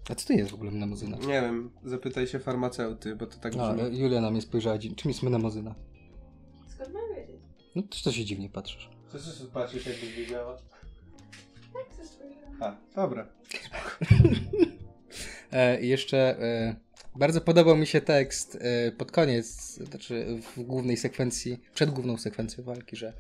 [0.10, 1.18] A co to jest w ogóle mnemozyna?
[1.18, 3.82] Nie wiem, zapytaj się farmaceuty, bo to tak No, brzmi.
[3.82, 5.76] ale Julia na mnie spojrzała, czym jest mnemozyna?
[6.68, 7.42] Skąd mam wiedzieć?
[7.76, 8.90] No to, to się dziwnie patrzysz.
[9.08, 10.58] Co się patrzysz, jakbyś wiedziała?
[11.74, 12.66] Tak, ze.
[12.66, 13.28] A, dobra.
[15.52, 16.76] E, i jeszcze e,
[17.16, 20.26] Bardzo podobał mi się tekst e, pod koniec, znaczy
[20.56, 23.14] w głównej sekwencji, przed główną sekwencją walki, że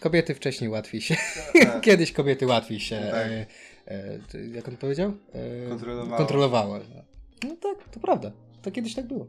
[0.00, 1.16] kobiety wcześniej łatwiej się,
[1.62, 1.80] Tak.
[1.86, 3.26] kiedyś kobiety łatwiej się, Tak.
[3.26, 3.46] e,
[3.86, 5.12] e, to jak on powiedział?
[5.32, 6.16] E, Kontrolowało.
[6.16, 6.80] kontrolowały.
[7.44, 8.32] No tak, to prawda.
[8.62, 9.26] To kiedyś tak było.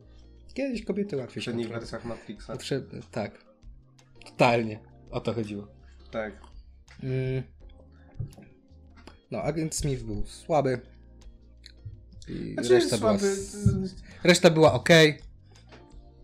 [0.53, 2.01] Kiedyś kobiety W łatwiej się przednich kontrolowały.
[2.01, 2.53] wersjach Matrixa.
[2.53, 3.45] Potrzeb- Tak.
[4.25, 4.79] Totalnie.
[5.11, 5.67] O to chodziło.
[6.11, 6.33] Tak.
[7.03, 7.43] Mm.
[9.31, 10.79] No, agent Smith był słaby.
[12.27, 13.17] I Znaczy reszta, była,
[14.23, 14.89] reszta była ok.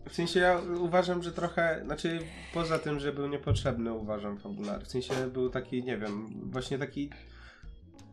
[0.09, 2.19] W sensie ja uważam, że trochę, znaczy
[2.53, 4.85] poza tym, że był niepotrzebny uważam fabularny.
[4.85, 7.09] W sensie był taki, nie wiem, właśnie taki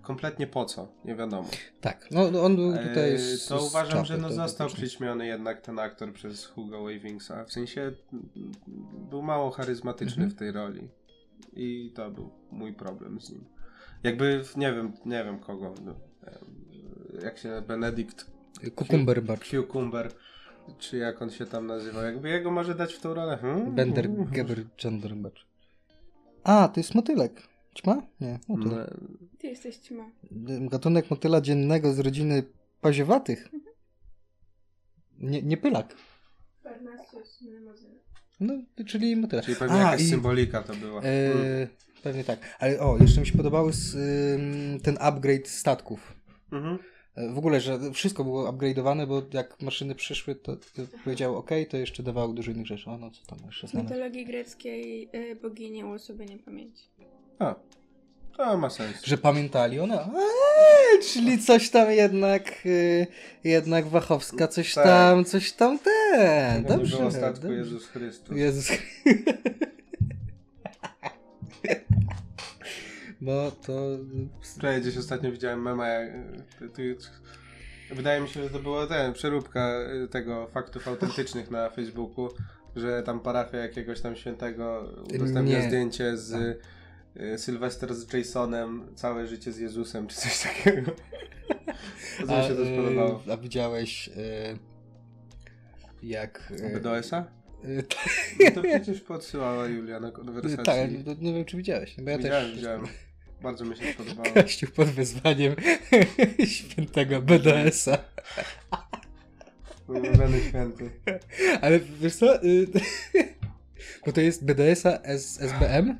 [0.03, 1.49] kompletnie po co, nie wiadomo.
[1.81, 3.11] Tak, no no on był tutaj.
[3.13, 6.85] Eee, z- to z uważam, czapy, że no został przyćmiony jednak ten aktor przez Hugo
[6.85, 7.45] Weavingsa.
[7.45, 7.93] W sensie
[9.11, 10.31] był mało charyzmatyczny Mhm.
[10.31, 10.89] w tej roli.
[11.53, 13.45] I to był mój problem z nim.
[14.03, 15.75] Jakby, nie wiem, nie wiem kogo.
[15.85, 15.95] No,
[17.23, 18.27] jak się Benedict
[18.75, 19.51] Kukumberbatch.
[19.51, 20.13] Cucumber,
[20.79, 22.05] czy jak on się tam nazywał.
[22.05, 23.37] Jakby jego może dać w tą rolę.
[23.41, 23.75] Hmm?
[23.75, 25.47] Bender Geber Janderbacz.
[26.45, 27.43] A, to jest motylek.
[27.75, 28.03] Ćma?
[28.21, 28.91] Nie, motylek.
[29.01, 29.09] No,
[29.39, 30.11] Ty jesteś ćma.
[30.61, 32.43] Gatunek motyla dziennego z rodziny
[32.81, 33.49] paziowatych.
[35.19, 35.95] Nie, nie pylak.
[38.41, 38.55] No,
[38.87, 39.43] czyli motyla.
[39.43, 41.03] czyli pewnie A, jakaś i- symbolika to była.
[41.03, 41.69] E, Mm.
[42.03, 42.39] pewnie tak.
[42.59, 43.39] Ale o, jeszcze mi się
[43.95, 46.15] ym, ten upgrade statków.
[46.53, 46.79] Mhm.
[47.31, 51.77] W ogóle, że wszystko było upgrade'owane, bo jak maszyny przyszły, to, to powiedział OK, to
[51.77, 52.91] jeszcze dawało dużo innych rzeczy.
[52.91, 53.89] O, no co tam jeszcze Z znane?
[53.91, 56.85] mitologii greckiej y, bogini uosobienia pamięci.
[57.39, 57.55] A,
[58.37, 59.05] to ma sens.
[59.05, 63.07] Że pamiętali ona, eee, czyli coś tam jednak, y,
[63.45, 64.85] jednak Wachowska, coś Tak.
[64.85, 66.65] tam, coś tam ten.
[66.65, 66.97] Dobrze.
[66.99, 67.55] dobrze.
[67.55, 68.37] Jezus Chrystus.
[68.37, 68.69] Jezus.
[73.21, 73.73] Bo to...
[74.57, 76.13] Wczoraj gdzieś ostatnio widziałem mema, jak,
[76.75, 76.97] ty,
[77.91, 82.29] wydaje mi się, że to była ten, przeróbka y, tego faktów autentycznych na Facebooku,
[82.77, 85.69] że tam parafia jakiegoś tam świętego udostępnia Nie.
[85.69, 86.33] zdjęcie z
[87.17, 90.93] y, Sylwester z Jasonem, całe życie z Jezusem, czy coś takiego.
[92.27, 93.23] To mi się to y, spodobało.
[93.33, 94.13] A widziałeś y,
[96.03, 96.53] jak...
[96.75, 97.25] y, BDS-a?
[97.65, 97.85] y,
[98.45, 101.05] No to przecież podsyłała Julia na Tak, konwersacji.
[101.07, 102.57] no, nie wiem czy widziałeś, bo ja widziałem, też...
[102.57, 102.85] widziałem.
[103.43, 104.35] Bardzo mi się spodobało.
[104.35, 105.55] Kościół pod wyzwaniem
[106.57, 107.99] świętego BDS-a.
[109.89, 110.91] Ulubiony święty.
[111.61, 112.43] Ale wiesz co?
[112.45, 112.67] y,
[114.07, 115.99] Bo to jest BDS-a S- SBM?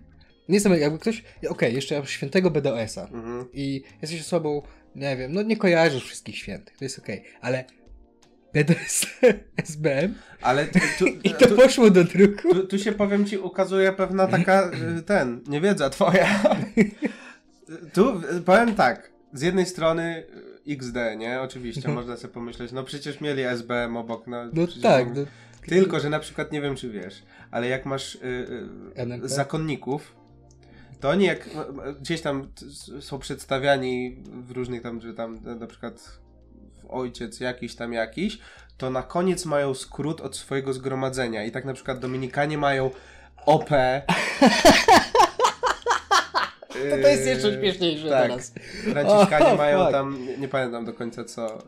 [0.49, 1.25] Nie wiem, jakby ktoś...
[1.49, 3.03] Okej, jeszcze masz świętego BDS-a.
[3.05, 3.47] Mhm.
[3.53, 4.63] I jesteś osobą,
[4.95, 7.65] nie wiem, no nie kojarzysz wszystkich świętych, to jest okej, ale
[8.55, 9.07] BDS
[9.57, 12.55] SBM Ale tu, tu, i to tu, poszło do druku.
[12.55, 16.57] tu, tu się powiem ci, ukazuje pewna taka, y, ten, niewiedza twoja.
[17.93, 20.25] Tu powiem tak, z jednej strony
[20.69, 21.41] y, XD, nie?
[21.41, 21.95] Oczywiście, Mhm.
[21.95, 24.45] można sobie pomyśleć, no przecież mieli SBM obok, no.
[24.53, 25.25] No tak, mogli- no,
[25.69, 28.19] Tylko, że na przykład, nie wiem czy wiesz, ale jak masz y,
[29.25, 30.17] y, zakonników,
[31.01, 32.49] to oni jak m- m- gdzieś tam
[33.01, 34.17] są przedstawiani
[34.47, 36.19] w różnych tam, że tam na przykład
[36.89, 38.39] ojciec jakiś tam jakiś,
[38.77, 42.91] to na koniec mają skrót od swojego zgromadzenia i tak na przykład Dominikanie mają
[43.47, 43.71] OP.
[46.91, 48.23] to, to jest jeszcze śmieszniejsze tak.
[48.23, 48.53] teraz.
[48.93, 49.93] Franciszkanie O, mają fuck.
[49.93, 51.59] tam, nie, nie pamiętam do końca co,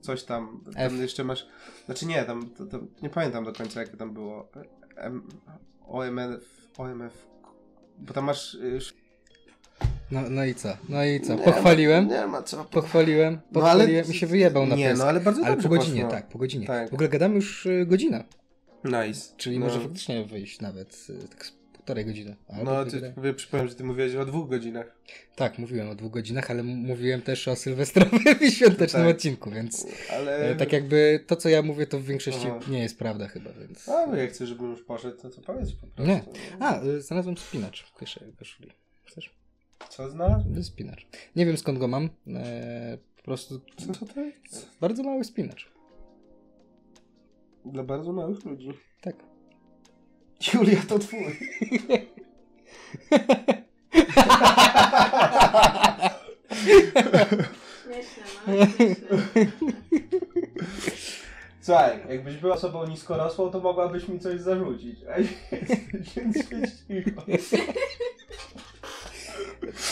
[0.00, 0.92] coś tam, tam F.
[1.00, 1.46] jeszcze masz,
[1.86, 4.48] znaczy nie, tam, to, to, nie pamiętam do końca jakie tam było,
[4.96, 5.22] M,
[5.88, 7.26] OMF, OMF,
[7.98, 8.54] bo tam masz...
[8.54, 8.78] y,
[10.10, 10.68] No, no i co?
[10.88, 11.34] No i co?
[11.34, 12.06] nie Pochwaliłem?
[12.06, 12.64] Ma, nie ma co.
[12.64, 14.98] Pochwaliłem, No, ale- pochwaliłem i się wyjebał na Nie, pysk.
[15.02, 16.10] no ale bardzo Ale po godzinie, poszło.
[16.16, 16.66] tak, po godzinie.
[16.66, 16.90] Tak.
[16.90, 18.24] W ogóle gadamy już y, godzinę,
[18.84, 19.34] Nice.
[19.36, 22.36] czyli no, może faktycznie wyjść nawet y, tak z półtorej godziny.
[22.64, 25.00] No, ty, mówię, przypomnę, że ty mówiłeś o dwóch godzinach.
[25.36, 29.16] Tak, mówiłem o dwóch godzinach, ale mówiłem też o sylwestrowym i świątecznym Tak.
[29.16, 30.50] odcinku, więc Ale...
[30.50, 32.60] e, tak jakby to, co ja mówię, to w większości Aha.
[32.70, 33.88] nie jest prawda chyba, więc...
[33.88, 36.12] A, no jak chcesz, żebym już poszedł, to co powiedz po prostu.
[36.12, 36.22] Nie.
[36.60, 38.70] A, y, znalazłem spinacz w koszuli.
[39.04, 39.30] Chcesz?
[39.88, 40.42] Co znasz?
[40.62, 41.06] Spinacz.
[41.36, 43.60] Nie wiem skąd go mam, e, po prostu
[43.96, 44.66] Co to jest?
[44.80, 45.70] bardzo mały spinacz.
[47.64, 48.72] Dla bardzo małych ludzi.
[49.00, 49.16] Tak.
[50.40, 51.36] Julia, to twój.
[57.84, 58.56] Śmieszne, no.
[58.66, 59.46] Śmieszne.
[61.60, 64.98] Słuchaj, jakbyś była osobą niskorosłą, to mogłabyś mi coś zarzucić.
[65.14, 67.22] A jesteś, cicho.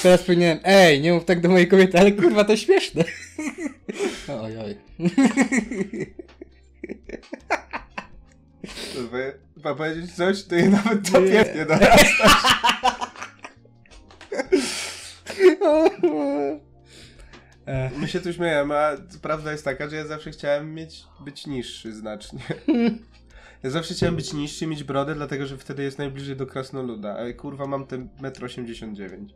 [0.03, 3.05] Teraz powiedziałem, ej, nie mów tak do mojej kobiety, ale kurwa to śmieszne.
[4.43, 4.77] Oj, oj.
[9.11, 12.25] Wy, chyba powiedzieć coś, to je nawet to pięknie dorasta.
[17.67, 21.47] E, My się tu śmiejemy, a prawda jest taka, że ja zawsze chciałem mieć, być
[21.47, 22.41] niższy znacznie.
[23.63, 27.33] Ja zawsze chciałem być niższy, mieć brodę, dlatego że wtedy jest najbliżej do krasnoluda, a
[27.33, 29.29] kurwa mam ten 1,89 m.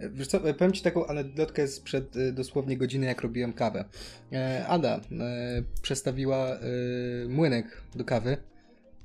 [0.00, 3.84] Wiesz co, powiem Ci taką anegdotkę sprzed y, dosłownie godziny, jak robiłem kawę.
[4.32, 5.00] E, Ada e,
[5.82, 6.58] przestawiła e,
[7.28, 8.36] młynek do kawy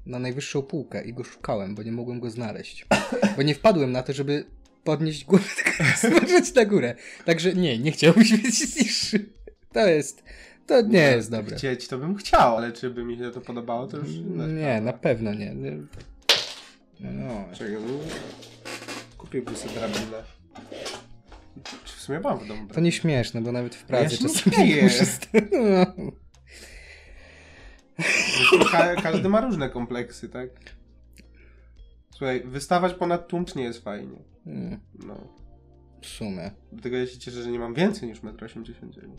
[0.05, 2.85] na najwyższą półkę i go szukałem, bo nie mogłem go znaleźć.
[3.38, 4.45] Bo nie wpadłem na to, żeby
[4.84, 6.95] podnieść głowę, tylko spojrzeć na górę.
[7.26, 9.26] Także nie, nie chciałbyś być niższy.
[9.73, 10.23] To jest,
[10.67, 11.57] to nie jest dobre.
[11.57, 14.81] Chcieć to bym chciał, ale czy by mi się to podobało, to już inna Nie,
[14.81, 15.55] na pewno nie.
[15.55, 15.77] Nie.
[16.99, 17.99] No, Czekaj, no.
[19.17, 20.23] Kupiłbym sobie drabinę.
[21.85, 24.55] Czy w sumie mam w domu to nie śmieszne, bo nawet w pracy nie czasami
[24.55, 24.84] śmieję.
[24.84, 25.05] muszę...
[25.97, 26.11] No.
[28.71, 30.49] Ka każdy ma różne kompleksy, tak?
[32.11, 34.17] Słuchaj, wystawać ponad tłum nie jest fajnie.
[34.45, 35.27] Mm, No.
[36.01, 36.51] W sumie.
[36.71, 39.11] Dlatego ja się cieszę, że nie mam więcej niż 1,89 m.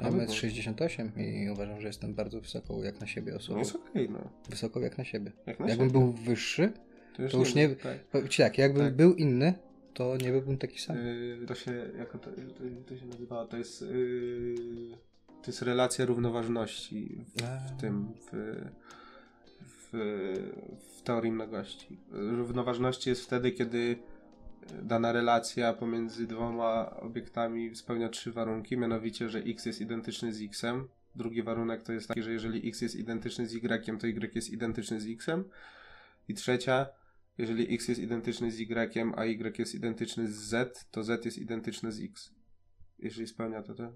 [0.00, 3.58] Mam 68 i uważam, że jestem bardzo wysoką jak na siebie No osobą.
[3.58, 4.30] jest okej, no.
[4.48, 5.32] Wysoką jak na siebie.
[5.46, 6.00] Jak na Jakbym siebie.
[6.00, 6.72] był wyższy,
[7.16, 7.68] to już, to już nie...
[7.68, 8.04] Tak.
[8.04, 8.96] Powiem ci tak, jakbym Tak.
[8.96, 9.54] był inny,
[9.94, 10.96] to nie byłbym taki sam.
[10.96, 14.96] Yy, to się, jako to, to, to się nazywa, to jest, yy,
[15.42, 18.56] to jest relacja równoważności w, w tym, w,
[19.66, 19.92] w,
[20.98, 22.00] w teorii mnogości.
[22.10, 23.98] Równoważności jest wtedy, kiedy
[24.82, 30.88] dana relacja pomiędzy dwoma obiektami spełnia trzy warunki, mianowicie, że x jest identyczny z xem.
[31.14, 34.50] Drugi warunek to jest taki, że jeżeli x jest identyczny z y, to y jest
[34.50, 35.44] identyczny z xem.
[36.28, 36.86] I trzecia,
[37.38, 41.38] jeżeli x jest identyczny z y, a y jest identyczny z z, to z jest
[41.38, 42.30] identyczne z x.
[42.98, 43.92] Jeżeli spełnia to, to, to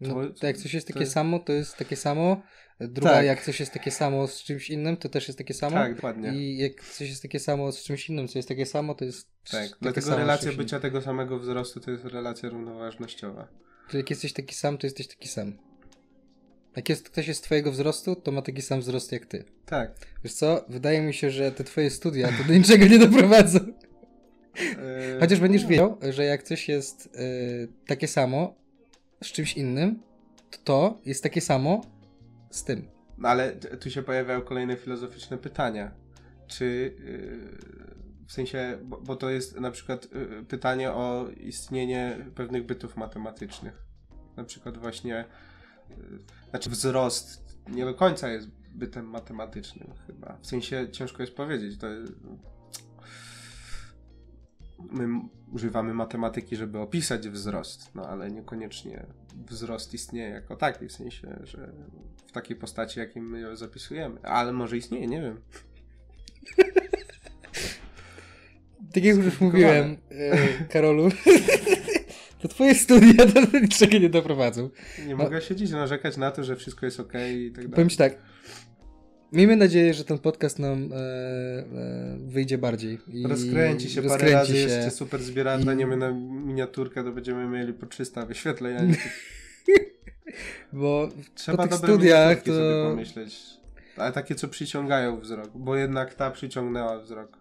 [0.00, 2.42] No, jak coś jest takie jest- samo, to jest takie samo.
[2.80, 3.26] Druga, Tak.
[3.26, 5.76] jak coś jest takie samo z czymś innym, to też jest takie samo.
[5.76, 6.34] tak, dokładnie.
[6.34, 9.28] I jak coś jest takie samo z czymś innym, co jest takie samo, to jest
[9.50, 13.48] tak, takie dlatego relacja bycia tego samego wzrostu to jest relacja równoważnościowa.
[13.90, 15.58] To jak jesteś taki sam, to jesteś taki sam.
[16.76, 19.44] Jak jest, ktoś jest twojego wzrostu, to ma taki sam wzrost jak ty.
[19.66, 19.92] Tak.
[20.24, 20.64] Wiesz co?
[20.68, 23.58] Wydaje mi się, że te twoje studia to do niczego nie doprowadzą.
[23.58, 23.74] Yy,
[25.20, 28.54] Chociaż będziesz wiedział, że jak coś jest y, takie samo
[29.22, 30.02] z czymś innym,
[30.50, 31.80] to to jest takie samo
[32.50, 32.88] z tym.
[33.18, 35.94] No ale tu się pojawiają kolejne filozoficzne pytania.
[36.46, 42.96] Czy yy, w sensie, bo, to jest na przykład yy, pytanie o istnienie pewnych bytów
[42.96, 43.86] matematycznych.
[44.36, 45.24] Na przykład właśnie,
[45.90, 45.96] yy,
[46.50, 50.38] znaczy wzrost nie do końca jest bytem matematycznym chyba.
[50.42, 51.78] W sensie ciężko jest powiedzieć.
[51.78, 51.86] To
[54.78, 55.20] my
[55.52, 59.06] używamy matematyki, żeby opisać wzrost, no ale niekoniecznie
[59.46, 61.72] wzrost istnieje jako taki, w sensie, że
[62.26, 64.20] w takiej postaci, jakim my ją zapisujemy.
[64.22, 65.40] Ale może istnieje, nie wiem.
[68.92, 71.08] Tak jak już mówiłem, e, Karolu,
[72.40, 74.70] to twoje studia do niczego nie doprowadzą.
[75.06, 75.24] Nie No.
[75.24, 77.70] mogę siedzieć i narzekać na to, że wszystko jest okej i tak dalej.
[77.70, 78.18] Powiem ci tak.
[79.32, 81.64] Miejmy nadzieję, że ten podcast nam e, e,
[82.26, 82.98] wyjdzie bardziej.
[83.08, 84.58] I Rozkręci się parę rozkręci razy, się.
[84.58, 88.76] jeszcze super zbiera, I- na miniaturkę, to będziemy mieli po 300 wyświetleń.
[90.72, 92.52] Bo Trzeba po tych dobre studiach to...
[92.52, 93.40] sobie pomyśleć.
[93.96, 97.38] Ale takie, co przyciągają wzrok, bo jednak ta przyciągnęła wzrok.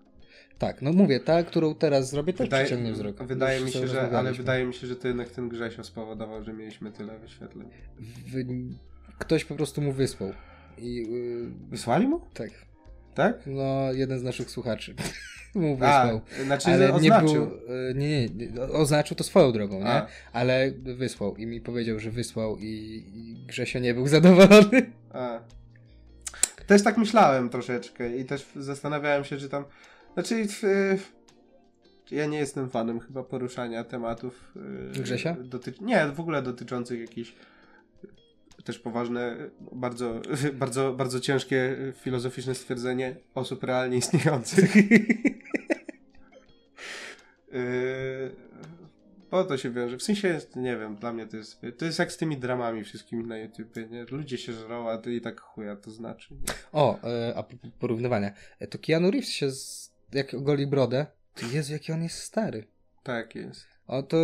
[0.57, 3.23] Tak, no mówię, ta, którą teraz zrobię, też Wydaje, przyciągnie wzrok.
[3.23, 6.43] wydaje Już mi się, że, ale wydaje mi się, że to jednak ten Grzesio spowodował,
[6.43, 7.67] że mieliśmy tyle wyświetleń.
[8.31, 8.45] Wy...
[9.19, 10.33] Ktoś po prostu mu wysłał.
[10.77, 12.19] I y, Wysłali mu?
[12.33, 12.49] tak,
[13.15, 13.39] Tak?
[13.45, 14.95] no jeden z naszych słuchaczy
[15.55, 16.21] mu A, wysłał.
[16.45, 17.47] znaczy, Ale że nie oznaczył.
[17.47, 19.87] był, y, nie, nie, oznaczył to swoją drogą, nie?
[19.87, 20.07] A.
[20.33, 22.63] Ale wysłał i mi powiedział, że wysłał i,
[23.13, 24.91] i Grzesio nie był zadowolony.
[25.13, 25.39] A.
[26.67, 29.63] Też tak myślałem troszeczkę i też zastanawiałem się, czy tam.
[30.13, 30.45] Znaczy,
[32.11, 34.51] ja nie jestem fanem chyba poruszania tematów.
[34.95, 35.35] y, Grzesia?
[35.43, 37.33] Doty- nie, w ogóle dotyczących jakichś
[38.65, 39.37] też poważne,
[39.71, 40.21] bardzo,
[40.53, 44.73] bardzo, bardzo ciężkie y, filozoficzne stwierdzenie osób realnie istniejących.
[49.29, 49.97] Po to się wiąże.
[49.97, 51.61] W sensie, jest, nie wiem, dla mnie to jest.
[51.77, 54.03] To jest jak z tymi dramami wszystkimi na YouTubie, nie?
[54.03, 56.33] Ludzie się żrą, a ty i tak chuja to znaczy.
[56.33, 56.53] Nie?
[56.71, 57.43] O, e, a
[57.79, 58.33] porównywania.
[58.59, 62.67] E, To Keanu Reeves się, z, jak ogoli brodę, to Jezu, jaki on jest stary.
[63.03, 63.74] Tak jest.
[63.87, 64.17] O, to,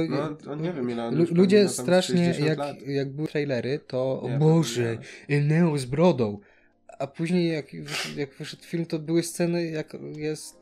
[0.46, 2.82] No, nie wiem, ile Lu- ludzie strasznie, 60 jak, lat.
[2.88, 4.98] jak były trailery, to Nie, o Boże,
[5.30, 6.40] Neo z brodą.
[7.00, 10.56] A później jak, wyszedł- jak wyszedł film, to były sceny, jak jest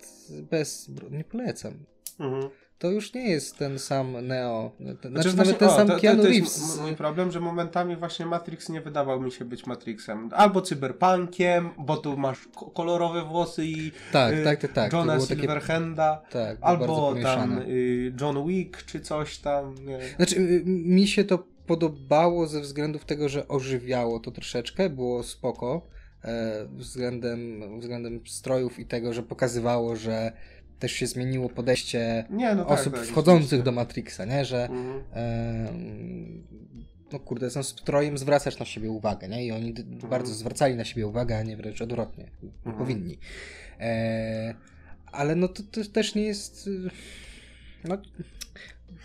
[0.51, 0.89] bez.
[1.11, 1.73] Nie polecam.
[2.19, 2.49] Mhm.
[2.79, 4.71] To już nie jest ten sam Neo.
[4.77, 6.77] Ten, znaczy, Znaczy, nawet ten właśnie- o, sam to, to, Keanu to jest Reeves.
[6.77, 10.29] m- mój problem, że momentami właśnie Matrix nie wydawał mi się być Matrixem.
[10.33, 14.91] Albo cyberpunkiem, bo tu masz ko- kolorowe włosy i Tak, y, tak, tak, tak.
[14.91, 19.75] To Johna takie- Silverhanda, Tak, albo tam y, John Wick czy coś tam.
[19.85, 19.99] Nie.
[20.15, 25.87] Znaczy, y, mi się to podobało ze względów tego, że ożywiało to troszeczkę, było spoko
[26.23, 30.31] e, względem, względem strojów i tego, że pokazywało, że
[30.79, 33.63] też się zmieniło podejście Nie, no tak, osób tak, wchodzących rzeczywiście.
[33.65, 34.45] do Matrixa, nie?
[34.45, 35.03] Że Mhm.
[35.13, 35.73] e,
[37.11, 39.45] no kurde, są strojem zwracasz na siebie uwagę, nie?
[39.45, 42.31] I oni d- bardzo zwracali na siebie uwagę, a nie wręcz odwrotnie.
[42.43, 42.77] Mhm.
[42.77, 43.17] Powinni.
[43.79, 44.53] E,
[45.11, 46.67] ale no to, to też nie jest...
[46.67, 46.89] y,
[47.83, 47.97] No,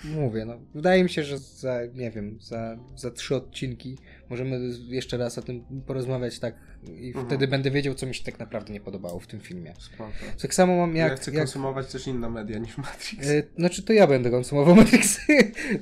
[0.04, 0.58] mówię, no.
[0.74, 3.98] Wydaje mi się, że za, nie wiem, za, za trzy odcinki
[4.30, 6.54] możemy jeszcze raz o tym porozmawiać tak
[7.00, 7.26] i Mhm.
[7.26, 9.72] wtedy będę wiedział, co mi się tak naprawdę nie podobało w tym filmie.
[9.78, 10.10] Spoko.
[10.42, 11.10] Tak samo mam jak...
[11.10, 13.28] ja chcę jak konsumować też inne media niż Matrix.
[13.28, 15.22] e, znaczy to ja będę konsumował Matrixy,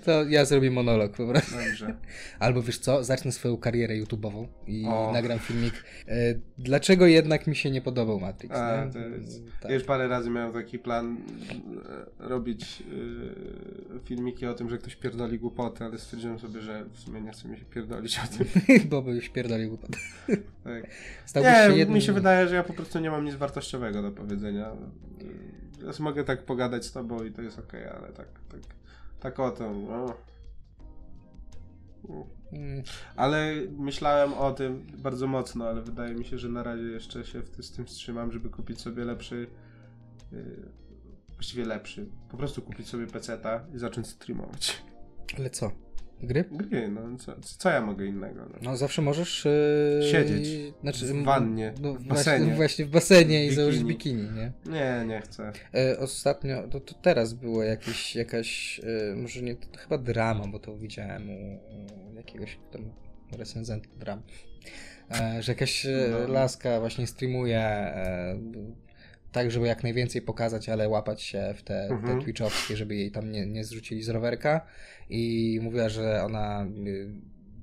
[0.05, 1.55] to ja zrobię monolog po prostu.
[1.57, 1.95] Dobrze.
[2.39, 5.11] Albo wiesz co, zacznę swoją karierę YouTube'ową i O.
[5.13, 5.75] nagram filmik.
[6.09, 6.15] E,
[6.59, 8.57] dlaczego jednak mi się nie podobał Matrix?
[8.57, 9.71] A, to jest, Tak.
[9.71, 11.17] ja już parę razy miałem taki plan
[12.21, 12.83] e, robić
[13.97, 17.33] e, filmiki o tym, że ktoś pierdoli głupoty, ale stwierdziłem sobie, że w sumie nie
[17.33, 18.42] chce mi się pierdolić o tym.
[18.91, 19.91] Bo by już pierdolił głupot.
[20.65, 20.91] Tak.
[21.37, 21.95] Nie, się jednym...
[21.95, 24.73] mi się wydaje, że ja po prostu nie mam nic wartościowego do powiedzenia.
[25.93, 28.61] Sobie mogę tak pogadać z tobą i to jest okej, ale tak, tak,
[29.21, 29.87] tak o tym.
[29.87, 30.17] No.
[32.53, 32.83] Mm,
[33.17, 37.43] Ale myślałem o tym bardzo mocno, ale wydaje mi się, że na razie jeszcze się
[37.43, 39.47] w, z tym wstrzymam, żeby kupić sobie lepszy.
[40.33, 40.69] Yy,
[41.35, 42.07] właściwie lepszy.
[42.31, 44.83] Po prostu kupić sobie peceta i zacząć streamować.
[45.39, 45.71] Ale co?
[46.23, 46.45] Gry?
[46.53, 48.41] Gry, no co, co ja mogę innego?
[48.41, 48.59] No.
[48.63, 49.47] No zawsze możesz...
[49.47, 49.51] e,
[50.11, 52.55] Siedzieć Znaczy, w wannie, no, w basenie.
[52.55, 54.23] właśnie w basenie i W założyć bikini.
[54.23, 54.53] bikini, nie?
[54.73, 55.53] Nie, nie chcę.
[55.75, 58.81] E, ostatnio, to, to teraz było jakieś, jakaś,
[59.11, 61.55] e, może nie, to chyba drama, bo to widziałem u,
[62.11, 62.93] u jakiegoś tam
[63.39, 64.23] recenzenta dram,
[65.41, 66.33] że jakaś No.
[66.33, 67.93] laska właśnie streamuje
[69.33, 72.19] tak, żeby jak najwięcej pokazać, ale łapać się w te, Mhm.
[72.19, 74.61] te twitchowskie, żeby jej tam nie, nie zrzucili z rowerka
[75.11, 77.09] i mówiła, że ona y,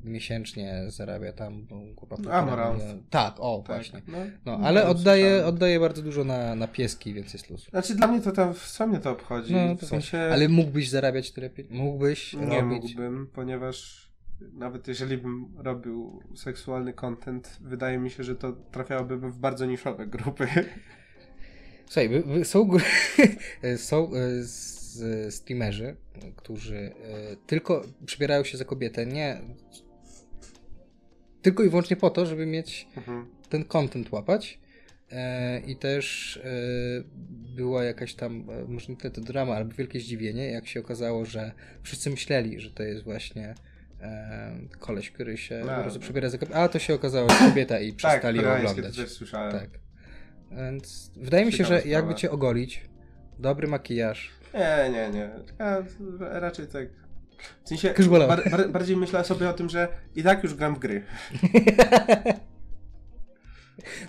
[0.04, 2.80] miesięcznie zarabia tam kupa Amaranth.
[2.84, 3.02] miliona.
[3.10, 3.76] Tak, o Tak.
[3.76, 4.02] właśnie.
[4.08, 7.70] No, No, no, ale to oddaje, oddaje bardzo dużo na, na pieski, więc jest luz.
[7.70, 9.54] Znaczy dla mnie to tam, co mnie to obchodzi?
[9.54, 10.18] No, w sensie...
[10.18, 11.78] Ale mógłbyś zarabiać tyle pieniędzy?
[11.78, 12.82] Mógłbyś Nie robić?
[12.84, 14.10] mógłbym, ponieważ
[14.54, 20.08] nawet jeżeli bym robił seksualny content, wydaje mi się, że to trafiałoby w bardzo niszowe
[20.08, 20.48] grupy.
[21.90, 22.10] Słuchaj,
[22.44, 22.70] są,
[23.78, 25.96] są z- streamerzy,
[26.36, 26.92] którzy e,
[27.48, 29.42] tylko przybierają się za kobietę, nie
[31.42, 33.26] tylko i wyłącznie po to, żeby mieć Mhm.
[33.50, 34.60] ten content łapać.
[35.68, 36.40] I też
[37.56, 41.52] była jakaś tam, może nie tyle to drama, albo wielkie zdziwienie, jak się okazało, że
[41.84, 43.56] wszyscy myśleli, że to jest właśnie
[44.80, 47.88] koleś, który się po prostu przebiera za kobietę, a to się okazało, że kobieta i
[47.90, 48.96] Tak, przestali ją koreańskie oglądać.
[48.96, 49.52] też słyszałem.
[49.52, 49.70] Tak.
[50.52, 52.14] Więc wydaje mi się, że jakby sprawa.
[52.14, 52.90] cię ogolić,
[53.40, 54.32] dobry makijaż.
[54.54, 55.30] Nie, nie, nie.
[55.60, 55.84] Ja
[56.20, 56.88] raczej tak.
[57.64, 60.80] W sensie, bar, bar, bardziej myślę sobie o tym, że i tak już gram w
[60.80, 61.04] gry.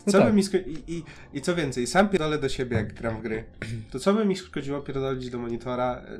[0.06, 0.26] No Co tak.
[0.26, 1.02] by mi sko- i, i,
[1.32, 3.44] I co więcej, sam pierdolę do siebie, jak gram w gry.
[3.90, 6.18] To co by mi szkodziło pierdolić do monitora, e,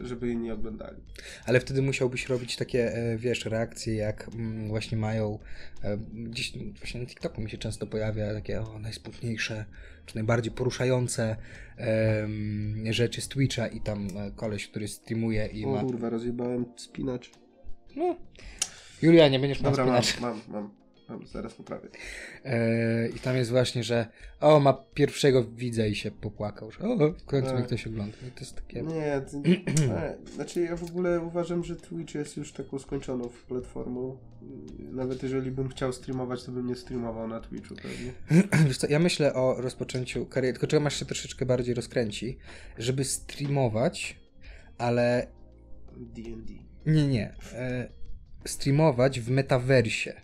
[0.00, 0.96] że- żeby inni oglądali?
[1.46, 5.38] Ale wtedy musiałbyś robić takie, e, wiesz, reakcje, jak mm, właśnie mają
[5.82, 9.64] e, gdzieś właśnie na TikToku mi się często pojawia takie o, najsmutniejsze,
[10.06, 11.36] czy najbardziej poruszające
[11.76, 15.80] em, rzeczy z Twitcha i tam koleś, który streamuje i ma...
[15.80, 17.30] kurwa, rozjebałem spinacz.
[17.96, 18.16] No.
[19.02, 20.70] Julia, nie będziesz miał Dobra, mam, mam, mam,
[21.08, 21.88] mam, zaraz poprawię.
[22.44, 24.06] E, I tam jest właśnie, że
[24.40, 27.56] o, ma pierwszego widza i się popłakał, że o, w końcu Tak.
[27.56, 28.16] mnie ktoś ogląda.
[28.28, 28.82] I to jest takie...
[28.82, 34.18] Nie, to, nie, znaczy ja w ogóle uważam, że Twitch jest już taką skończoną platformą.
[34.78, 38.12] Nawet jeżeli bym chciał streamować, to bym nie streamował na Twitchu pewnie.
[38.68, 42.38] Wiesz co, ja myślę o rozpoczęciu kariery, tylko czego masz się troszeczkę bardziej rozkręci,
[42.78, 44.20] żeby streamować,
[44.78, 45.26] ale
[45.96, 46.52] D&D.
[46.86, 47.88] nie, nie, e,
[48.44, 50.23] streamować w metaversie.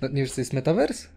[0.00, 1.08] No, nie wiesz, co jest metavers?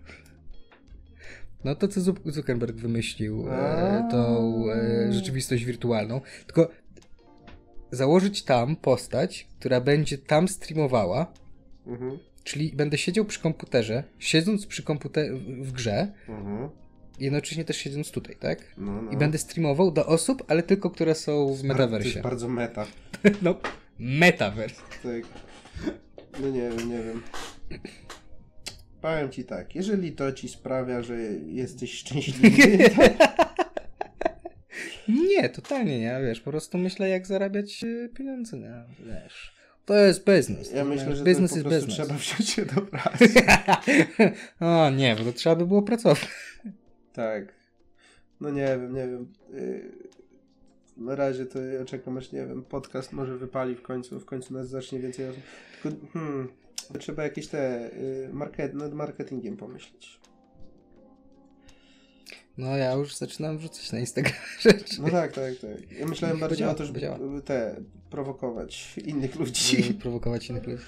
[1.63, 6.69] No to, co Zu- Zuckerberg wymyślił, e, tą e, rzeczywistość wirtualną, tylko
[7.91, 11.33] założyć tam postać, która będzie tam streamowała,
[11.87, 16.69] mhm, czyli będę siedział przy komputerze, siedząc przy komputerze w grze, mhm.
[17.19, 18.59] jednocześnie też siedząc tutaj, tak?
[18.77, 19.11] No, no.
[19.11, 22.21] I będę streamował do osób, ale tylko które są w To jest metaversie.
[22.21, 22.85] bardzo meta.
[23.41, 23.55] No,
[23.99, 24.81] metaverse.
[25.03, 25.23] Tak.
[26.39, 27.21] No nie wiem, nie wiem.
[29.01, 31.17] Powiem ci tak, jeżeli to ci sprawia, że
[31.47, 33.01] jesteś szczęśliwy, to,
[35.07, 39.53] nie, totalnie nie, wiesz, po prostu myślę jak zarabiać e, pieniądze, nie, wiesz.
[39.85, 40.71] To jest biznes.
[40.71, 41.95] Ja myślę, że biznes prostu business.
[41.95, 43.25] trzeba wziąć się do pracy.
[44.59, 46.27] o nie, bo to trzeba by było pracować.
[47.13, 47.53] tak.
[48.41, 49.33] No nie wiem, nie wiem.
[51.05, 54.53] Na razie to ja czekam aż, nie wiem, podcast może wypali w końcu, w końcu
[54.53, 55.41] nas zacznie więcej osób.
[55.83, 56.47] Tylko, hmm,
[56.99, 57.91] trzeba jakieś te,
[58.27, 60.19] yy, market, nad marketingiem pomyśleć.
[62.57, 65.01] No ja już zaczynam wrzucać na Instagram rzeczy.
[65.01, 65.91] No tak, tak, tak.
[65.99, 67.37] Ja myślałem bardziej działa, o to, żeby chyba działa.
[67.37, 67.75] y, te,
[68.09, 69.93] prowokować innych Żeby ludzi.
[69.93, 70.83] prowokować innych ludzi.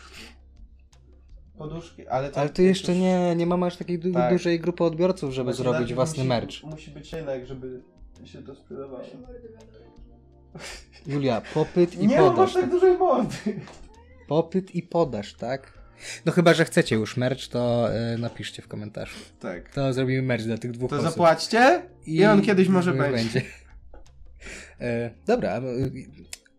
[1.57, 2.37] Poduszki, ale to...
[2.39, 4.31] Ale to jeszcze nie, nie mamy aż takiej du- Tak.
[4.33, 6.63] dużej grupy odbiorców, żeby Właśnie zrobić najpierw własny musi, merch.
[6.63, 7.81] Musi być jednak, żeby
[8.25, 9.03] się to sprzedawało.
[11.07, 12.37] Julia, popyt i Nie, podaż.
[12.37, 13.35] masz tak dużej mordy.
[14.27, 15.83] Popyt i podaż, tak?
[16.25, 19.19] No chyba, że chcecie już merch, to e, napiszcie w komentarzu.
[19.39, 19.69] Tak.
[19.69, 21.09] To zrobimy merch dla tych dwóch To osób.
[21.09, 23.13] zapłaćcie i, on kiedyś może będzie.
[23.13, 23.41] będzie.
[24.81, 25.61] e, dobra, e,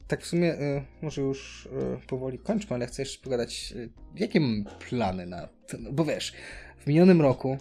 [0.09, 0.55] tak w sumie
[1.03, 1.69] może już
[2.07, 3.75] powoli kończmy, ale chcę jeszcze pogadać,
[4.17, 6.33] jakie mamy plany na ten, bo wiesz,
[6.79, 7.59] w minionym roku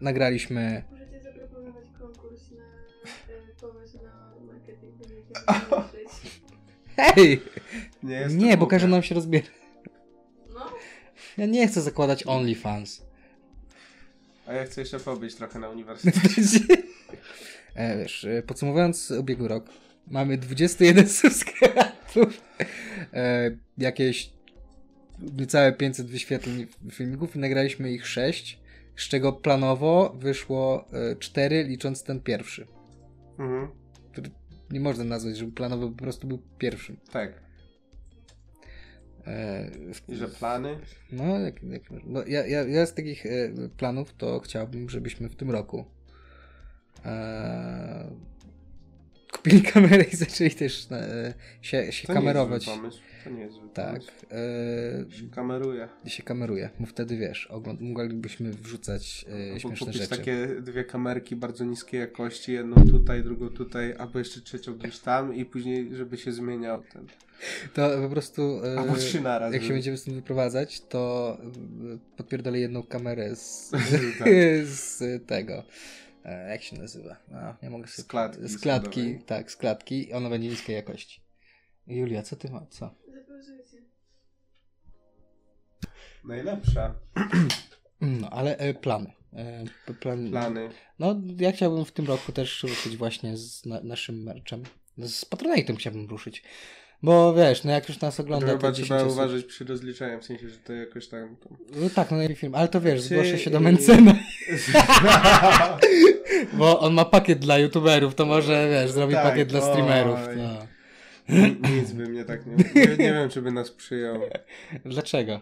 [0.00, 0.82] nagraliśmy
[6.96, 7.40] Hej!
[8.02, 9.50] Nie, Nie, bo każe nam się rozbierać.
[10.54, 10.72] No,
[11.38, 13.02] Ja nie chcę zakładać OnlyFans.
[14.46, 16.60] A ja chcę jeszcze pobyć trochę na uniwersytecie.
[17.74, 19.66] e, wiesz, e, podsumowując ubiegły rok,
[20.06, 22.40] mamy 21 subskrybentów,
[23.12, 24.30] e, jakieś
[25.38, 28.58] niecałe 500 wyświetleń filmików i nagraliśmy ich 6,
[28.96, 32.66] z czego planowo wyszło e, 4, licząc ten pierwszy.
[33.38, 33.68] mhm.
[34.70, 36.96] Nie można nazwać, żeby planowo po prostu był pierwszym.
[37.12, 37.32] Tak.
[39.26, 39.70] E,
[40.08, 40.78] I że plany?
[41.12, 45.36] No, jak, jak, no ja, ja, ja z takich e, planów to chciałbym, żebyśmy w
[45.36, 45.84] tym roku
[47.04, 48.10] e,
[49.42, 52.66] kupili kamerę i zaczęli też e, się, się To kamerować.
[52.66, 52.98] nie pomysł.
[53.24, 54.10] To nie jest Tak, pomysł.
[55.10, 55.88] e, Się kameruje.
[56.04, 56.70] i się kameruje.
[56.80, 59.24] Bo wtedy wiesz, ogląd- moglibyśmy wrzucać
[59.56, 60.08] e, śmieszne rzeczy.
[60.08, 65.34] takie dwie kamerki bardzo niskiej jakości, jedną tutaj, drugą tutaj, albo jeszcze trzecią gdzieś tam
[65.34, 67.06] i później, żeby się zmieniał ten.
[67.74, 68.60] To po prostu.
[68.64, 69.52] e, Albo trzy naraz.
[69.54, 71.36] jak się będziemy z tym wyprowadzać, to
[71.94, 73.70] e, podpierdolę jedną kamerę z,
[74.18, 74.28] Tak.
[74.64, 75.62] z tego.
[76.24, 77.16] E, jak się nazywa?
[77.34, 78.04] A, nie mogę sobie...
[78.04, 79.22] Z klatki Z klatki, schodowej.
[79.24, 80.08] tak, z klatki.
[80.08, 81.20] i Ona będzie niskiej jakości.
[81.86, 82.66] Julia, co ty ma?
[82.70, 82.94] Co?
[86.24, 86.94] Najlepsza.
[88.00, 89.12] No, ale e, plany.
[89.32, 89.64] E,
[90.00, 90.68] plan, Plany.
[90.98, 94.62] No, ja chciałbym w tym roku też ruszyć właśnie z na, naszym merchem.
[94.98, 96.42] Z Patronate'em chciałbym ruszyć.
[97.02, 99.12] Bo wiesz, no jak już nas ogląda, chyba to trzeba 10 osób.
[99.12, 101.36] uważać przy rozliczaniu, w sensie, że to jakoś tam...
[101.36, 101.56] tam...
[101.74, 102.54] No tak, no najlepiej film.
[102.54, 104.14] Ale to wiesz, Czy- zgłoszę się do Mencena.
[106.58, 110.18] Bo on ma pakiet dla youtuberów, to może, wiesz, zrobi Tak, pakiet dla streamerów.
[110.36, 110.66] No.
[111.78, 112.56] Nic by mnie tak nie...
[112.56, 114.20] Nie, nie wiem, czy by nas przyjął.
[114.84, 115.40] Dlaczego?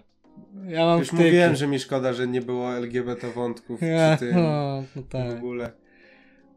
[0.69, 4.37] Ja mam Już mówiłem, że mi szkoda, że nie było LGBT wątków Ja, przy tym
[4.37, 5.39] no, no w tak.
[5.39, 5.71] ogóle.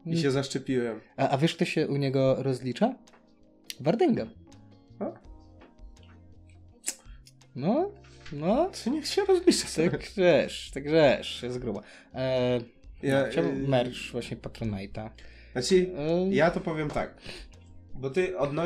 [0.06, 1.00] I się zaszczepiłem.
[1.18, 2.96] A, a wiesz, kto się u niego rozlicza?
[3.80, 4.28] Wardęga.
[7.56, 7.92] No,
[8.34, 9.90] no, To niech się rozlicza sobie.
[9.92, 11.82] tak wiesz, tak wiesz, jest grubo.
[12.16, 12.60] E,
[13.04, 15.10] Ja, no, chciałbym y- merch właśnie Patronite'a.
[15.52, 17.14] Znaczy, E, ja to powiem tak.
[17.94, 18.64] Bo ty odno...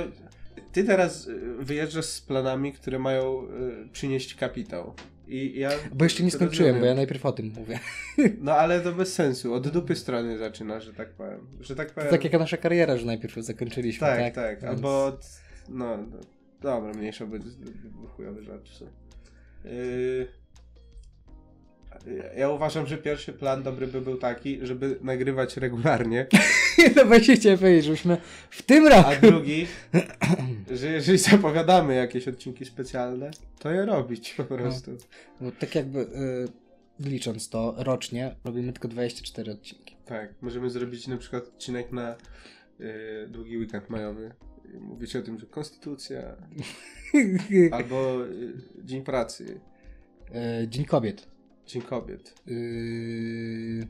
[0.72, 3.44] Ty teraz y, wyjeżdżasz z planami, które mają
[3.86, 4.94] y, przynieść kapitał.
[5.28, 7.80] I ja Bo jeszcze nie to skończyłem, bo ja najpierw o tym mówię.
[8.42, 9.54] No ale to bez sensu.
[9.54, 11.48] Od dupy strony zaczynasz, że tak powiem.
[11.62, 12.10] Że tak To powiem.
[12.10, 14.20] tak jak nasza kariera, że najpierw zakończyliśmy, tak?
[14.20, 14.62] tak, tak.
[14.62, 15.26] Więc- Albo od...
[15.70, 15.98] No,
[16.66, 17.26] dobra, mniejsza,
[18.42, 18.92] żart w sumie.
[19.66, 20.28] Yy...
[22.38, 26.28] Ja uważam, że pierwszy plan dobry by był taki, żeby nagrywać regularnie,
[26.96, 28.18] No właśnie chciałem powiedzieć, żebyśmy
[28.50, 29.10] w tym roku...
[29.10, 29.68] a drugi,
[30.72, 34.98] że jeżeli zapowiadamy jakieś odcinki specjalne, to je robić po prostu.
[35.42, 39.96] Bo tak jakby y, licząc to rocznie, robimy tylko 24 odcinki.
[40.06, 42.16] Tak, możemy zrobić na przykład odcinek na
[42.80, 44.32] yy, długi weekend majowy.
[44.80, 46.36] Mówić o tym, że konstytucja,
[47.72, 49.60] albo yy, Dzień Pracy,
[50.64, 51.28] Y, Dzień Kobiet.
[51.68, 52.36] Dzień Kobiet.
[52.48, 53.88] Y,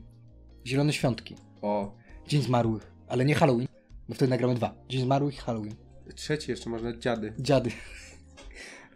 [0.66, 1.36] Zielone Świątki.
[1.62, 1.94] O,
[2.28, 2.92] Dzień Zmarłych.
[3.08, 3.68] Ale nie Halloween,
[4.08, 4.74] bo wtedy nagramy dwa.
[4.88, 5.74] Dzień Zmarłych i Halloween.
[6.14, 7.32] trzeci jeszcze można dziady.
[7.38, 7.70] Dziady.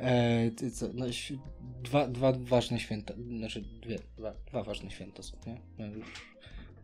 [0.03, 1.07] E, ty co, no,
[1.83, 5.61] dwa, dwa ważne święta, znaczy dwie, dwa, dwa ważne święta są, nie?
[5.79, 6.07] No już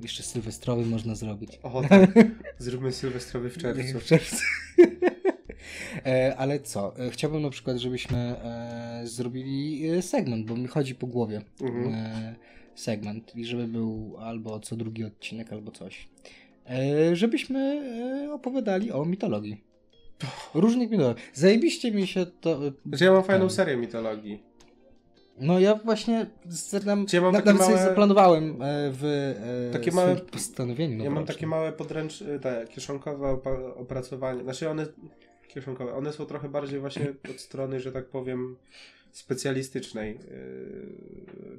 [0.01, 1.59] jeszcze sylwestrowy można zrobić.
[1.62, 2.10] O, tak.
[2.59, 4.01] Zróbmy sylwestrowy w czerwcu.
[4.01, 4.36] W czerwcu.
[6.06, 6.98] e, ale co?
[6.98, 11.94] E, chciałbym na przykład, żebyśmy e, zrobili segment, bo mi chodzi po głowie Mhm.
[12.74, 16.09] segment i żeby był albo co drugi odcinek, albo coś.
[17.12, 17.82] żebyśmy
[18.32, 19.64] opowiadali o mitologii.
[20.55, 21.23] Różnych mitologii.
[21.32, 22.66] Zajebiście mi się to...
[22.66, 24.43] e, Znaczy ja mam fajną serię mitologii.
[25.38, 26.26] No ja właśnie
[27.08, 29.04] Czy ja mam na, takie małe- zaplanowałem e, w
[29.68, 31.04] e, Takie małe- postanowieniu.
[31.04, 32.24] Ja mam takie małe podręcz...
[32.42, 33.38] te kieszonkowe
[33.76, 34.42] opracowanie.
[34.42, 34.86] Znaczy one...
[35.48, 35.94] Kieszonkowe.
[35.94, 38.56] One są trochę bardziej właśnie od strony, że tak powiem,
[39.12, 40.18] specjalistycznej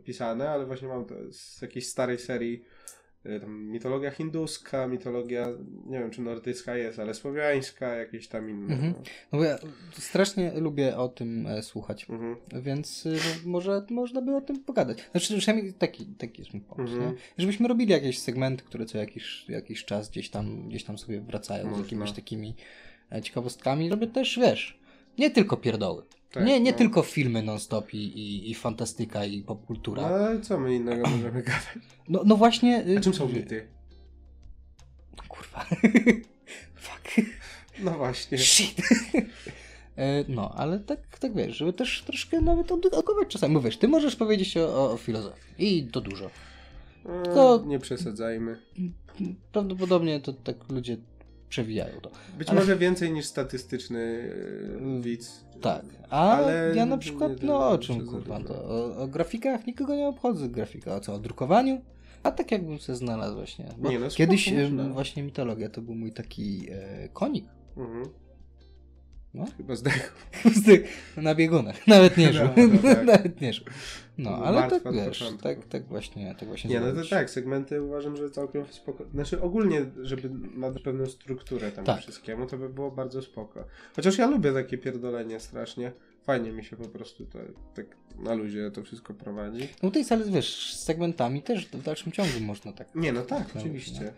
[0.04, 2.64] pisane, ale właśnie mam to z jakiejś starej serii
[3.42, 5.48] tam mitologia hinduska, mitologia,
[5.86, 8.74] nie wiem czy nordycka jest, ale słowiańska, jakieś tam inne.
[8.74, 8.94] Mhm.
[9.32, 9.58] No bo ja
[9.92, 12.10] strasznie lubię o tym e, słuchać.
[12.10, 12.16] No.
[12.16, 12.64] Mhm.
[12.64, 14.98] Więc y, może można by o tym pogadać.
[15.12, 16.94] Znaczy, przynajmniej taki, taki jest mój pomysł.
[16.94, 17.12] Mhm.
[17.12, 17.18] Nie?
[17.38, 21.64] Żebyśmy robili jakieś segmenty, które co jakiś, jakiś czas gdzieś tam, gdzieś tam sobie wracają
[21.64, 21.78] Można.
[21.78, 22.56] z jakimiś takimi
[23.12, 23.90] e, ciekawostkami.
[23.90, 24.80] Robię też, wiesz,
[25.18, 26.04] nie tylko pierdoły.
[26.32, 26.78] Tak, nie nie no.
[26.78, 30.04] tylko filmy non-stop i, i, i fantastyka i No popkultura.
[30.04, 31.80] ale co my innego możemy gadać?
[32.10, 32.86] No, no właśnie...
[32.88, 33.68] y, A czym są mity?
[35.28, 35.66] Kurwa.
[36.76, 37.28] Fuck.
[37.80, 38.38] No właśnie.
[38.38, 38.82] Shit.
[39.98, 43.54] E, No, ale tak, tak wiesz, żeby też troszkę nawet odedukować czasami.
[43.54, 46.26] Bo wiesz, ty możesz powiedzieć o, o, filozofii i to dużo.
[46.26, 48.58] E, Tylko- Nie przesadzajmy.
[49.52, 50.98] Prawdopodobnie to tak ludzie
[51.50, 52.12] przewijają to.
[52.38, 54.34] Być Ale- może więcej niż statystyczny
[55.00, 55.46] e, widz.
[55.62, 59.68] Tak, a Ale ja na przykład, nie- no o czym kurwa, to o, o grafikach
[59.68, 61.82] nikogo nie obchodzę grafika, o co, o drukowaniu?
[62.24, 63.66] A tak jakbym se znalazł właśnie.
[63.78, 64.84] Nie, no kiedyś można.
[64.90, 67.46] właśnie mitologia to był mój taki e, konik.
[67.78, 68.06] Mhm.
[69.34, 69.46] No.
[69.58, 70.12] Chyba zdechł.
[71.18, 71.88] na biegunach.
[71.88, 72.48] Nawet nie żył.
[72.58, 73.06] No, no tak.
[73.14, 73.66] Nawet nie żył.
[74.18, 75.44] No, Był ale tak wiesz, początku.
[75.44, 77.10] tak, tak właśnie, tak właśnie Nie, no to zrobić.
[77.10, 79.06] tak, segmenty uważam, że całkiem spoko.
[79.14, 82.02] Znaczy ogólnie, żeby nadać pewną strukturę temu Tak.
[82.02, 83.66] wszystkiemu, to by było bardzo spoko.
[83.96, 85.92] Chociaż ja lubię takie pierdolenie strasznie.
[86.24, 87.40] Fajnie mi się po prostu to,
[87.76, 87.86] tak
[88.20, 89.68] na luzie to wszystko prowadzi.
[89.84, 92.96] No tutaj ale wiesz, z segmentami też w dalszym ciągu można tak.
[92.96, 94.14] Nie, no tak, No, oczywiście.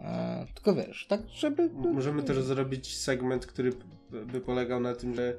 [0.00, 1.70] E, tylko wiesz, tak żeby...
[1.74, 3.72] Możemy też zrobić segment, który
[4.32, 5.36] by polegał na tym, że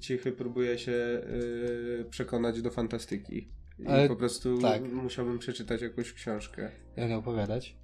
[0.00, 3.48] Cichy próbuje się y, przekonać do fantastyki.
[3.78, 4.82] I Ale po prostu tak.
[4.92, 6.70] musiałbym przeczytać jakąś książkę.
[6.96, 7.76] Ja nie opowiadać.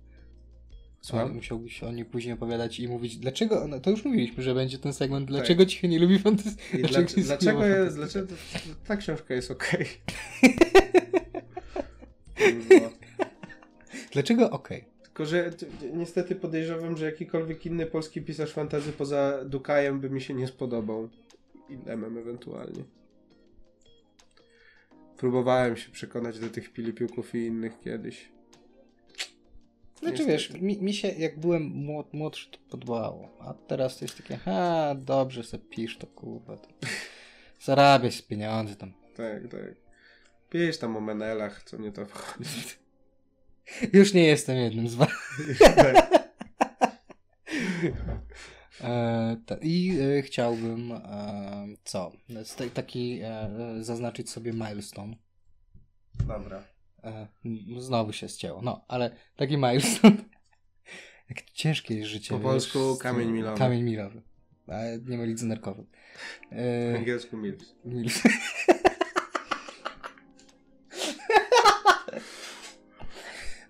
[1.01, 1.35] Słucham?
[1.35, 4.93] Musiałbyś o niej później opowiadać i mówić, dlaczego, ona- to już mówiliśmy, że będzie ten
[4.93, 6.82] segment, dlaczego Cichy nie lubi fantastyki.
[6.82, 6.90] Tak.
[6.90, 8.27] Dlaczego, dlaczego, jest, dlaczego
[8.86, 9.86] ta książka jest okej?
[12.36, 12.90] Kurwa.
[14.12, 14.85] Dlaczego okej?
[15.02, 15.51] Tylko, że
[15.94, 21.09] niestety podejrzewam, że jakikolwiek inny polski pisarz fantazy poza Dukajem by mi się nie spodobał.
[21.68, 22.84] I Lemem ewentualnie.
[25.16, 28.28] Próbowałem się przekonać do tych Pilipiuków i innych kiedyś.
[30.01, 34.16] Znaczy wiesz, mi, mi się jak byłem młod, młodszy to podobało, a teraz to jest
[34.16, 36.68] takie, ha, dobrze se pisz to kurwa, to
[37.60, 38.93] zarabiać pieniądze tam.
[39.16, 39.74] Tak, tak.
[40.51, 42.51] Pisz tam o Menelach, co mnie to wchodzi.
[43.93, 45.09] Już nie jestem jednym z was.
[45.59, 46.16] tak.
[48.80, 52.12] E, I e, chciałbym, e, co,
[52.74, 53.20] taki
[53.80, 55.16] zaznaczyć sobie milestone.
[56.26, 56.62] Dobra.
[57.78, 60.16] Znowu się ścięło, no, ale taki milestone.
[61.30, 62.28] Jak ciężkie jest życie.
[62.28, 63.58] Po wiesz, polsku kamień milowy.
[63.58, 64.22] Kamień milowy.
[64.66, 65.86] Ale nie mylić z nerkowym.
[66.52, 67.74] E, angielsku Mills.
[67.84, 68.22] Mills.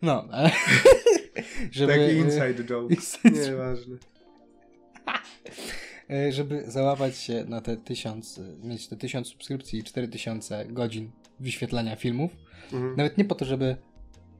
[0.02, 0.50] No, ale
[1.70, 2.94] żeby, Taki inside joke.
[2.94, 3.96] inside Nieważne.
[6.10, 11.10] E, żeby załapać się na te tysiąc, mieć te tysiąc subskrypcji i 4000 godzin
[11.40, 12.30] wyświetlania filmów,
[12.72, 12.96] Mhm.
[12.96, 13.76] nawet nie po to, żeby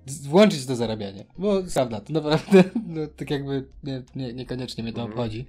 [0.07, 5.01] włączyć do zarabiania, bo prawda, to naprawdę no, tak jakby nie, nie, niekoniecznie mnie to
[5.01, 5.19] Mhm.
[5.19, 5.47] obchodzi,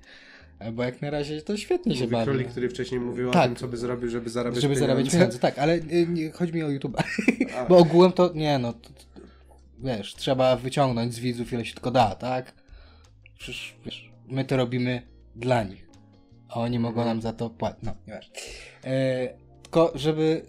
[0.59, 2.25] e, bo jak na razie to świetnie się Mówi bawi.
[2.25, 3.43] królik, który wcześniej mówił Tak.
[3.43, 4.87] o tym, co by zrobił, żeby zarabiać żeby pieniądze.
[4.93, 6.97] zarabiać pieniądze, tak, ale y, nie, chodzi mi o YouTube.
[7.69, 9.21] Bo ogółem to nie no, to, to,
[9.79, 12.53] wiesz, trzeba wyciągnąć z widzów ile się tylko da, tak?
[13.39, 15.01] Przecież wiesz, my to robimy
[15.35, 15.86] dla nich,
[16.49, 17.83] a oni mogą nam za to płacić.
[17.83, 18.35] No, nieważne.
[18.83, 19.29] E,
[19.63, 20.45] tylko żeby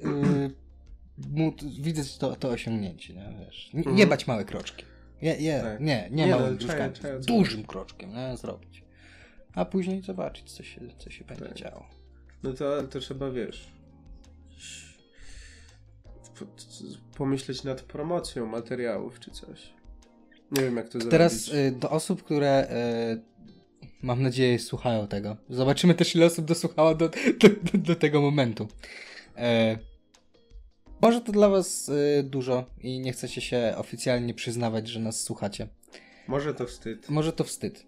[1.24, 3.70] y, móc widzieć to, to osiągnięcie, nie, wiesz.
[3.74, 4.08] Nie, nie Mhm.
[4.08, 4.84] bać małe kroczki.
[5.22, 5.80] Nie, nie, Tak.
[5.80, 6.88] nie, nie, Nie, małym trzeba
[7.26, 8.84] Dużym kroczkiem, nie, zrobić.
[9.54, 11.54] A później zobaczyć, co się, co się będzie Tak.
[11.56, 11.86] działo.
[12.42, 13.68] No to, to trzeba, wiesz,
[16.38, 16.46] po-
[17.18, 19.72] pomyśleć nad promocją materiałów czy coś.
[20.50, 21.76] Nie wiem, jak to Teraz zrobić.
[21.76, 23.22] y, do osób, które y,
[24.02, 25.36] mam nadzieję słuchają tego.
[25.50, 28.68] Zobaczymy też ile osób dosłuchało do, do, do, do tego momentu.
[29.36, 29.78] E,
[31.02, 35.68] może to dla was y, dużo i nie chcecie się oficjalnie przyznawać, że nas słuchacie.
[36.28, 37.08] Może to wstyd.
[37.08, 37.86] Może to wstyd.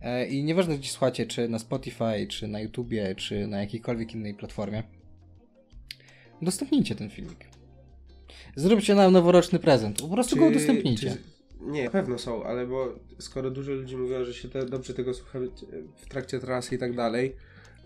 [0.00, 4.34] E, I nieważne gdzie słuchacie, czy na Spotify, czy na YouTubie, czy na jakiejkolwiek innej
[4.34, 4.82] platformie.
[6.42, 7.44] Udostępnijcie ten filmik.
[8.56, 10.02] Zróbcie nam noworoczny prezent.
[10.02, 11.10] Po prostu go udostępnijcie.
[11.10, 11.35] czy-
[11.66, 15.14] Nie, na pewno są, ale bo skoro dużo ludzi mówiło, że się te, dobrze tego
[15.14, 15.38] słucha
[15.96, 17.36] w trakcie trasy i tak dalej,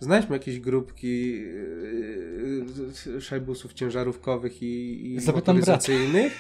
[0.01, 6.33] znajdźmy jakieś grupki yy, szajbusów ciężarówkowych i, i motoryzacyjnych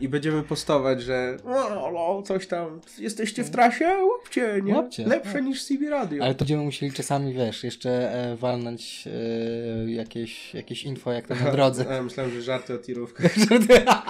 [0.00, 4.74] i będziemy postować, że no, coś tam, jesteście w trasie, łapcie, nie?
[4.74, 5.44] Łapcie, Lepsze tak.
[5.44, 6.24] niż CB Radio.
[6.24, 11.34] Ale to będziemy musieli czasami, wiesz, jeszcze e, walnąć e, jakieś, jakieś info, jak to
[11.34, 11.98] na drodze.
[11.98, 13.34] A, myślałem, że żarty o tirówkach.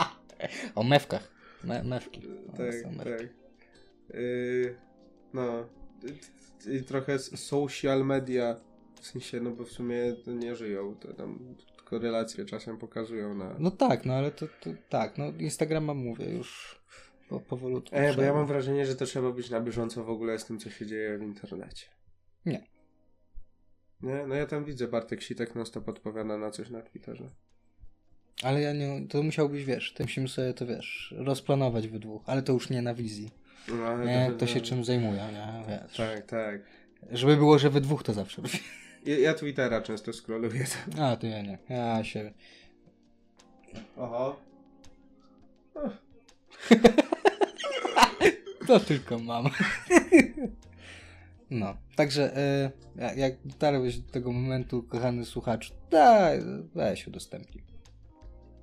[0.74, 1.41] o mewkach.
[1.64, 2.20] Me, mewki.
[2.48, 3.20] O, tak, tak.
[4.14, 4.76] Yy,
[5.34, 5.68] no.
[6.66, 8.60] I- trochę social media,
[9.00, 13.56] w sensie, no bo w sumie nie żyją, to tam tylko relacje czasem pokazują na...
[13.58, 16.80] No tak, no ale to, to tak, no Instagrama mówię już
[17.28, 17.96] po, powolutku.
[17.96, 20.58] E, bo ja mam wrażenie, że to trzeba być na bieżąco w ogóle z tym,
[20.58, 21.86] co się dzieje w internecie.
[22.46, 22.66] Nie.
[24.02, 24.26] Nie?
[24.26, 27.30] No ja tam widzę, Bartek Sitek non stop odpowiada na coś na Twitterze.
[28.42, 32.42] Ale ja nie, to musiałbyś, wiesz, to musimy sobie to, wiesz, rozplanować we dwóch, ale
[32.42, 33.30] to już nie na wizji.
[33.68, 35.96] No, Nie, to- kto się czym zajmuje, nie, wiesz.
[35.96, 36.60] Tak, tak.
[37.10, 38.42] Żeby było, że we dwóch to zawsze.
[39.06, 40.64] Ja, ja Twittera często scrolluję.
[41.00, 41.58] A, to ja nie.
[41.68, 42.32] Ja się...
[43.96, 44.40] Oho.
[48.66, 49.44] To tylko mam.
[51.50, 52.32] No, także
[52.96, 56.40] jak- jak dotarłeś do tego momentu, kochany słuchacz, daj,
[56.74, 57.64] weź udostępnij.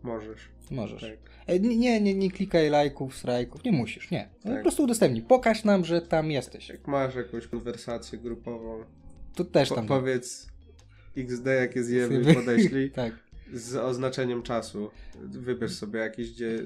[0.03, 0.39] Możesz.
[0.71, 1.01] Możesz.
[1.01, 1.17] Tak.
[1.47, 4.29] E, nie, nie, nie, klikaj lajków, strajków, nie musisz, nie.
[4.43, 4.55] Tak.
[4.55, 5.21] Po prostu udostępnij.
[5.21, 6.69] Pokaż nam, że tam jesteś.
[6.69, 8.83] Jak masz jakąś konwersację grupową,
[9.35, 9.87] To też po, tam.
[9.87, 10.47] powiedz
[11.17, 13.13] XD jakie zjemy podeślij tak.
[13.53, 14.89] z oznaczeniem czasu.
[15.23, 16.59] Wybierz sobie jakieś, gdzie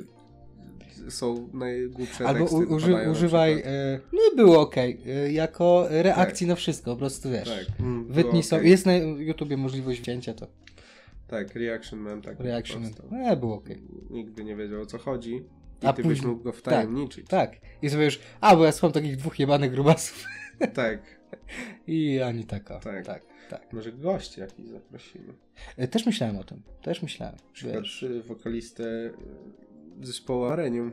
[1.10, 2.56] są najgłupsze Albo teksty.
[2.58, 3.74] u, uży, używaj, przykład.
[3.76, 4.94] e, no było ok, e,
[5.32, 7.50] jako reakcji na wszystko, po prostu wiesz.
[7.50, 8.72] Tak, mm, Wytnij sobie, okej.
[8.72, 10.48] jest na YouTubie możliwość wzięcia, to
[11.28, 12.84] Tak, reaction man tak reaction.
[12.84, 13.06] powstał.
[13.26, 13.70] E, było ok.
[14.10, 15.44] Nikt by nie wiedział o co chodzi.
[15.82, 17.28] I A ty byś później- mógł go wtajemniczyć.
[17.28, 17.52] Tak.
[17.82, 20.26] I sobie już, a bo ja słucham takich dwóch jebanych grubasów.
[20.74, 21.20] tak.
[21.88, 22.80] I ani taka.
[22.80, 23.06] Tak.
[23.06, 23.74] Tak, tak.
[23.74, 25.34] Może gości jakiś zaprosimy.
[25.78, 27.36] E, Też myślałem o tym, też myślałem.
[27.54, 29.14] Przykład y, wokalistę y,
[30.06, 30.92] zespołu Arenium.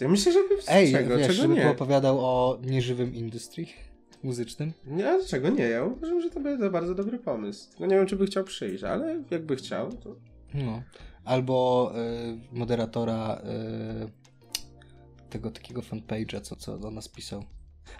[0.00, 0.38] Ja myślę, że
[0.68, 1.62] Ej, czego, wiesz, czego żeby nie?
[1.62, 3.72] poopowiadał o nieżywym industrii
[4.22, 4.72] muzycznym.
[4.86, 5.64] Nie, a dlaczego nie?
[5.64, 7.70] Ja uważam, że to będzie bardzo dobry pomysł.
[7.70, 10.16] Tylko nie wiem, czy by chciał przyjść, ale jakby chciał, to...
[10.54, 10.82] No.
[11.24, 14.08] Albo e, moderatora e,
[15.30, 17.44] tego takiego fanpage'a, co, co do nas pisał.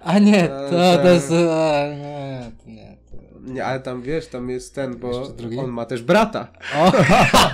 [0.00, 1.32] A nie, to, to jest...
[1.32, 2.96] A, nie, nie.
[3.10, 3.16] To...
[3.52, 6.52] Nie, ale tam wiesz, tam jest ten, bo on ma też brata.
[6.76, 6.92] O!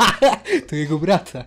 [0.68, 1.44] to jego brata.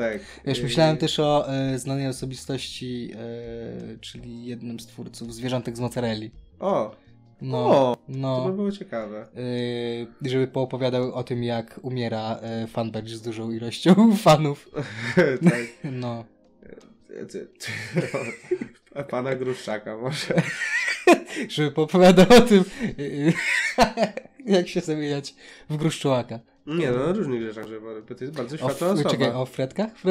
[0.00, 0.20] Tak.
[0.46, 5.80] Wiesz, I- myślałem też o e, znanej osobistości, e, czyli jednym z twórców Zwierzątek z
[5.80, 6.30] Mozzarelli.
[6.60, 6.96] O,
[7.42, 8.52] No, O, to by no.
[8.52, 9.28] było ciekawe.
[10.22, 13.94] E, żeby poopowiadał o tym, jak umiera e, fanpage z dużą ilością
[14.24, 14.68] fanów.
[15.50, 15.60] tak.
[15.84, 16.24] No.
[19.10, 20.42] Pana Gruszczaka może.
[21.48, 22.64] Żeby poopowiadał o tym,
[24.46, 25.34] jak się zamieniać
[25.70, 26.38] w gruszczołaka.
[26.66, 29.10] Nie, no o różnych rzeczach, że bo to jest bardzo O, światła f- osoba.
[29.10, 29.90] czekaj, o fredkach?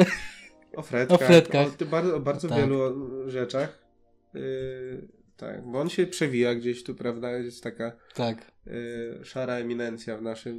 [0.76, 1.20] O fredkach.
[1.22, 1.66] O fredkach.
[1.68, 2.58] O, ty bardzo, o bardzo Tak.
[2.58, 2.80] wielu
[3.30, 3.78] rzeczach.
[4.34, 7.30] Yy, tak, bo on się przewija gdzieś tu, prawda?
[7.32, 8.52] Jest taka tak.
[8.66, 10.54] yy, szara eminencja w naszych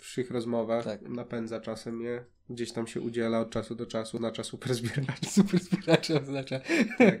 [0.00, 0.84] wszych rozmowach.
[0.84, 1.02] Tak.
[1.02, 2.24] Napędza czasem je.
[2.50, 5.26] Gdzieś tam się udziela od czasu do czasu na czas super zbieracz.
[5.28, 6.60] Super zbieracze oznacza.
[6.98, 7.14] Tak.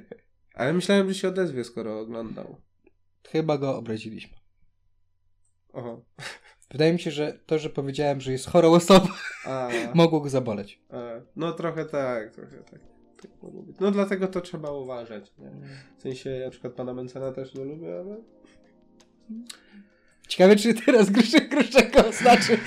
[0.54, 2.60] Ale myślałem, że się odezwie, skoro oglądał.
[3.28, 4.36] Chyba go obraziliśmy.
[5.72, 6.04] Oho.
[6.76, 9.06] Wydaje mi się, że to, że powiedziałem, że jest chorą osobą,
[9.44, 10.80] A, mogło go zaboleć.
[10.90, 10.96] a,
[11.36, 12.70] no trochę tak, trochę tak.
[12.70, 12.80] tak.
[13.80, 15.32] No dlatego to trzeba uważać.
[15.38, 15.50] Nie?
[15.98, 18.16] W sensie, na przykład pana Mencena też nie lubię, ale...
[20.28, 22.58] Ciekawe, czy teraz gruszek gruszek oznaczy.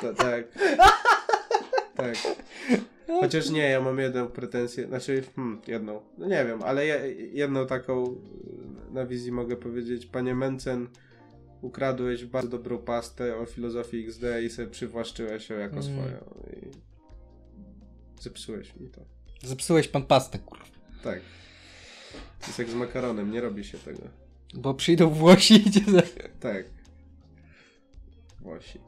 [0.00, 0.44] To, tak.
[1.96, 2.16] tak.
[3.06, 7.66] Chociaż nie, ja mam jedną pretensję, znaczy, hmm, jedną, no nie wiem, ale je, jedną
[7.66, 10.06] taką y, na wizji mogę powiedzieć.
[10.06, 10.88] Panie Mencen,
[11.62, 15.82] ukradłeś bardzo dobrą pastę o filozofii XD i sobie przywłaszczyłeś ją jako Mm.
[15.82, 16.16] swoją.
[16.56, 16.70] I
[18.22, 19.00] zepsułeś mi to.
[19.42, 20.64] Zepsułeś pan pastę, kurwa.
[21.02, 21.20] Tak.
[22.40, 24.02] To jest jak z makaronem, nie robi się tego.
[24.54, 26.02] Bo przyjdą Włosi i za...
[26.40, 26.64] Tak.
[28.40, 28.78] Włosi.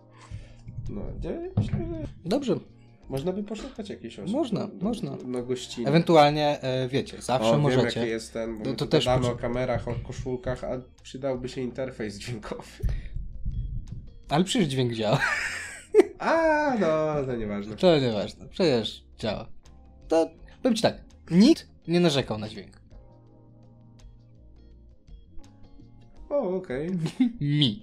[0.88, 1.50] No, gdzie?
[1.56, 2.56] Myślę, że Dobrze.
[3.08, 4.34] Można by poszukać jakichś osób.
[4.34, 5.16] Można, do, można.
[5.16, 5.88] Do gościny.
[5.88, 8.00] Ewentualnie, e, wiecie, zawsze o, Wiem, możecie.
[8.00, 12.18] jaki jest ten, bo to tu też o kamerach, o koszulkach, a przydałby się interfejs
[12.18, 12.62] dźwiękowy.
[14.28, 15.20] Ale przecież dźwięk działa.
[16.18, 17.76] A, no, to nieważne.
[17.76, 18.48] To nieważne.
[18.48, 19.48] Przecież działa.
[20.08, 20.30] To
[20.62, 21.04] powiem ci tak.
[21.30, 22.82] Nikt nie narzekał na dźwięk.
[26.30, 26.90] O, okej.
[27.40, 27.82] Mi.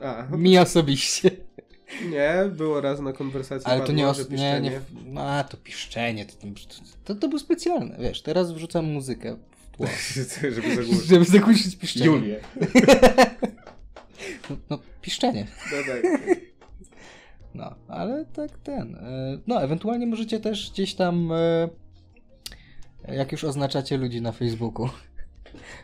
[0.00, 1.30] A, Mi osobiście.
[2.10, 3.66] Nie, było raz na konwersacji.
[3.70, 6.34] Ale to nie, os- nie, nie, no, a to piszczenie, to,
[7.04, 9.36] to, to był specjalne, wiesz, teraz wrzucam muzykę
[9.72, 9.86] w tło,
[10.42, 11.06] Żeby zagłuszyć.
[11.08, 12.06] żeby zagłuszyć piszczenie.
[12.06, 12.40] Julię.
[14.50, 15.46] No, no, piszczenie.
[15.72, 16.02] No tak.
[17.54, 18.94] No, ale tak ten.
[18.94, 21.68] e, No, ewentualnie możecie też gdzieś tam, e,
[23.16, 24.88] jak już oznaczacie ludzi na Facebooku,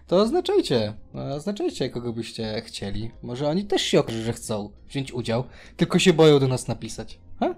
[0.06, 0.94] to oznaczajcie.
[1.14, 3.10] no, Oznaczajcie, kogo byście chcieli.
[3.22, 5.44] Może oni też się okaże, że chcą wziąć udział,
[5.76, 7.20] tylko się boją do nas napisać.
[7.40, 7.54] Ha?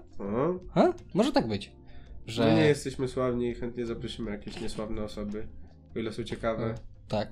[0.73, 0.93] Ha?
[1.13, 1.71] Może tak być.
[2.25, 2.45] Że.
[2.45, 5.47] My nie jesteśmy sławni i chętnie zaprosimy jakieś niesławne osoby.
[5.95, 6.75] O ile są ciekawe,
[7.07, 7.31] Tak.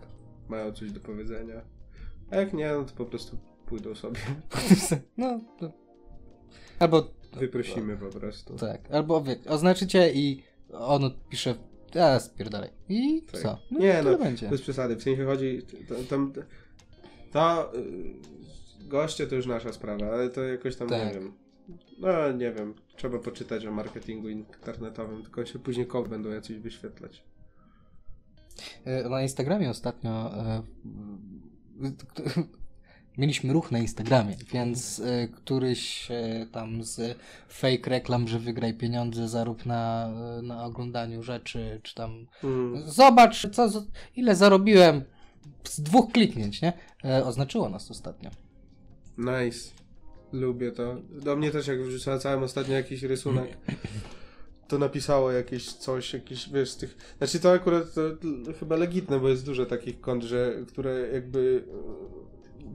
[0.49, 1.61] mają coś do powiedzenia.
[2.31, 4.19] A jak nie, no to po prostu pójdą sobie.
[5.17, 5.72] No, to...
[6.80, 7.03] Albo.
[7.34, 8.55] Wyprosimy po prostu.
[8.55, 10.43] Tak, albo wie, oznaczycie i
[10.73, 11.55] on odpisze.
[12.01, 12.69] A, spierdalaj.
[12.89, 13.41] I Tak.
[13.41, 13.57] co?
[13.72, 14.49] No, Nie, no, będzie.
[14.49, 14.95] Bez przesady.
[14.95, 15.61] W sensie chodzi.
[15.88, 16.34] To, tam,
[17.31, 18.13] to y,
[18.88, 21.07] goście to już nasza sprawa, ale to jakoś tam Tak.
[21.07, 21.34] nie wiem.
[21.99, 22.73] No nie wiem.
[22.95, 27.23] Trzeba poczytać o marketingu internetowym, tylko się później kogo będą jacyś wyświetlać.
[28.85, 30.31] E, Na Instagramie ostatnio
[32.15, 32.23] k-
[33.18, 37.18] mieliśmy ruch na Instagramie, więc e, któryś e, tam z
[37.50, 40.10] fake reklam, że wygraj pieniądze, zarób na,
[40.40, 42.84] e, na oglądaniu rzeczy, czy tam Mm.
[42.92, 43.70] zobacz, co,
[44.16, 45.02] ile zarobiłem
[45.64, 46.74] z dwóch kliknięć, nie?
[47.06, 48.30] E, Oznaczyło nas ostatnio.
[49.18, 49.70] Nice.
[50.32, 50.96] Lubię to.
[51.24, 53.58] Do mnie też jak wrzucałem ostatnio jakiś rysunek,
[54.68, 57.16] to napisało jakieś coś, jakieś, wiesz, z tych...
[57.18, 58.02] Znaczy to akurat to,
[58.60, 61.64] chyba legitne, bo jest dużo takich kont, że, które jakby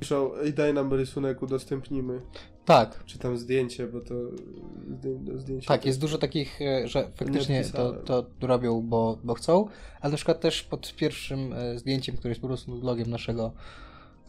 [0.01, 2.21] piszą, ej daj nam rysunek, udostępnimy.
[2.65, 4.15] Tak, Czy tam zdjęcie, bo to
[4.91, 5.67] zdję- zdjęcie...
[5.69, 9.67] Tak, to- jest dużo takich, e, że faktycznie to, to robią, bo, bo chcą,
[10.01, 13.53] ale na przykład też pod pierwszym e, zdjęciem, które jest po prostu logiem naszego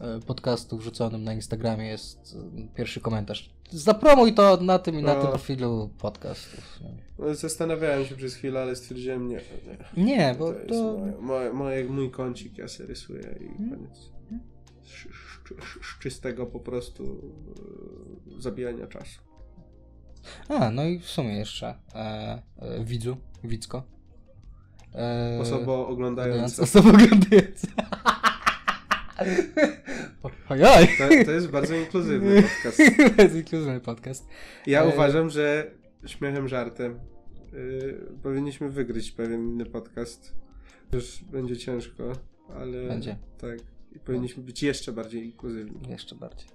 [0.00, 2.36] e, podcastu wrzuconym na Instagramie jest
[2.74, 3.50] pierwszy komentarz.
[3.70, 5.20] Zapromuj to na tym i na No.
[5.20, 6.78] tym profilu podcastów.
[7.18, 9.40] No, Zastanawiałem się przez chwilę, ale stwierdziłem nie.
[9.96, 10.04] nie.
[10.04, 10.98] Nie, bo to to...
[11.20, 13.70] moje, moje, mój kącik, ja sobie rysuję i Hmm.
[13.70, 13.98] koniec.
[14.82, 14.88] Z
[16.00, 17.32] czystego po prostu
[18.38, 19.20] e, zabijania czasu.
[20.48, 23.82] A, no i w sumie jeszcze e, e, widzu, widzko.
[24.94, 26.62] E, Osoba oglądająca.
[26.62, 27.68] Osoba oglądająca.
[30.48, 30.88] Ojoj!
[30.98, 32.78] To, to jest bardzo inkluzywny podcast.
[33.16, 34.28] To jest inkluzywny podcast.
[34.66, 35.70] Ja E, uważam, że
[36.06, 37.00] śmiechem, żartem
[37.54, 40.34] y, powinniśmy wygryźć pewien inny podcast.
[40.92, 42.12] Już będzie ciężko,
[42.54, 43.16] ale Będzie.
[43.38, 43.71] tak.
[43.96, 45.90] I powinniśmy być jeszcze bardziej inkluzywni.
[45.90, 46.48] Jeszcze bardziej.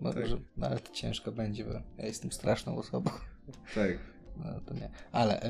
[0.00, 0.26] No, Tak.
[0.26, 3.10] że, no, ale to ciężko będzie, bo ja jestem straszną osobą.
[3.74, 3.98] Tak.
[4.44, 4.90] No to nie.
[5.12, 5.48] Ale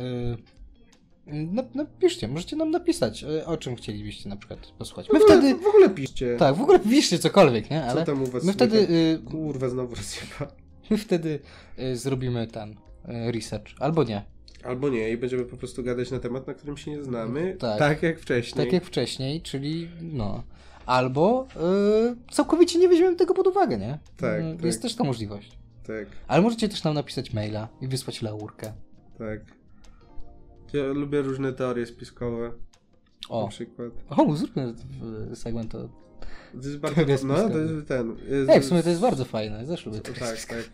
[1.27, 5.09] yy, no, napiszcie, możecie nam napisać, yy, o czym chcielibyście na przykład posłuchać.
[5.09, 5.55] W My ogóle, wtedy.
[5.63, 6.37] w ogóle piszcie.
[6.37, 7.81] Tak, w ogóle piszcie cokolwiek, nie?
[7.81, 10.53] Co Ale tam u was my wtedy, yy, Kurwa, znowu rozjeba.
[10.91, 11.39] my wtedy
[11.79, 12.75] yy, zrobimy ten
[13.07, 13.67] research.
[13.81, 14.23] Albo nie.
[14.65, 17.57] Albo nie, i będziemy po prostu gadać na temat, na którym się nie znamy.
[17.59, 17.79] Tak.
[17.79, 18.65] Tak, jak wcześniej.
[18.67, 20.43] Tak jak wcześniej, czyli no.
[20.87, 23.99] Albo yy, całkowicie nie weźmiemy tego pod uwagę, nie?
[24.17, 24.65] Tak, Yy, tak.
[24.65, 25.59] Jest też ta możliwość.
[25.87, 28.73] Tak, Ale możecie też nam napisać maila i wysłać laurkę.
[29.19, 29.41] tak.
[30.73, 32.49] Ja lubię różne teorie spiskowe.
[32.49, 32.55] Na
[33.29, 33.93] O, przykład.
[34.09, 34.75] o zróbmy
[35.35, 35.79] segment o...
[36.63, 37.01] To jest bardzo.
[37.01, 37.59] No, to spiskowe.
[37.75, 38.17] jest ten.
[38.29, 40.71] Jest, Ej, w sumie to jest bardzo fajne, też lubię Tak, teorie tak.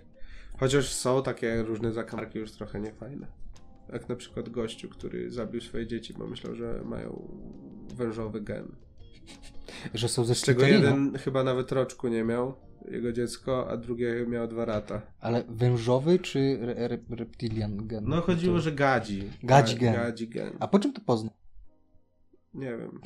[0.61, 3.27] Chociaż są takie różne zakamarki już trochę niefajne.
[3.93, 7.29] Jak na przykład gościu, który zabił swoje dzieci, bo myślał, że mają
[7.95, 8.69] wężowy gen.
[9.95, 12.55] Że są ze Z czego jeden chyba nawet roczku nie miał,
[12.91, 15.03] jego dziecko, a drugie miało dwa lata.
[15.21, 18.05] Ale wężowy czy re, re, reptilian gen?
[18.09, 19.31] No chodziło, To- że gadzi.
[19.43, 19.95] Gadzi Ga- gen.
[19.95, 20.57] Gadzi gen.
[20.61, 21.33] A po czym to poznał?
[22.55, 23.01] Nie wiem.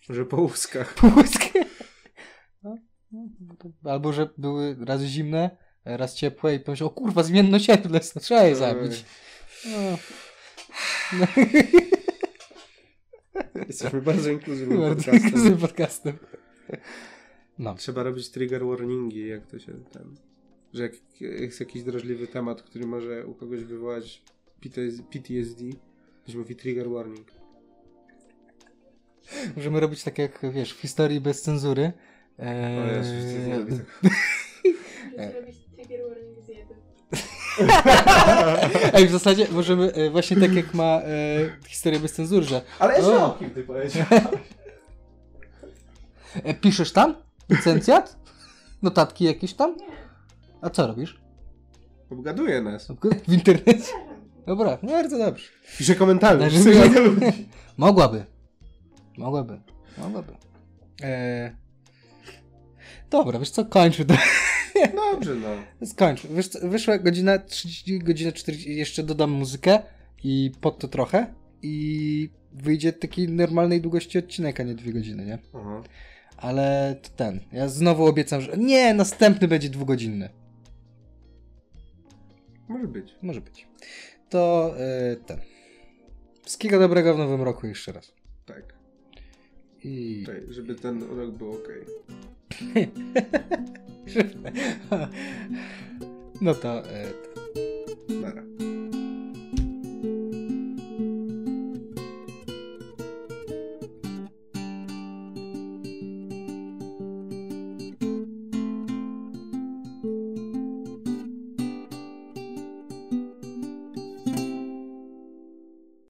[0.00, 0.94] Że po łuskach.
[0.94, 1.64] Półskie.
[2.62, 2.76] No,
[3.12, 5.50] no, to- Albo, że były raz zimne,
[5.84, 9.04] raz ciepłe i pomyślał, o kurwa, zmiennościeplne, trzeba je zabić.
[9.66, 9.98] No.
[11.18, 11.26] No.
[13.68, 15.58] Jesteśmy bardzo inkluzywnym Bardzo podcastem.
[15.58, 16.16] podcastem.
[17.58, 17.74] No.
[17.74, 20.16] Trzeba robić trigger warningi, jak to się ten...
[20.72, 24.22] Że jak jest jakiś drażliwy temat, który może u kogoś wywołać
[24.60, 25.64] PTS PTSD,
[26.24, 27.26] to się mówi trigger warning.
[29.56, 31.92] Możemy robić tak jak, wiesz, w historii bez cenzury.
[32.38, 33.84] O Eee, Jezu, wszyscy znali tego.
[35.16, 35.56] Muszę zrobić
[38.94, 41.04] Ej, w zasadzie możemy e, właśnie tak jak ma e,
[41.68, 44.06] historię bez cenzury, że Ale jeszcze o kim ty powiedział?
[46.44, 47.14] e, piszesz tam
[47.50, 48.16] licencjat,
[48.82, 49.76] notatki jakieś tam,
[50.62, 51.20] a co robisz?
[52.10, 52.88] Obgaduje nas.
[53.28, 53.92] W internecie?
[54.46, 55.44] Dobra, no bardzo dobrze.
[55.78, 56.38] Pisze komentarze.
[56.38, 56.88] Na Pisze żywo.
[56.94, 57.48] do ludzi.
[57.76, 58.24] Mogłaby.
[59.18, 59.60] Mogłaby.
[59.98, 60.32] Mogłaby.
[61.02, 61.56] E...
[63.10, 64.14] Dobra, wiesz co, kończmy to.
[65.12, 65.86] Dobrze, no.
[65.86, 66.22] Skończ.
[66.50, 69.78] Co, wyszła godzina 30, godzina 40, jeszcze dodam muzykę
[70.24, 75.38] i pod to trochę i wyjdzie taki normalnej długości odcinek, a nie dwie godziny, nie?
[75.54, 75.82] Aha.
[76.36, 77.40] Ale to ten.
[77.52, 80.28] Ja znowu obiecam, że nie, następny będzie dwugodzinny.
[82.68, 83.14] Może być.
[83.22, 83.68] Może być.
[84.30, 84.74] To
[85.10, 85.40] yy, ten.
[86.42, 88.12] Wszystkiego dobrego w nowym roku jeszcze raz.
[88.46, 88.74] Tak.
[89.84, 90.22] I...
[90.26, 91.68] Czekaj, żeby ten rok był ok.
[96.40, 96.82] no to...
[96.92, 97.12] Yy,
[98.20, 98.32] Na